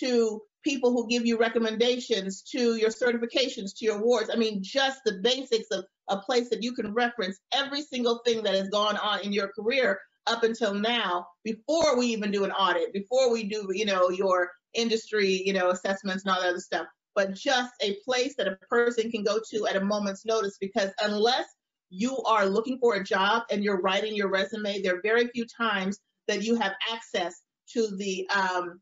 to 0.00 0.40
people 0.64 0.92
who 0.92 1.08
give 1.08 1.26
you 1.26 1.38
recommendations 1.38 2.42
to 2.42 2.74
your 2.76 2.90
certifications, 2.90 3.76
to 3.76 3.84
your 3.84 3.98
awards. 3.98 4.30
I 4.32 4.36
mean, 4.36 4.62
just 4.62 5.00
the 5.04 5.20
basics 5.22 5.68
of 5.70 5.84
a 6.08 6.18
place 6.18 6.50
that 6.50 6.62
you 6.62 6.72
can 6.72 6.92
reference 6.92 7.38
every 7.52 7.82
single 7.82 8.20
thing 8.24 8.42
that 8.42 8.54
has 8.54 8.68
gone 8.68 8.96
on 8.96 9.20
in 9.20 9.32
your 9.32 9.48
career 9.48 10.00
up 10.26 10.42
until 10.42 10.74
now 10.74 11.26
before 11.44 11.98
we 11.98 12.06
even 12.06 12.30
do 12.30 12.44
an 12.44 12.52
audit, 12.52 12.92
before 12.92 13.30
we 13.30 13.44
do, 13.44 13.68
you 13.72 13.84
know, 13.84 14.08
your 14.08 14.50
industry, 14.72 15.42
you 15.44 15.52
know, 15.52 15.70
assessments 15.70 16.24
and 16.24 16.34
all 16.34 16.40
that 16.40 16.48
other 16.48 16.60
stuff, 16.60 16.86
but 17.14 17.34
just 17.34 17.72
a 17.80 17.96
place 18.04 18.34
that 18.36 18.48
a 18.48 18.56
person 18.68 19.10
can 19.10 19.22
go 19.22 19.38
to 19.50 19.66
at 19.66 19.76
a 19.76 19.84
moment's 19.84 20.24
notice 20.24 20.56
because 20.60 20.90
unless 21.02 21.46
you 21.90 22.16
are 22.26 22.46
looking 22.46 22.78
for 22.78 22.96
a 22.96 23.04
job 23.04 23.42
and 23.50 23.62
you're 23.62 23.80
writing 23.80 24.14
your 24.14 24.30
resume, 24.30 24.82
there 24.82 24.96
are 24.96 25.02
very 25.02 25.28
few 25.28 25.46
times 25.46 25.98
that 26.26 26.42
you 26.42 26.56
have 26.56 26.72
access 26.92 27.34
to 27.72 27.96
the 27.96 28.28
um, 28.30 28.80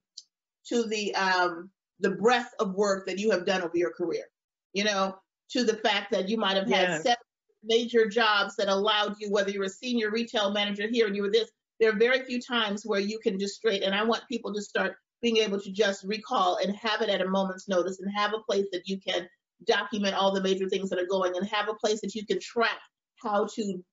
to 0.68 0.84
the 0.84 1.14
um, 1.14 1.70
the 2.00 2.10
breadth 2.10 2.52
of 2.58 2.74
work 2.74 3.06
that 3.06 3.18
you 3.18 3.30
have 3.30 3.46
done 3.46 3.62
over 3.62 3.76
your 3.76 3.92
career. 3.92 4.24
You 4.72 4.84
know, 4.84 5.16
to 5.50 5.64
the 5.64 5.76
fact 5.76 6.10
that 6.12 6.28
you 6.28 6.36
might 6.36 6.56
have 6.56 6.68
had 6.68 7.02
seven 7.02 7.16
major 7.62 8.08
jobs 8.08 8.56
that 8.56 8.68
allowed 8.68 9.16
you, 9.20 9.30
whether 9.30 9.50
you're 9.50 9.64
a 9.64 9.70
senior 9.70 10.10
retail 10.10 10.50
manager 10.50 10.88
here 10.90 11.06
and 11.06 11.14
you 11.14 11.22
were 11.22 11.30
this, 11.30 11.50
there 11.78 11.90
are 11.90 11.98
very 11.98 12.24
few 12.24 12.40
times 12.40 12.82
where 12.84 13.00
you 13.00 13.18
can 13.18 13.38
just 13.38 13.56
straight, 13.56 13.82
and 13.82 13.94
I 13.94 14.02
want 14.02 14.22
people 14.28 14.52
to 14.54 14.62
start 14.62 14.96
being 15.20 15.36
able 15.36 15.60
to 15.60 15.70
just 15.70 16.04
recall 16.04 16.58
and 16.62 16.74
have 16.74 17.00
it 17.00 17.08
at 17.08 17.20
a 17.20 17.28
moment's 17.28 17.68
notice 17.68 18.00
and 18.00 18.12
have 18.14 18.34
a 18.34 18.42
place 18.50 18.66
that 18.72 18.82
you 18.86 18.98
can 18.98 19.28
document 19.66 20.16
all 20.16 20.32
the 20.32 20.42
major 20.42 20.68
things 20.68 20.90
that 20.90 20.98
are 20.98 21.06
going 21.06 21.36
and 21.36 21.46
have 21.48 21.68
a 21.68 21.74
place 21.74 22.00
that 22.00 22.14
you 22.14 22.26
can 22.26 22.40
track 22.40 22.78
how 23.22 23.46
to 23.46 23.84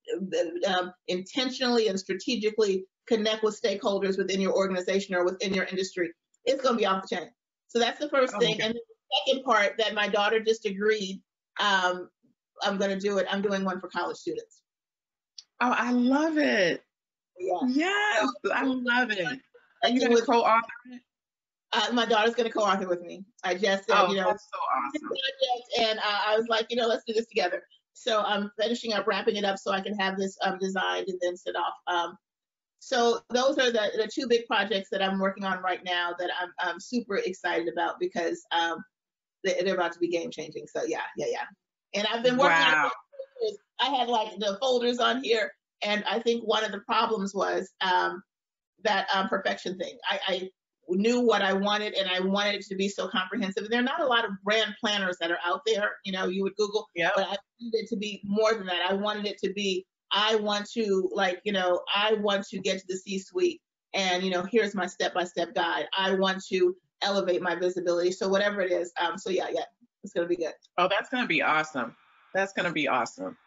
um, 0.67 0.91
intentionally 1.07 1.87
and 1.87 1.99
strategically 1.99 2.85
connect 3.07 3.43
with 3.43 3.59
stakeholders 3.61 4.17
within 4.17 4.41
your 4.41 4.53
organization 4.53 5.15
or 5.15 5.23
within 5.23 5.53
your 5.53 5.65
industry. 5.65 6.09
It's 6.45 6.61
going 6.61 6.75
to 6.75 6.79
be 6.79 6.85
off 6.85 7.07
the 7.07 7.15
chain. 7.15 7.29
So 7.67 7.79
that's 7.79 7.99
the 7.99 8.09
first 8.09 8.33
Oh, 8.35 8.39
thing. 8.39 8.55
okay. 8.55 8.63
And 8.63 8.73
the 8.75 8.81
second 9.27 9.43
part 9.43 9.75
that 9.77 9.93
my 9.93 10.07
daughter 10.07 10.39
just 10.39 10.65
agreed, 10.65 11.21
um, 11.59 12.09
I'm 12.63 12.77
going 12.77 12.91
to 12.91 12.99
do 12.99 13.17
it. 13.17 13.27
I'm 13.29 13.41
doing 13.41 13.63
one 13.63 13.79
for 13.79 13.87
college 13.89 14.17
students. 14.17 14.61
Oh, 15.61 15.73
I 15.77 15.91
love 15.91 16.37
it. 16.37 16.83
Yeah. 17.37 17.59
Yes, 17.67 18.29
I 18.53 18.63
love 18.63 19.11
it. 19.11 19.39
Are 19.83 19.89
you 19.89 19.99
going 19.99 20.15
to 20.15 20.23
co-author 20.23 20.67
it? 20.91 21.01
Uh, 21.71 21.93
my 21.93 22.05
daughter's 22.05 22.33
going 22.33 22.47
to 22.47 22.53
co-author 22.53 22.87
with 22.87 23.01
me. 23.01 23.23
I 23.43 23.53
just 23.53 23.85
said, 23.87 23.95
Oh, 23.95 24.09
you 24.09 24.17
know, 24.17 24.25
that's 24.27 24.47
so 24.51 24.59
awesome. 25.07 25.09
and 25.89 25.99
uh, 25.99 26.19
I 26.27 26.37
was 26.37 26.47
like, 26.47 26.65
you 26.69 26.77
know, 26.77 26.87
let's 26.87 27.03
do 27.05 27.13
this 27.13 27.27
together. 27.27 27.61
So 27.93 28.21
I'm 28.21 28.51
finishing 28.59 28.93
up, 28.93 29.05
wrapping 29.07 29.35
it 29.35 29.43
up 29.43 29.57
so 29.59 29.71
I 29.71 29.81
can 29.81 29.97
have 29.99 30.17
this 30.17 30.37
um, 30.43 30.57
designed 30.59 31.07
and 31.07 31.19
then 31.21 31.37
sent 31.37 31.57
off. 31.57 31.73
Um, 31.87 32.17
so 32.79 33.19
those 33.29 33.57
are 33.57 33.71
the, 33.71 33.91
the 33.97 34.09
two 34.13 34.27
big 34.27 34.45
projects 34.47 34.89
that 34.91 35.01
I'm 35.01 35.19
working 35.19 35.43
on 35.43 35.61
right 35.61 35.83
now 35.83 36.13
that 36.17 36.29
I'm, 36.41 36.49
I'm 36.59 36.79
super 36.79 37.17
excited 37.17 37.67
about 37.71 37.99
because 37.99 38.41
um, 38.51 38.83
they, 39.43 39.61
they're 39.63 39.75
about 39.75 39.93
to 39.93 39.99
be 39.99 40.09
game 40.09 40.31
changing. 40.31 40.65
So 40.67 40.83
yeah, 40.85 41.01
yeah, 41.17 41.27
yeah. 41.29 41.45
And 41.93 42.07
I've 42.11 42.23
been 42.23 42.37
working 42.37 42.51
on 42.65 42.71
Wow. 42.73 42.91
it. 43.41 43.57
I 43.81 43.89
had 43.89 44.07
like 44.09 44.37
the 44.39 44.57
folders 44.61 44.99
on 44.99 45.23
here 45.23 45.51
and 45.81 46.03
I 46.05 46.19
think 46.19 46.43
one 46.43 46.63
of 46.63 46.71
the 46.71 46.79
problems 46.79 47.33
was 47.33 47.71
um, 47.81 48.21
that 48.83 49.07
um, 49.13 49.29
perfection 49.29 49.77
thing. 49.77 49.97
I, 50.09 50.19
I 50.27 50.49
knew 50.89 51.21
what 51.21 51.41
I 51.41 51.53
wanted 51.53 51.93
and 51.93 52.09
I 52.09 52.19
wanted 52.19 52.55
it 52.55 52.65
to 52.67 52.75
be 52.75 52.89
so 52.89 53.07
comprehensive. 53.07 53.63
And 53.63 53.71
there 53.71 53.79
are 53.79 53.83
not 53.83 54.01
a 54.01 54.05
lot 54.07 54.25
of 54.25 54.31
brand 54.43 54.75
planners 54.81 55.17
that 55.21 55.31
are 55.31 55.39
out 55.45 55.61
there. 55.65 55.91
You 56.03 56.11
know, 56.11 56.25
you 56.27 56.43
would 56.43 56.55
Google, 56.55 56.87
Yep. 56.95 57.13
but 57.15 57.23
I 57.25 57.37
wanted 57.59 57.83
it 57.83 57.87
to 57.89 57.95
be 57.97 58.21
more 58.23 58.53
than 58.53 58.65
that. 58.65 58.89
I 58.89 58.93
wanted 58.93 59.25
it 59.25 59.37
to 59.39 59.53
be, 59.53 59.85
I 60.11 60.35
want 60.35 60.69
to, 60.71 61.09
like, 61.13 61.39
you 61.43 61.53
know, 61.53 61.81
I 61.93 62.13
want 62.13 62.47
to 62.47 62.59
get 62.59 62.79
to 62.79 62.85
the 62.87 62.97
C 62.97 63.19
suite 63.19 63.61
and, 63.93 64.23
you 64.23 64.29
know, 64.29 64.43
here's 64.43 64.75
my 64.75 64.85
step 64.85 65.13
by 65.13 65.23
step 65.23 65.53
guide. 65.55 65.85
I 65.97 66.15
want 66.15 66.43
to 66.49 66.75
elevate 67.01 67.41
my 67.41 67.55
visibility. 67.55 68.11
So, 68.11 68.27
whatever 68.29 68.61
it 68.61 68.71
is. 68.71 68.91
Um, 68.99 69.17
so, 69.17 69.29
yeah, 69.29 69.47
yeah, 69.51 69.63
it's 70.03 70.13
going 70.13 70.27
to 70.27 70.29
be 70.29 70.41
good. 70.41 70.53
Oh, 70.77 70.87
that's 70.89 71.09
going 71.09 71.23
to 71.23 71.27
be 71.27 71.41
awesome. 71.41 71.95
That's 72.33 72.53
going 72.53 72.67
to 72.67 72.73
be 72.73 72.87
awesome. 72.87 73.37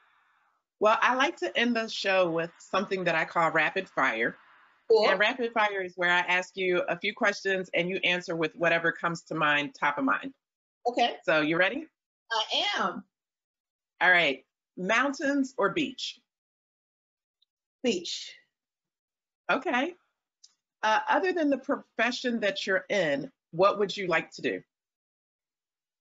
Well, 0.81 0.99
I 1.01 1.15
like 1.15 1.37
to 1.39 1.57
end 1.57 1.77
the 1.77 1.89
show 1.89 2.29
with 2.31 2.51
something 2.59 3.05
that 3.05 3.15
I 3.15 3.25
call 3.25 3.51
rapid 3.53 3.89
fire. 3.89 4.37
Cool. 4.91 5.09
And 5.09 5.19
rapid 5.19 5.53
fire 5.53 5.83
is 5.83 5.93
where 5.97 6.11
I 6.11 6.21
ask 6.21 6.57
you 6.57 6.83
a 6.89 6.99
few 6.99 7.15
questions 7.15 7.71
and 7.73 7.89
you 7.89 7.97
answer 8.03 8.35
with 8.35 8.53
whatever 8.57 8.91
comes 8.91 9.23
to 9.25 9.35
mind, 9.35 9.75
top 9.79 9.99
of 9.99 10.05
mind. 10.05 10.33
Okay, 10.89 11.15
So, 11.25 11.41
you 11.41 11.57
ready? 11.57 11.87
I 12.33 12.65
am. 12.81 13.05
All 14.01 14.11
right. 14.11 14.45
Mountains 14.77 15.55
or 15.57 15.71
beach? 15.71 16.19
Beach. 17.83 18.33
Okay. 19.51 19.95
Uh, 20.83 20.99
other 21.09 21.33
than 21.33 21.51
the 21.51 21.59
profession 21.59 22.41
that 22.41 22.67
you're 22.67 22.85
in, 22.89 23.31
what 23.51 23.79
would 23.79 23.97
you 23.97 24.07
like 24.07 24.31
to 24.33 24.43
do? 24.43 24.63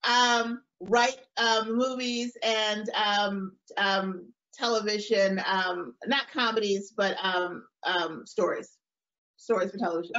um, 0.04 0.62
write 0.80 1.18
um, 1.38 1.78
movies 1.78 2.36
and 2.44 2.90
um, 2.96 3.54
um, 3.78 4.32
television, 4.54 5.42
um, 5.46 5.96
not 6.06 6.30
comedies, 6.32 6.94
but 6.96 7.18
um, 7.24 7.66
um, 7.84 8.26
stories, 8.26 8.78
stories 9.38 9.72
for 9.72 9.78
television. 9.78 10.14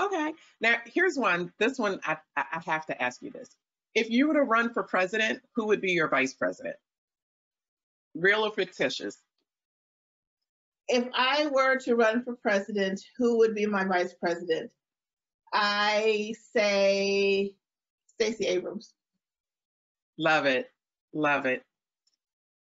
Okay. 0.00 0.32
Now, 0.60 0.76
here's 0.84 1.16
one. 1.16 1.52
This 1.58 1.78
one, 1.78 2.00
I 2.04 2.18
I 2.36 2.60
have 2.66 2.86
to 2.86 3.02
ask 3.02 3.22
you 3.22 3.30
this. 3.30 3.48
If 3.94 4.10
you 4.10 4.28
were 4.28 4.34
to 4.34 4.42
run 4.42 4.72
for 4.72 4.82
president, 4.82 5.40
who 5.54 5.66
would 5.68 5.80
be 5.80 5.92
your 5.92 6.08
vice 6.08 6.34
president? 6.34 6.76
Real 8.14 8.44
or 8.44 8.52
fictitious? 8.52 9.16
If 10.88 11.08
I 11.14 11.48
were 11.48 11.78
to 11.78 11.96
run 11.96 12.22
for 12.22 12.36
president, 12.36 13.02
who 13.16 13.38
would 13.38 13.54
be 13.54 13.66
my 13.66 13.84
vice 13.84 14.14
president? 14.14 14.70
I 15.52 16.34
say 16.52 17.54
Stacey 18.06 18.46
Abrams. 18.46 18.92
Love 20.18 20.46
it. 20.46 20.70
Love 21.12 21.46
it. 21.46 21.62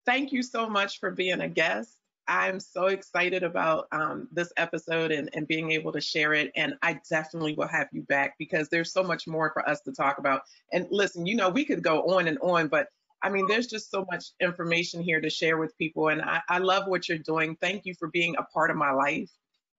Thank 0.06 0.32
you 0.32 0.44
so 0.44 0.70
much 0.70 1.00
for 1.00 1.12
being 1.12 1.42
a 1.42 1.48
guest. 1.48 2.00
I'm 2.28 2.60
so 2.60 2.86
excited 2.86 3.42
about 3.42 3.88
um, 3.92 4.28
this 4.32 4.54
episode 4.56 5.12
and, 5.12 5.30
and 5.34 5.48
being 5.48 5.72
able 5.72 5.92
to 5.92 6.00
share 6.00 6.34
it. 6.34 6.52
And 6.56 6.76
I 6.84 7.00
definitely 7.10 7.56
will 7.56 7.68
have 7.68 7.88
you 7.92 8.04
back 8.04 8.36
because 8.38 8.70
there's 8.70 8.94
so 8.94 9.02
much 9.02 9.28
more 9.28 9.52
for 9.52 9.68
us 9.68 9.82
to 9.82 9.92
talk 9.92 10.20
about. 10.20 10.44
And 10.72 10.88
listen, 10.92 11.26
you 11.26 11.36
know, 11.36 11.50
we 11.50 11.66
could 11.66 11.82
go 11.82 12.04
on 12.04 12.28
and 12.28 12.38
on, 12.40 12.68
but 12.68 12.88
I 13.22 13.30
mean, 13.30 13.48
there's 13.48 13.68
just 13.68 13.92
so 13.92 14.06
much 14.12 14.26
information 14.40 15.02
here 15.02 15.20
to 15.20 15.30
share 15.30 15.58
with 15.58 15.78
people. 15.78 16.10
And 16.10 16.22
I, 16.22 16.42
I 16.48 16.58
love 16.60 16.88
what 16.88 17.10
you're 17.10 17.18
doing. 17.18 17.58
Thank 17.60 17.86
you 17.86 17.94
for 17.96 18.08
being 18.08 18.36
a 18.38 18.44
part 18.44 18.72
of 18.72 18.78
my 18.78 18.92
life 18.92 19.30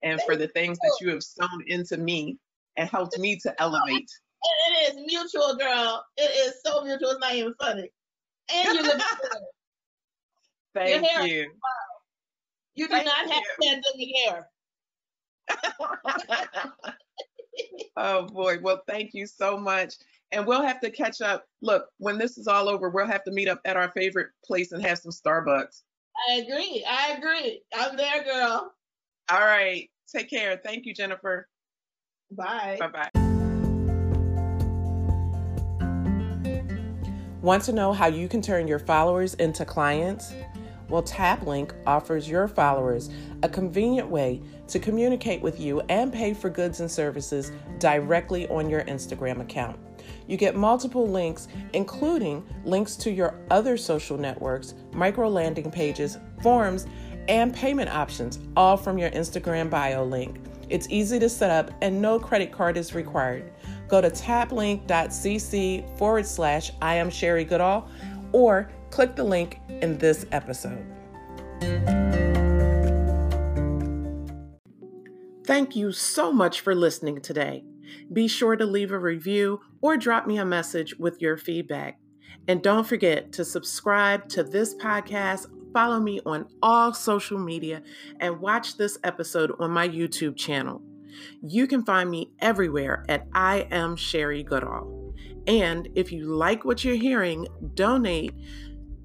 and 0.03 0.21
for 0.23 0.35
the 0.35 0.47
things 0.47 0.77
that 0.79 0.97
you 1.01 1.09
have 1.09 1.23
sown 1.23 1.63
into 1.67 1.97
me 1.97 2.37
and 2.77 2.89
helped 2.89 3.17
me 3.17 3.37
to 3.39 3.61
elevate. 3.61 4.09
And 4.43 4.75
it 4.75 4.89
is 4.89 5.05
mutual, 5.07 5.55
girl. 5.55 6.05
It 6.17 6.31
is 6.47 6.61
so 6.63 6.83
mutual. 6.83 7.11
It's 7.11 7.19
not 7.19 7.33
even 7.33 7.53
funny. 7.59 7.91
And 8.53 8.73
you 8.73 8.83
look 8.83 8.97
good. 9.21 9.31
Thank 10.73 11.05
hair- 11.05 11.25
you. 11.25 11.51
You 12.75 12.87
do 12.87 12.93
Thank 12.93 13.05
not 13.05 13.29
have 13.29 13.43
pandemic 13.61 14.15
hair. 14.25 14.47
oh 17.97 18.27
boy. 18.27 18.59
Well, 18.61 18.81
thank 18.87 19.13
you 19.13 19.27
so 19.27 19.57
much. 19.57 19.95
And 20.31 20.45
we'll 20.45 20.63
have 20.63 20.79
to 20.81 20.89
catch 20.89 21.21
up. 21.21 21.45
Look, 21.61 21.87
when 21.97 22.17
this 22.17 22.37
is 22.37 22.47
all 22.47 22.69
over, 22.69 22.89
we'll 22.89 23.07
have 23.07 23.23
to 23.25 23.31
meet 23.31 23.49
up 23.49 23.59
at 23.65 23.75
our 23.75 23.91
favorite 23.91 24.29
place 24.45 24.71
and 24.71 24.83
have 24.85 24.99
some 24.99 25.11
Starbucks. 25.11 25.81
I 26.29 26.35
agree. 26.35 26.85
I 26.87 27.17
agree. 27.17 27.61
I'm 27.73 27.97
there, 27.97 28.23
girl. 28.23 28.73
All 29.29 29.41
right. 29.41 29.89
Take 30.13 30.29
care. 30.29 30.59
Thank 30.63 30.85
you, 30.85 30.93
Jennifer. 30.93 31.47
Bye. 32.31 32.77
Bye 32.79 32.87
bye. 32.87 33.09
Want 37.41 37.63
to 37.63 37.73
know 37.73 37.91
how 37.91 38.07
you 38.07 38.27
can 38.27 38.41
turn 38.41 38.67
your 38.67 38.79
followers 38.79 39.33
into 39.35 39.65
clients? 39.65 40.33
Well, 40.89 41.01
TapLink 41.01 41.71
offers 41.87 42.29
your 42.29 42.47
followers 42.47 43.09
a 43.43 43.49
convenient 43.49 44.09
way 44.09 44.41
to 44.67 44.77
communicate 44.77 45.41
with 45.41 45.59
you 45.59 45.81
and 45.89 46.13
pay 46.13 46.33
for 46.33 46.49
goods 46.49 46.81
and 46.81 46.91
services 46.91 47.51
directly 47.79 48.47
on 48.49 48.69
your 48.69 48.83
Instagram 48.83 49.41
account. 49.41 49.79
You 50.31 50.37
get 50.37 50.55
multiple 50.55 51.09
links, 51.09 51.49
including 51.73 52.47
links 52.63 52.95
to 52.95 53.11
your 53.11 53.35
other 53.49 53.75
social 53.75 54.17
networks, 54.17 54.75
micro 54.93 55.27
landing 55.27 55.69
pages, 55.69 56.19
forms, 56.41 56.87
and 57.27 57.53
payment 57.53 57.89
options, 57.89 58.39
all 58.55 58.77
from 58.77 58.97
your 58.97 59.09
Instagram 59.09 59.69
bio 59.69 60.05
link. 60.05 60.39
It's 60.69 60.87
easy 60.89 61.19
to 61.19 61.27
set 61.27 61.51
up 61.51 61.71
and 61.81 62.01
no 62.01 62.17
credit 62.17 62.49
card 62.53 62.77
is 62.77 62.95
required. 62.95 63.51
Go 63.89 63.99
to 63.99 64.09
taplink.cc 64.09 65.97
forward 65.97 66.25
slash 66.25 66.71
I 66.81 66.95
am 66.95 67.09
Sherry 67.09 67.43
Goodall 67.43 67.89
or 68.31 68.71
click 68.89 69.17
the 69.17 69.25
link 69.25 69.59
in 69.67 69.97
this 69.97 70.25
episode. 70.31 70.85
Thank 75.45 75.75
you 75.75 75.91
so 75.91 76.31
much 76.31 76.61
for 76.61 76.73
listening 76.73 77.19
today. 77.19 77.65
Be 78.11 78.27
sure 78.27 78.55
to 78.55 78.65
leave 78.65 78.91
a 78.91 78.99
review 78.99 79.61
or 79.81 79.97
drop 79.97 80.27
me 80.27 80.37
a 80.37 80.45
message 80.45 80.95
with 80.97 81.21
your 81.21 81.37
feedback. 81.37 81.99
And 82.47 82.61
don't 82.61 82.87
forget 82.87 83.31
to 83.33 83.45
subscribe 83.45 84.27
to 84.29 84.43
this 84.43 84.75
podcast, 84.75 85.47
follow 85.73 85.99
me 85.99 86.19
on 86.25 86.47
all 86.61 86.93
social 86.93 87.37
media, 87.37 87.83
and 88.19 88.39
watch 88.39 88.77
this 88.77 88.97
episode 89.03 89.51
on 89.59 89.71
my 89.71 89.87
YouTube 89.87 90.35
channel. 90.35 90.81
You 91.41 91.67
can 91.67 91.83
find 91.83 92.09
me 92.09 92.31
everywhere 92.39 93.05
at 93.09 93.27
I 93.33 93.67
am 93.71 93.95
Sherry 93.95 94.43
Goodall. 94.43 95.13
And 95.47 95.89
if 95.95 96.11
you 96.11 96.25
like 96.25 96.65
what 96.65 96.83
you're 96.83 96.95
hearing, 96.95 97.47
donate 97.73 98.33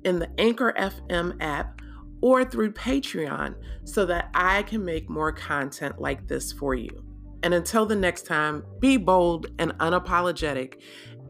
in 0.05 0.19
the 0.19 0.31
Anchor 0.39 0.73
FM 0.79 1.37
app 1.41 1.81
or 2.21 2.45
through 2.45 2.73
Patreon 2.73 3.55
so 3.85 4.07
that 4.07 4.31
I 4.35 4.63
can 4.63 4.85
make 4.85 5.11
more 5.11 5.33
content 5.33 6.01
like 6.01 6.27
this 6.29 6.53
for 6.53 6.75
you. 6.75 7.06
And 7.47 7.55
until 7.55 7.87
the 7.87 7.95
next 7.95 8.27
time, 8.27 8.65
be 8.81 8.97
bold 8.97 9.47
and 9.61 9.71
unapologetic. 9.79 10.81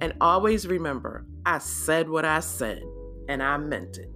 And 0.00 0.14
always 0.18 0.66
remember, 0.66 1.26
I 1.44 1.58
said 1.58 2.08
what 2.08 2.24
I 2.24 2.40
said, 2.40 2.80
and 3.28 3.42
I 3.42 3.58
meant 3.58 3.98
it. 3.98 4.15